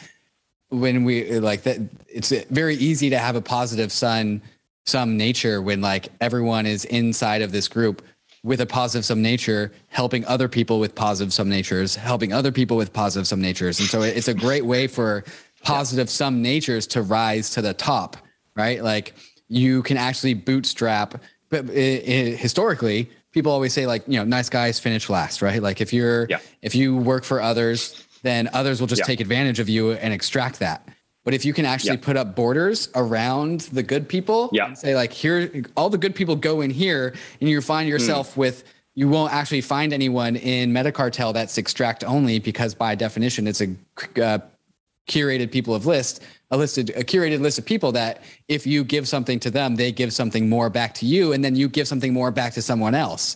[0.70, 4.42] When we like that, it's very easy to have a positive sun,
[4.86, 8.04] sum nature when like everyone is inside of this group
[8.44, 12.76] with a positive sum nature, helping other people with positive sum natures, helping other people
[12.76, 13.80] with positive sum natures.
[13.80, 15.24] And so it's a great way for
[15.64, 18.18] positive sum natures to rise to the top,
[18.56, 18.84] right?
[18.84, 19.14] Like
[19.48, 24.50] you can actually bootstrap, but it, it, historically, people always say like, you know, nice
[24.50, 25.62] guys finish last, right?
[25.62, 26.40] Like if you're, yeah.
[26.64, 29.06] if you work for others, then others will just yeah.
[29.06, 30.88] take advantage of you and extract that.
[31.24, 34.66] But if you can actually put up borders around the good people yeah.
[34.66, 37.92] and say like here all the good people go in here and you find hmm.
[37.92, 38.38] yourself mm.
[38.38, 38.64] with
[38.96, 43.68] you won't actually find anyone in metacartel that's extract only because by definition it's a
[44.22, 44.40] uh,
[45.08, 49.08] curated people of list a listed a curated list of people that if you give
[49.08, 52.14] something to them they give something more back to you and then you give something
[52.14, 53.36] more back to someone else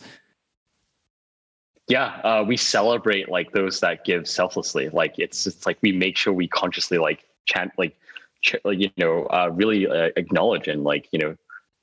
[1.88, 6.18] yeah uh, we celebrate like those that give selflessly like it's it's like we make
[6.18, 7.96] sure we consciously like chant like
[8.42, 11.36] ch- you know uh, really uh, acknowledge and like you know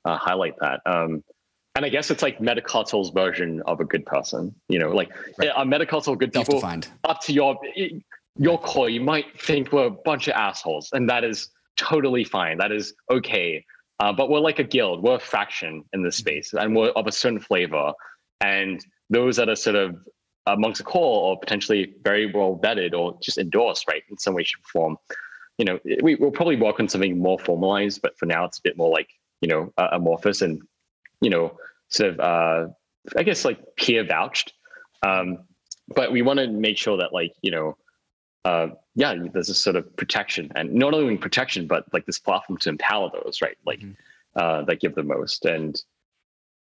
[0.05, 0.81] uh, highlight that.
[0.85, 1.23] Um
[1.75, 5.09] and i guess it's like metacartel's version of a good person you know like
[5.39, 5.49] right.
[5.55, 6.59] a metacartel good people?
[7.03, 7.57] Up to your
[8.37, 12.57] your core you might think we're a bunch of assholes and that is totally fine.
[12.57, 13.65] That is okay.
[13.99, 15.03] Uh, but we're like a guild.
[15.03, 16.27] We're a faction in this mm-hmm.
[16.27, 17.93] space and we're of a certain flavor.
[18.41, 20.05] And those that are sort of
[20.45, 24.43] amongst the core or potentially very well vetted or just endorsed right in some way
[24.43, 24.97] shape or form
[25.57, 28.61] you know, we, will probably work on something more formalized, but for now it's a
[28.63, 29.09] bit more like,
[29.41, 30.61] you know, uh, amorphous and,
[31.21, 31.57] you know,
[31.89, 32.67] sort of, uh,
[33.15, 34.53] I guess like peer vouched.
[35.03, 35.39] Um,
[35.89, 37.77] but we want to make sure that like, you know,
[38.45, 42.57] uh, yeah, there's a sort of protection and not only protection, but like this platform
[42.59, 43.57] to empower those, right?
[43.65, 43.93] Like, mm-hmm.
[44.35, 45.45] uh, that give the most.
[45.45, 45.81] And,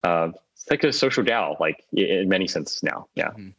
[0.03, 3.07] uh, it's like a social DAO, like in many senses now.
[3.15, 3.29] Yeah.
[3.29, 3.51] Mm-hmm.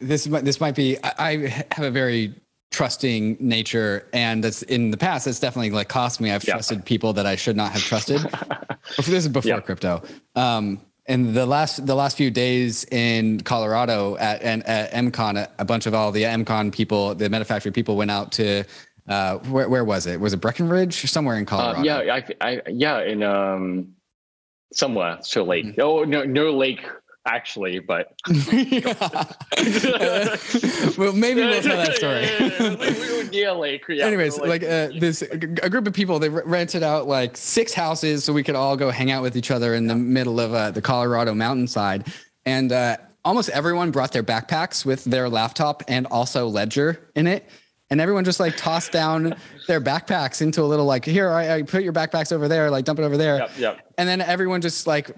[0.00, 2.34] This might, this might be, I, I have a very
[2.74, 4.06] trusting nature.
[4.12, 6.32] And that's in the past it's definitely like cost me.
[6.32, 6.54] I've yeah.
[6.54, 8.20] trusted people that i should not have trusted.
[8.96, 9.60] This is before yeah.
[9.60, 10.02] crypto.
[10.34, 15.64] Um and the last the last few days in colorado at, at, at mcon a
[15.64, 18.64] bunch of all the mcon people the metafactory people went out to
[19.08, 20.20] uh where, where was it?
[20.20, 21.08] Was it breckenridge?
[21.10, 23.94] Somewhere in colorado uh, yeah I, I yeah in um
[24.72, 25.18] somewhere.
[25.22, 25.80] So lake mm-hmm.
[25.80, 26.84] oh no no lake
[27.26, 28.12] actually, but
[30.98, 32.24] well, maybe we'll tell that story.
[33.38, 33.84] yeah, Lake.
[33.88, 35.36] Yeah, Anyways, like, like uh, this a
[35.70, 39.10] group of people they rented out like six houses so we could all go hang
[39.10, 42.06] out with each other in the middle of uh, the Colorado mountainside,
[42.44, 47.48] and uh, almost everyone brought their backpacks with their laptop and also Ledger in it.
[47.90, 49.36] And everyone just like tossed down
[49.68, 52.84] their backpacks into a little like here I, I put your backpacks over there like
[52.84, 53.92] dump it over there yep, yep.
[53.98, 55.16] and then everyone just like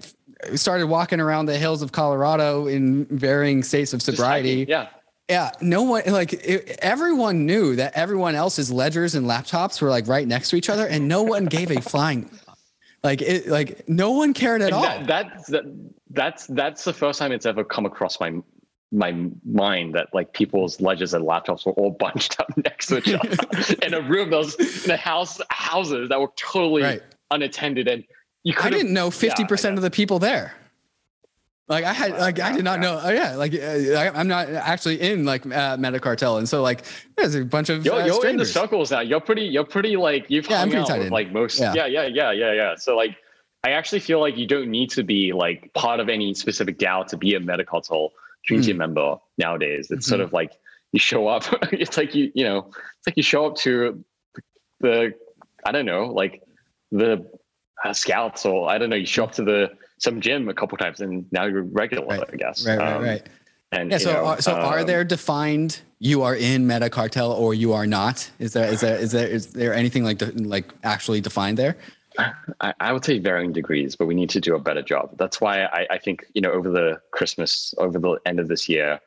[0.55, 4.65] started walking around the hills of Colorado in varying states of sobriety.
[4.67, 4.89] Yeah.
[5.29, 10.07] Yeah, no one like it, everyone knew that everyone else's ledgers and laptops were like
[10.07, 12.31] right next to each other, and no one gave a flying,
[13.03, 14.83] like it, like no one cared at and all.
[14.83, 15.63] That, that's that,
[16.11, 18.41] that's that's the first time it's ever come across my
[18.91, 23.13] my mind that like people's ledgers and laptops were all bunched up next to each
[23.13, 24.55] other in a room, those
[24.85, 27.03] in a house houses that were totally right.
[27.31, 28.05] unattended, and
[28.47, 30.53] you I didn't know 50% yeah, of the people there.
[31.67, 32.97] Like I had, like I did not know.
[33.03, 36.61] Oh yeah, like uh, I, am not actually in like uh, Meta Cartel, and so
[36.61, 36.85] like
[37.17, 39.01] there's a bunch of you're, uh, you're in the circles now.
[39.01, 41.59] You're pretty, you're pretty like you've yeah, hung out with, like most.
[41.59, 41.73] Yeah.
[41.73, 42.75] yeah, yeah, yeah, yeah, yeah.
[42.75, 43.17] So like,
[43.65, 47.05] I actually feel like you don't need to be like part of any specific DAO
[47.07, 48.13] to be a Meta Cartel
[48.45, 48.77] community mm.
[48.77, 49.91] member nowadays.
[49.91, 50.09] It's mm-hmm.
[50.09, 50.53] sort of like
[50.93, 51.43] you show up.
[51.73, 54.05] it's like you, you know, it's like you show up to
[54.79, 55.13] the,
[55.65, 56.43] I don't know, like
[56.93, 57.29] the
[57.83, 60.77] uh, scouts or I don't know, you show up to the some gym a couple
[60.77, 62.29] times and now you're regular, right.
[62.31, 62.65] I guess.
[62.65, 63.29] Right, right, um, right.
[63.71, 67.31] And yeah, so know, are, so um, are there defined you are in meta cartel
[67.31, 68.29] or you are not?
[68.39, 71.77] Is there is there is there is there anything like like actually defined there?
[72.61, 75.15] I, I, would say varying degrees, but we need to do a better job.
[75.17, 78.67] That's why I, I think you know over the Christmas, over the end of this
[78.67, 78.99] year,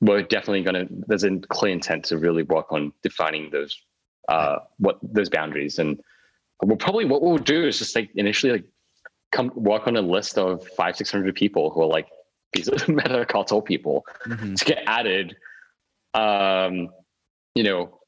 [0.00, 1.04] we're definitely going to.
[1.06, 3.80] There's a clear intent to really work on defining those
[4.28, 6.00] uh, what those boundaries, and
[6.62, 8.64] we'll probably what we'll do is just like initially like
[9.32, 12.08] come work on a list of five six hundred people who are like
[12.52, 14.54] these are meta cartel people mm-hmm.
[14.54, 15.36] to get added.
[16.14, 16.88] Um,
[17.54, 17.98] you know,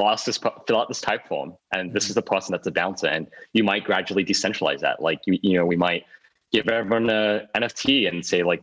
[0.00, 2.10] ask this fill out this Typeform and this mm-hmm.
[2.10, 5.56] is the person that's a bouncer and you might gradually decentralize that like you, you
[5.56, 6.04] know we might
[6.52, 8.62] give everyone a nft and say like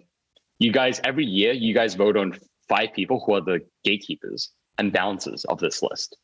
[0.60, 2.38] you guys every year you guys vote on
[2.70, 6.18] five people who are the gatekeepers and bouncers of this list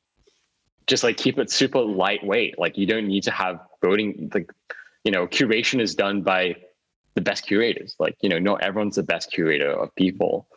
[0.89, 4.51] just like keep it super lightweight like you don't need to have voting like
[5.03, 6.55] you know curation is done by
[7.13, 10.47] the best curators like you know not everyone's the best curator of people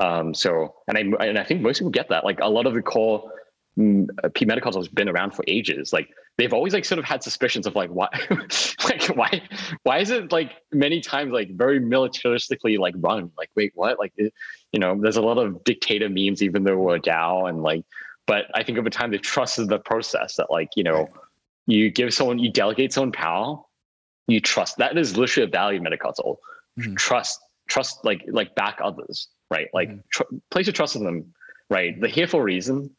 [0.00, 2.74] um so and i and i think most people get that like a lot of
[2.74, 3.30] the core
[3.76, 5.92] P Metacons has been around for ages.
[5.92, 8.08] Like they've always like sort of had suspicions of like why,
[8.84, 9.42] like why,
[9.84, 13.30] why is it like many times like very militaristically like run?
[13.38, 13.98] Like wait, what?
[13.98, 14.34] Like it,
[14.72, 17.84] you know, there's a lot of dictator memes, even though we're DAO and like,
[18.30, 21.08] but I think over time they trusted the process that like you know,
[21.66, 23.58] you give someone, you delegate someone power,
[24.28, 24.78] you trust.
[24.78, 26.36] That is literally a value of Metacartel.
[26.78, 26.94] Mm-hmm.
[26.94, 29.68] Trust, trust, like like back others, right?
[29.74, 30.00] Like mm-hmm.
[30.10, 31.34] tr- place your trust in them,
[31.68, 32.00] right?
[32.00, 32.90] They're here for a reason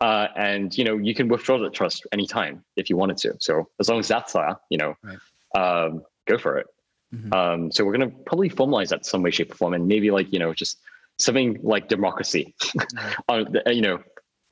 [0.00, 3.34] uh, and you know you can withdraw that trust anytime if you wanted to.
[3.38, 5.84] So as long as that's there, you know, right.
[5.84, 6.66] um, go for it.
[7.14, 7.32] Mm-hmm.
[7.32, 10.32] Um, so we're gonna probably formalize that some way, shape, or form, and maybe like
[10.32, 10.78] you know just
[11.18, 12.54] something like democracy,
[13.28, 14.02] on you know,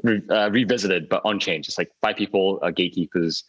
[0.05, 1.66] re- uh, revisited but on change.
[1.66, 3.43] It's like five people are gatekeepers.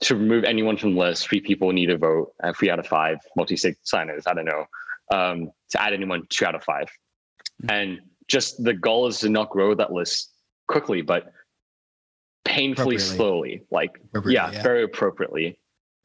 [0.00, 2.86] To remove anyone from the list, three people need a vote, uh, three out of
[2.86, 4.26] five multi-sig signers.
[4.26, 4.66] I don't know.
[5.12, 7.70] Um, to add anyone, two out of 5 mm-hmm.
[7.70, 10.32] and just the goal is to not grow that list
[10.66, 11.30] quickly, but
[12.44, 13.62] painfully slowly.
[13.70, 15.58] Like, yeah, yeah, very appropriately.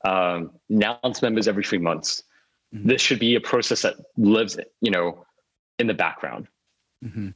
[0.05, 2.23] Um, announce members every three months.
[2.75, 2.89] Mm-hmm.
[2.89, 5.25] This should be a process that lives, you know,
[5.79, 6.47] in the background.
[7.03, 7.29] Mm-hmm.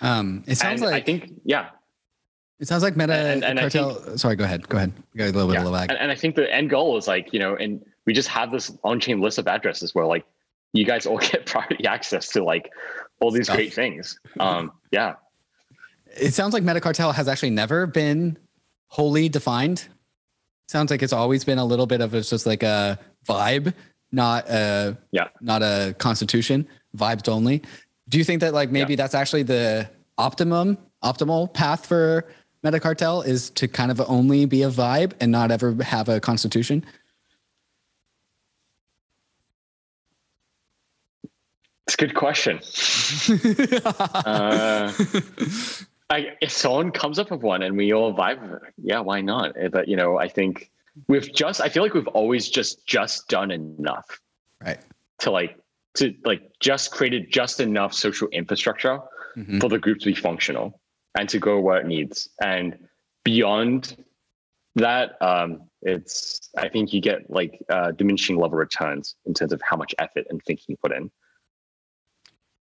[0.00, 1.70] Um, it sounds and like I think, yeah.
[2.58, 3.94] It sounds like Meta and, and Cartel.
[3.94, 4.68] Think, sorry, go ahead.
[4.68, 4.92] Go ahead.
[5.14, 5.64] We got a little bit yeah.
[5.64, 5.90] of lag.
[5.90, 8.50] And, and I think the end goal is like, you know, and we just have
[8.50, 10.24] this on-chain list of addresses where like
[10.72, 12.70] you guys all get priority access to like
[13.20, 13.56] all these Stuff.
[13.56, 14.18] great things.
[14.38, 15.14] Um, yeah
[16.16, 18.38] it sounds like metacartel has actually never been
[18.88, 19.86] wholly defined.
[20.68, 23.74] Sounds like it's always been a little bit of it's just like a vibe,
[24.12, 26.66] not a yeah, not a constitution.
[26.96, 27.62] Vibes only.
[28.10, 28.96] Do you think that like maybe yeah.
[28.96, 29.88] that's actually the
[30.18, 32.26] optimum optimal path for
[32.64, 36.84] metacartel is to kind of only be a vibe and not ever have a constitution?
[41.86, 42.58] It's a good question.
[44.24, 44.92] uh,
[46.10, 49.56] I, if someone comes up with one and we all vibe, yeah, why not?
[49.56, 50.70] Eh, but you know, I think
[51.06, 54.20] we've just, I feel like we've always just just done enough,
[54.60, 54.80] right?
[55.20, 55.59] To like
[55.94, 59.00] to like just created just enough social infrastructure
[59.36, 59.58] mm-hmm.
[59.58, 60.80] for the group to be functional
[61.18, 62.28] and to go where it needs.
[62.42, 62.78] And
[63.24, 63.96] beyond
[64.76, 69.60] that, um, it's I think you get like uh, diminishing level returns in terms of
[69.62, 71.10] how much effort and thinking you put in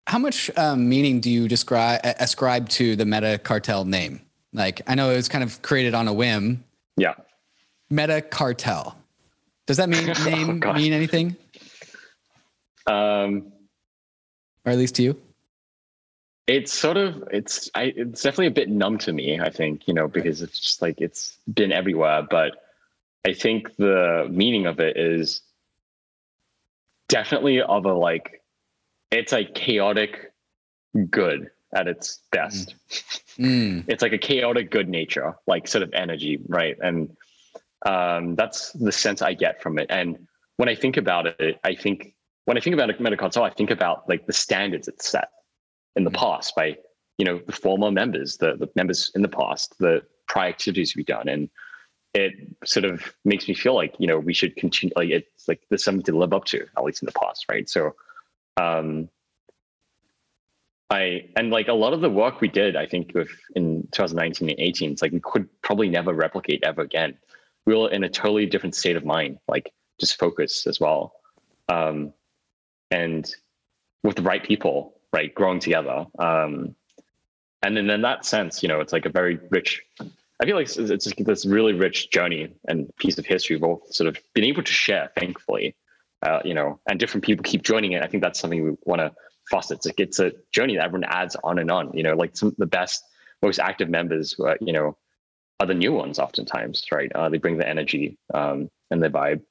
[0.07, 4.21] how much um, meaning do you describe ascribe to the Meta Cartel name?
[4.53, 6.65] Like, I know it was kind of created on a whim.
[6.97, 7.15] Yeah.
[7.91, 8.97] Meta Cartel.
[9.67, 11.37] Does that mean oh, name oh, mean anything?
[12.87, 13.53] Um,
[14.65, 15.21] or at least to you?
[16.47, 19.41] It's sort of it's I, it's definitely a bit numb to me.
[19.41, 22.63] I think you know because it's just like it's been everywhere, but
[23.27, 25.41] I think the meaning of it is
[27.09, 28.43] definitely of a like
[29.11, 30.33] it's like chaotic
[31.11, 32.75] good at its best.
[33.39, 33.85] Mm.
[33.89, 36.77] It's like a chaotic good nature, like sort of energy, right?
[36.81, 37.17] And
[37.85, 39.87] um, that's the sense I get from it.
[39.91, 40.27] And
[40.57, 42.15] when I think about it, I think
[42.47, 45.29] when I think about Metacartel, I think about like the standards it's set
[45.95, 46.17] in the mm.
[46.17, 46.77] past by
[47.19, 51.07] you know the former members, the the members in the past, the prior activities we've
[51.07, 51.51] done, and
[52.15, 52.33] it
[52.65, 54.93] sort of makes me feel like you know we should continue.
[54.97, 57.69] Like it's like there's something to live up to, at least in the past, right?
[57.69, 57.95] So
[58.57, 59.09] um,
[60.89, 64.51] I and like a lot of the work we did, I think with in 2019
[64.51, 67.19] and 18, it's like we could probably never replicate ever again.
[67.65, 71.15] We were in a totally different state of mind, like just focus as well.
[71.69, 72.13] Um,
[72.91, 73.29] and
[74.03, 76.07] with the right people, right, growing together.
[76.19, 76.75] Um,
[77.63, 80.67] and then in that sense, you know, it's like a very rich, I feel like
[80.67, 84.45] it's, it's this really rich journey and piece of history we've all sort of been
[84.45, 85.75] able to share, thankfully
[86.23, 88.03] uh, you know, and different people keep joining it.
[88.03, 89.13] I think that's something we want to
[89.51, 89.75] foster.
[89.75, 91.93] It's, like, it's a journey that everyone adds on and on.
[91.93, 93.05] You know, like some of the best,
[93.43, 94.97] most active members, are, you know,
[95.61, 97.13] are the new ones oftentimes, right?
[97.15, 98.19] Uh, they bring the energy.
[98.33, 99.43] Um, and their vibe.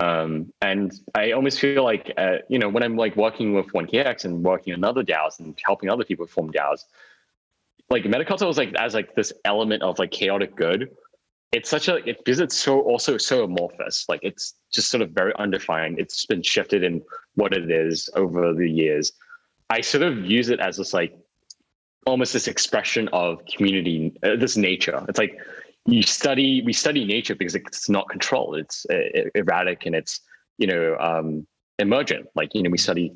[0.00, 4.24] Um, and I almost feel like, uh, you know, when I'm like working with 1KX
[4.24, 6.84] and working on other DAOs and helping other people form DAOs,
[7.90, 10.90] like Metacartel was like as like this element of like chaotic good.
[11.52, 14.06] It's such a it, because it's so also so amorphous.
[14.08, 16.00] Like it's just sort of very undefined.
[16.00, 17.02] It's been shifted in
[17.34, 19.12] what it is over the years.
[19.70, 21.16] I sort of use it as this like
[22.06, 25.04] almost this expression of community, uh, this nature.
[25.08, 25.38] It's like
[25.86, 28.56] you study we study nature because it's not controlled.
[28.56, 30.20] It's uh, erratic and it's
[30.58, 31.46] you know um,
[31.78, 32.26] emergent.
[32.34, 33.12] Like you know we study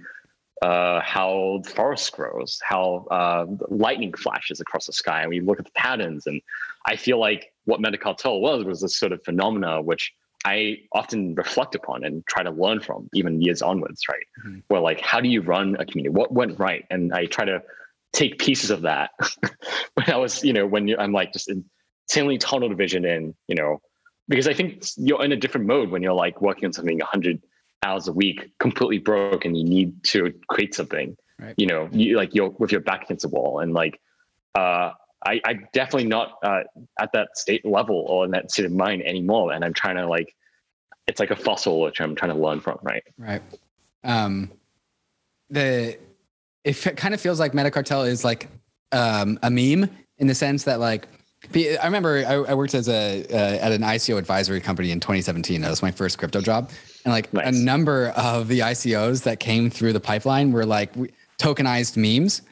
[0.63, 5.59] uh, how the forest grows how uh, lightning flashes across the sky and we look
[5.59, 6.27] at the patterns.
[6.27, 6.41] And
[6.87, 10.13] i feel like what metacartel was was this sort of phenomena which
[10.45, 14.27] i often reflect upon and try to learn from even years onwards right?
[14.47, 14.61] Mm-hmm.
[14.69, 16.15] where like how do you run a community?
[16.15, 16.85] What went right?
[16.91, 17.63] And i try to
[18.13, 19.11] take pieces of that
[19.95, 21.65] when i was you know when i'm like just in
[22.09, 23.81] suddenly tunnel vision in, you know,
[24.29, 27.43] because I think you're in a different mode when you're like working on something 100
[27.85, 31.17] hours a week, completely broke, and you need to create something.
[31.39, 31.55] Right.
[31.57, 34.01] You know, you like you're with your back against the wall, and like,
[34.55, 34.93] uh,
[35.25, 36.61] I, I definitely not uh,
[37.01, 40.07] at that state level or in that state of mind anymore, and I'm trying to
[40.07, 40.35] like,
[41.07, 42.79] it's like a fossil which I'm trying to learn from.
[42.83, 43.05] Right.
[43.19, 43.43] Right.
[44.03, 44.53] Um,
[45.51, 45.99] the
[46.65, 48.49] it kind of feels like Metacartel is like
[48.91, 49.89] um, a meme
[50.19, 51.07] in the sense that like
[51.55, 55.61] I remember I, I worked as a uh, at an ICO advisory company in 2017.
[55.61, 56.71] That was my first crypto job,
[57.05, 57.47] and like nice.
[57.49, 60.93] a number of the ICOs that came through the pipeline were like
[61.39, 62.43] tokenized memes.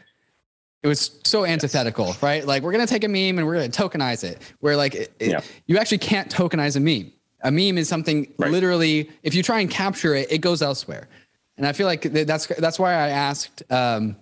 [0.83, 2.23] It was so antithetical, yes.
[2.23, 2.47] right?
[2.47, 4.41] Like we're gonna take a meme and we're gonna tokenize it.
[4.61, 5.41] Where like it, yeah.
[5.67, 7.13] you actually can't tokenize a meme.
[7.43, 8.51] A meme is something right.
[8.51, 9.11] literally.
[9.23, 11.09] If you try and capture it, it goes elsewhere.
[11.57, 13.63] And I feel like that's that's why I asked.
[13.71, 14.17] Um,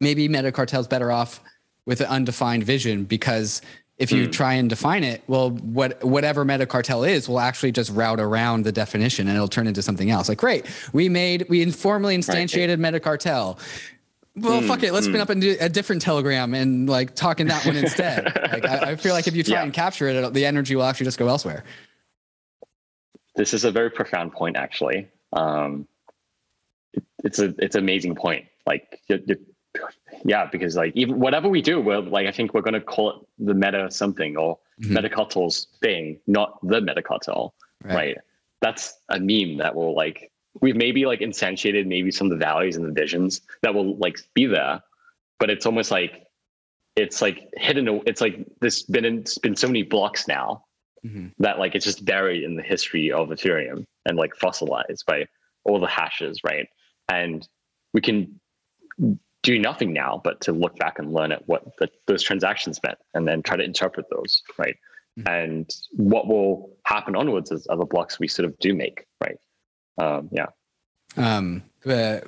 [0.00, 1.40] maybe Metacartel's better off
[1.86, 3.62] with an undefined vision because
[3.98, 4.32] if you mm.
[4.32, 8.72] try and define it, well, what whatever metacartel is will actually just route around the
[8.72, 10.28] definition and it'll turn into something else.
[10.28, 12.94] Like, great, we made we informally instantiated right.
[12.94, 13.58] metacartel.
[14.36, 14.92] Well, mm, fuck it.
[14.92, 15.10] Let's mm.
[15.10, 18.24] spin up a, a, different telegram and like talk in that one instead.
[18.52, 19.62] like, I, I, feel like if you try yeah.
[19.64, 21.64] and capture it, the energy will actually just go elsewhere.
[23.34, 25.08] This is a very profound point, actually.
[25.32, 25.88] Um,
[26.92, 28.46] it, it's a it's an amazing point.
[28.64, 29.38] Like you're, you're
[30.24, 33.16] yeah, because like even whatever we do, we're like I think we're gonna call it
[33.38, 34.96] the meta something or mm-hmm.
[34.96, 37.52] metacartel's thing, not the metacartel.
[37.84, 37.94] Right.
[37.94, 38.18] right.
[38.60, 40.30] That's a meme that will like
[40.60, 44.18] we've maybe like instantiated maybe some of the values and the visions that will like
[44.34, 44.80] be there,
[45.38, 46.26] but it's almost like
[46.96, 48.02] it's like hidden.
[48.06, 50.64] It's like this been in, it's been so many blocks now
[51.04, 51.28] mm-hmm.
[51.38, 55.26] that like it's just buried in the history of Ethereum and like fossilized by
[55.64, 56.68] all the hashes, right?
[57.08, 57.46] And
[57.94, 58.40] we can
[59.48, 62.98] do nothing now but to look back and learn at what the, those transactions meant
[63.14, 64.76] and then try to interpret those right?
[65.18, 65.28] Mm-hmm.
[65.32, 69.38] and what will happen onwards as other blocks we sort of do make right?
[69.96, 70.48] Um, yeah.
[71.16, 72.18] Um, uh,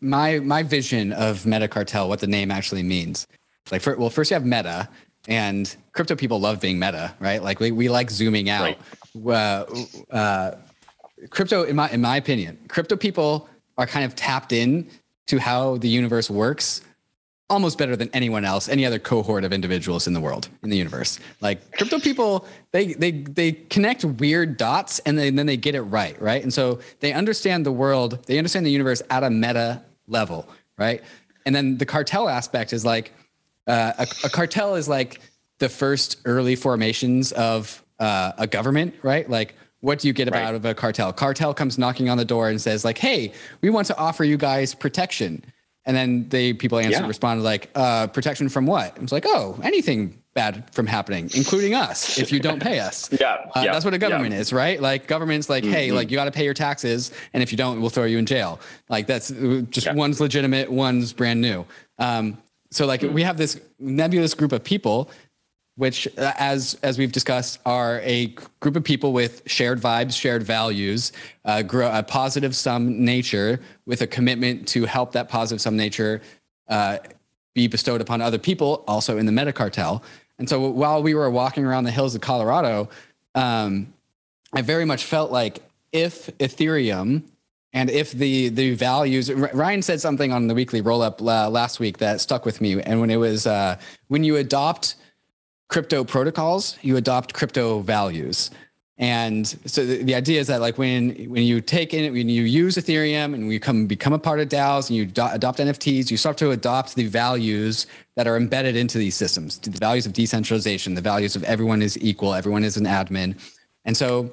[0.00, 3.26] my my vision of meta cartel what the name actually means
[3.72, 4.88] like for, well first you have meta
[5.26, 7.42] and crypto people love being meta right?
[7.42, 8.76] Like we, we like zooming out.
[9.16, 9.34] Right.
[9.34, 10.56] uh, uh,
[11.30, 13.48] crypto in my in my opinion crypto people
[13.78, 14.88] are kind of tapped in
[15.28, 16.82] to how the universe works
[17.50, 20.76] almost better than anyone else, any other cohort of individuals in the world, in the
[20.76, 21.18] universe.
[21.40, 25.74] Like crypto people, they they they connect weird dots and, they, and then they get
[25.74, 26.42] it right, right?
[26.42, 31.02] And so they understand the world, they understand the universe at a meta level, right?
[31.46, 33.12] And then the cartel aspect is like
[33.66, 35.20] uh, a, a, cartel is like
[35.58, 39.28] the first early formations of uh, a government, right?
[39.28, 40.42] Like what do you get right.
[40.42, 41.12] out of a cartel?
[41.12, 44.36] Cartel comes knocking on the door and says like, "Hey, we want to offer you
[44.36, 45.44] guys protection."
[45.84, 47.06] And then they people answer yeah.
[47.06, 52.18] responded like, uh, "Protection from what?" It's like, "Oh, anything bad from happening, including us,
[52.18, 54.40] if you don't pay us." yeah, uh, yeah, that's what a government yeah.
[54.40, 54.80] is, right?
[54.80, 55.72] Like government's like, mm-hmm.
[55.72, 58.18] "Hey, like you got to pay your taxes, and if you don't, we'll throw you
[58.18, 61.64] in jail." Like that's uh, just one's legitimate, one's brand new.
[61.98, 62.38] Um,
[62.70, 63.14] so like mm-hmm.
[63.14, 65.10] we have this nebulous group of people
[65.78, 70.42] which, uh, as as we've discussed, are a group of people with shared vibes, shared
[70.42, 71.12] values,
[71.44, 76.20] uh, grow a positive sum nature with a commitment to help that positive sum nature
[76.68, 76.98] uh,
[77.54, 80.02] be bestowed upon other people, also in the meta cartel.
[80.40, 82.88] And so, while we were walking around the hills of Colorado,
[83.36, 83.92] um,
[84.52, 85.60] I very much felt like
[85.92, 87.22] if Ethereum
[87.72, 91.78] and if the the values ryan said something on the weekly roll up uh, last
[91.80, 93.78] week that stuck with me and when it was uh,
[94.08, 94.96] when you adopt
[95.68, 98.50] crypto protocols, you adopt crypto values.
[99.00, 102.42] And so the, the, idea is that like when when you take in when you
[102.42, 106.10] use Ethereum and you come become a part of DAOs and you do, adopt NFTs,
[106.10, 107.86] you start to adopt the values
[108.16, 111.96] that are embedded into these systems, the values of decentralization, the values of everyone is
[112.02, 113.38] equal, everyone is an admin.
[113.84, 114.32] And so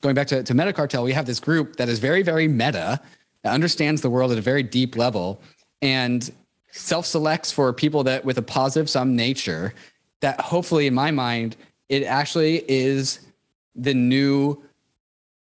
[0.00, 3.00] going back to, to Metacartel, we have this group that is very, very meta,
[3.44, 5.40] that understands the world at a very deep level,
[5.82, 6.32] and
[6.72, 9.72] self-selects for people that with a positive sum nature.
[10.20, 11.56] That hopefully, in my mind,
[11.88, 13.20] it actually is
[13.74, 14.62] the new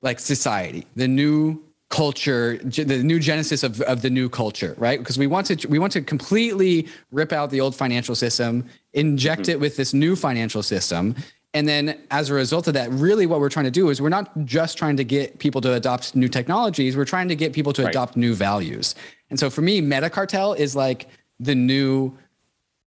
[0.01, 1.63] like society, the new
[1.93, 5.77] culture the new genesis of, of the new culture right because we want to we
[5.77, 9.51] want to completely rip out the old financial system inject mm-hmm.
[9.51, 11.15] it with this new financial system
[11.53, 14.09] and then as a result of that really what we're trying to do is we're
[14.09, 17.71] not just trying to get people to adopt new technologies we're trying to get people
[17.71, 17.91] to right.
[17.91, 18.95] adopt new values
[19.29, 21.05] and so for me meta cartel is like
[21.39, 22.11] the new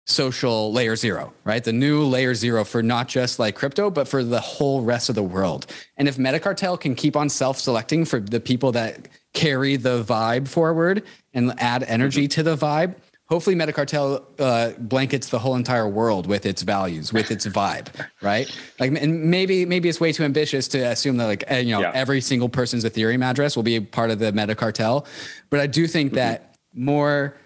[0.06, 1.64] social layer zero, right?
[1.64, 5.14] The new layer zero for not just like crypto, but for the whole rest of
[5.14, 5.66] the world.
[5.96, 10.46] And if Metacartel can keep on self selecting for the people that carry the vibe
[10.46, 12.34] forward and add energy mm-hmm.
[12.34, 17.30] to the vibe, hopefully Metacartel uh, blankets the whole entire world with its values, with
[17.30, 17.88] its vibe,
[18.20, 18.54] right?
[18.78, 21.92] Like, and maybe maybe it's way too ambitious to assume that like you know yeah.
[21.94, 25.06] every single person's Ethereum address will be part of the Metacartel,
[25.48, 26.16] but I do think mm-hmm.
[26.16, 27.36] that more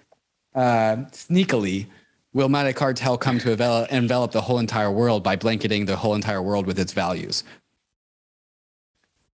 [0.54, 1.86] uh, sneakily
[2.32, 3.52] will Metacartel come to
[3.90, 7.44] envelop, the whole entire world by blanketing the whole entire world with its values?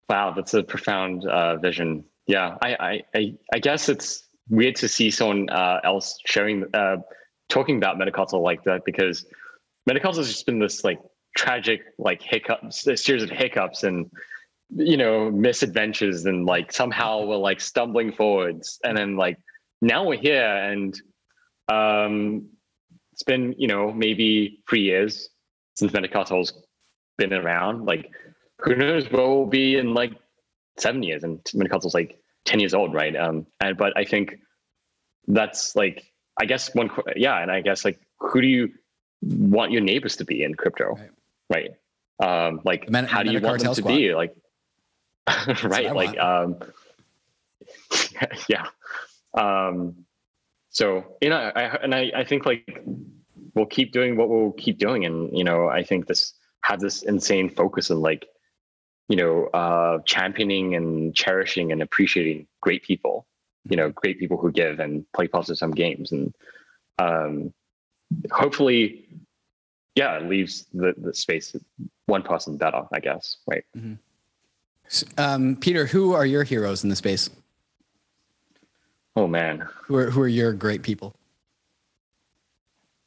[0.08, 2.04] Wow, that's a profound uh, vision.
[2.26, 6.98] Yeah, I, I, I, guess it's weird to see someone uh, else sharing, uh,
[7.48, 9.24] talking about Metacartel like that because
[9.88, 11.00] Metacartel has just been this like
[11.36, 14.10] tragic, like hiccups, a series of hiccups and
[14.74, 19.38] you know misadventures, and like somehow we're like stumbling forwards, and then like
[19.80, 21.00] now we're here, and
[21.68, 22.48] um,
[23.12, 25.28] it's been you know maybe three years
[25.74, 26.52] since Metacartel's
[27.18, 27.86] been around.
[27.86, 28.10] Like
[28.58, 30.12] who knows where we'll be in like
[30.78, 33.14] seven years, and Metacartel's like ten years old, right?
[33.14, 34.38] Um, and but I think
[35.28, 36.04] that's like
[36.40, 38.70] I guess one yeah, and I guess like who do you
[39.22, 40.96] want your neighbors to be in crypto,
[41.50, 41.70] right?
[42.20, 42.46] right?
[42.46, 43.96] Um, like Men- how do you want them to squad.
[43.96, 44.34] be like
[45.62, 46.56] right like um
[48.48, 48.66] yeah
[49.38, 50.04] um
[50.72, 52.82] so you know I, and I, I think like
[53.54, 55.04] we'll keep doing what we'll keep doing.
[55.04, 58.26] And you know i think this had this insane focus on like
[59.08, 63.26] you know uh championing and cherishing and appreciating great people
[63.68, 66.10] you know great people who give and play positive sum games.
[66.10, 66.34] And
[66.98, 67.52] um
[68.30, 69.06] hopefully
[69.94, 71.54] yeah it leaves the, the space
[72.06, 73.36] one person better i guess.
[73.46, 73.64] Right.
[73.76, 73.94] Mm-hmm.
[75.18, 77.30] um, peter who are your heroes in the space
[79.16, 79.66] Oh man.
[79.84, 81.14] Who are who are your great people?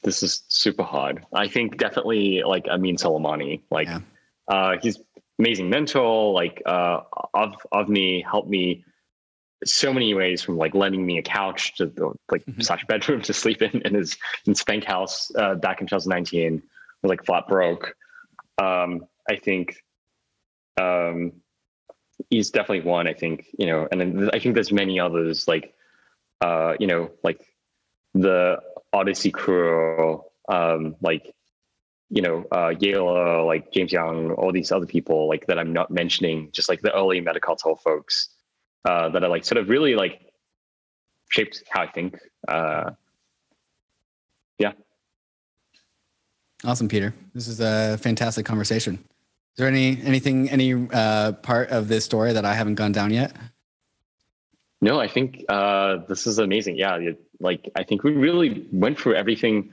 [0.04, 1.26] This is super hard.
[1.34, 3.62] I think definitely like Ameen Soleimani.
[3.72, 4.00] Like yeah.
[4.48, 5.00] uh he's
[5.40, 7.02] amazing mentor, like uh
[7.34, 8.86] of of me, helped me
[9.66, 12.62] so many ways from like lending me a couch to the, like mm-hmm.
[12.62, 16.62] slash bedroom to sleep in in his in Spank House uh, back in 2019.
[17.02, 17.96] was like flat broke.
[18.58, 19.84] Um, I think
[20.80, 21.34] um,
[22.30, 23.08] he's definitely one.
[23.08, 25.74] I think you know, and then I think there's many others like
[26.46, 27.42] uh, you know, like
[28.14, 28.58] the
[28.94, 31.34] Odyssey crew, um, like
[32.10, 35.90] you know, uh, Yale, like James Young, all these other people, like that I'm not
[35.90, 38.30] mentioning, just like the early Metacartel folks
[38.86, 40.22] uh, that are like sort of really like
[41.30, 42.20] shaped how I think.
[42.48, 42.92] Uh,
[44.60, 44.74] yeah.
[46.64, 47.14] Awesome, Peter.
[47.34, 48.96] This is a fantastic conversation.
[48.96, 53.12] Is there any anything any uh, part of this story that I haven't gone down
[53.12, 53.36] yet?
[54.82, 56.78] No, I think uh, this is amazing.
[56.78, 57.00] Yeah,
[57.40, 59.72] like I think we really went through everything,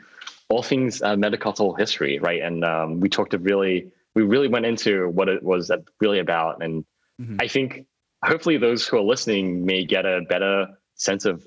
[0.48, 2.40] all things uh, Metacartel history, right?
[2.40, 5.70] And um, we talked to really, we really went into what it was
[6.00, 6.62] really about.
[6.62, 6.84] And
[7.20, 7.36] mm-hmm.
[7.40, 7.86] I think
[8.24, 11.46] hopefully those who are listening may get a better sense of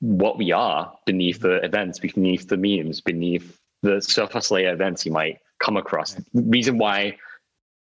[0.00, 5.12] what we are beneath the events, beneath the memes, beneath the surface layer events you
[5.12, 6.14] might come across.
[6.14, 6.24] Right.
[6.34, 7.18] Reason why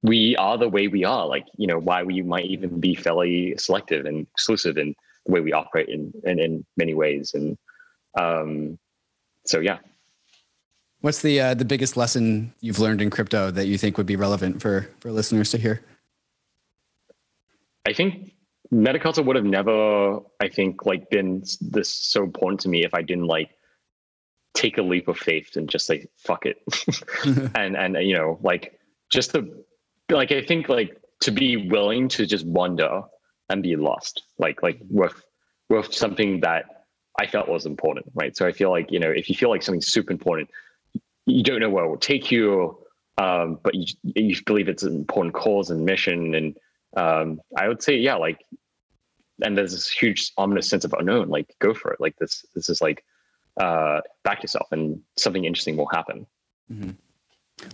[0.04, 1.28] we are the way we are.
[1.28, 4.96] Like you know why we might even be fairly selective and exclusive in
[5.26, 7.34] the way we operate in in, in many ways.
[7.34, 7.58] And
[8.18, 8.80] um
[9.46, 9.80] so yeah.
[11.02, 14.16] What's the uh, the biggest lesson you've learned in crypto that you think would be
[14.16, 15.82] relevant for for listeners to hear?
[17.86, 18.34] I think
[18.74, 23.02] metacartel would have never i think like been this so important to me if i
[23.02, 23.50] didn't like
[24.58, 26.62] take a leap of faith and just say fuck it.
[27.56, 28.80] And and you know like
[29.10, 29.64] just the
[30.10, 33.02] like I think like to be willing to just wander
[33.50, 35.24] and be lost, like like with
[35.70, 36.86] with something that
[37.20, 38.36] I felt was important, right?
[38.36, 40.50] So I feel like you know if you feel like something's super important,
[41.26, 42.78] you don't know where it will take you,
[43.18, 46.58] um, but you you believe it's an important cause and mission, and
[46.96, 48.40] um, I would say yeah, like,
[49.44, 51.30] and there's this huge ominous sense of unknown.
[51.30, 52.00] Like go for it.
[52.00, 53.04] Like this this is like
[53.60, 56.28] uh, back yourself, and something interesting will happen.
[56.72, 56.92] Mm-hmm.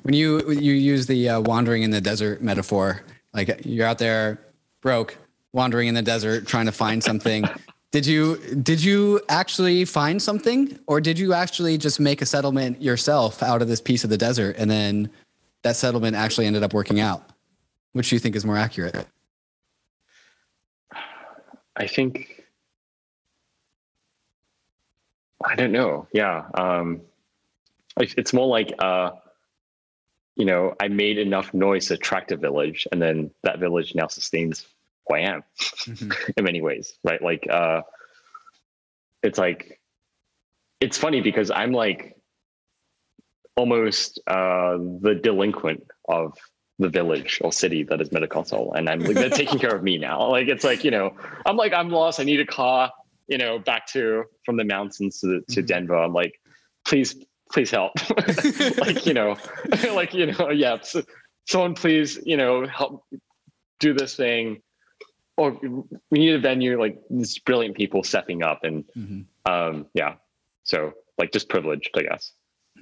[0.03, 3.03] When you you use the uh, wandering in the desert metaphor,
[3.33, 4.39] Like you're out there
[4.81, 5.17] broke,
[5.53, 7.45] wandering in the desert, trying to find something.
[7.91, 12.81] did you did you actually find something, or did you actually just make a settlement
[12.81, 15.09] yourself out of this piece of the desert, and then
[15.63, 17.29] that settlement actually ended up working out?
[17.91, 19.05] Which do you think is more accurate?
[21.75, 22.43] I think
[25.45, 26.07] I don't know.
[26.13, 27.01] Yeah, um,
[27.97, 29.11] it's more like uh,
[30.35, 34.07] you know, I made enough noise to attract a village, and then that village now
[34.07, 34.65] sustains
[35.07, 36.11] who I am mm-hmm.
[36.37, 37.21] in many ways, right?
[37.21, 37.81] Like, uh,
[39.21, 39.79] it's like,
[40.79, 42.17] it's funny because I'm like
[43.55, 46.37] almost uh, the delinquent of
[46.79, 49.97] the village or city that is Metacartel, and I'm like they're taking care of me
[49.97, 50.29] now.
[50.29, 51.15] Like it's like you know,
[51.45, 52.19] I'm like I'm lost.
[52.19, 52.91] I need a car.
[53.27, 55.65] You know, back to from the mountains to to mm-hmm.
[55.65, 55.95] Denver.
[55.95, 56.41] I'm like,
[56.85, 57.15] please
[57.53, 57.93] please help.
[58.77, 59.37] like, you know,
[59.93, 61.03] like, you know, yeah, so,
[61.47, 63.05] someone please, you know, help
[63.79, 64.61] do this thing.
[65.37, 65.57] Or
[66.11, 69.51] we need a venue, like these brilliant people stepping up and mm-hmm.
[69.51, 70.15] um, yeah.
[70.63, 72.33] So like just privileged, I guess.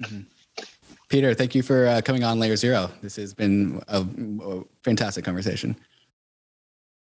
[0.02, 0.20] Mm-hmm.
[1.08, 2.90] Peter, thank you for uh, coming on Layer Zero.
[3.02, 4.06] This has been a,
[4.42, 5.76] a fantastic conversation.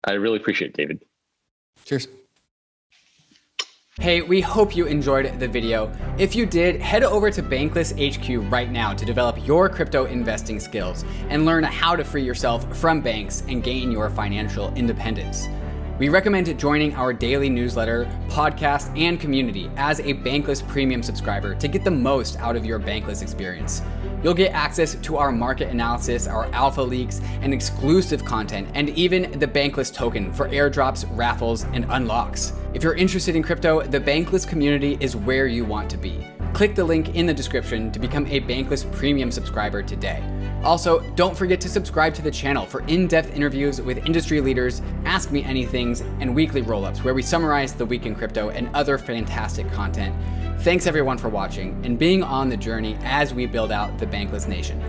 [0.04, 1.04] I really appreciate it, David.
[1.84, 2.08] Cheers.
[4.00, 5.90] Hey, we hope you enjoyed the video.
[6.18, 10.60] If you did, head over to Bankless HQ right now to develop your crypto investing
[10.60, 15.48] skills and learn how to free yourself from banks and gain your financial independence.
[15.98, 21.66] We recommend joining our daily newsletter, podcast, and community as a Bankless Premium subscriber to
[21.66, 23.82] get the most out of your Bankless experience.
[24.22, 29.38] You'll get access to our market analysis, our alpha leaks, and exclusive content, and even
[29.38, 32.52] the Bankless token for airdrops, raffles, and unlocks.
[32.74, 36.26] If you're interested in crypto, the Bankless community is where you want to be.
[36.52, 40.22] Click the link in the description to become a Bankless Premium subscriber today.
[40.64, 44.82] Also, don't forget to subscribe to the channel for in depth interviews with industry leaders,
[45.04, 48.68] Ask Me Anythings, and weekly roll ups where we summarize the week in crypto and
[48.74, 50.14] other fantastic content.
[50.62, 54.48] Thanks everyone for watching and being on the journey as we build out the Bankless
[54.48, 54.82] Nation.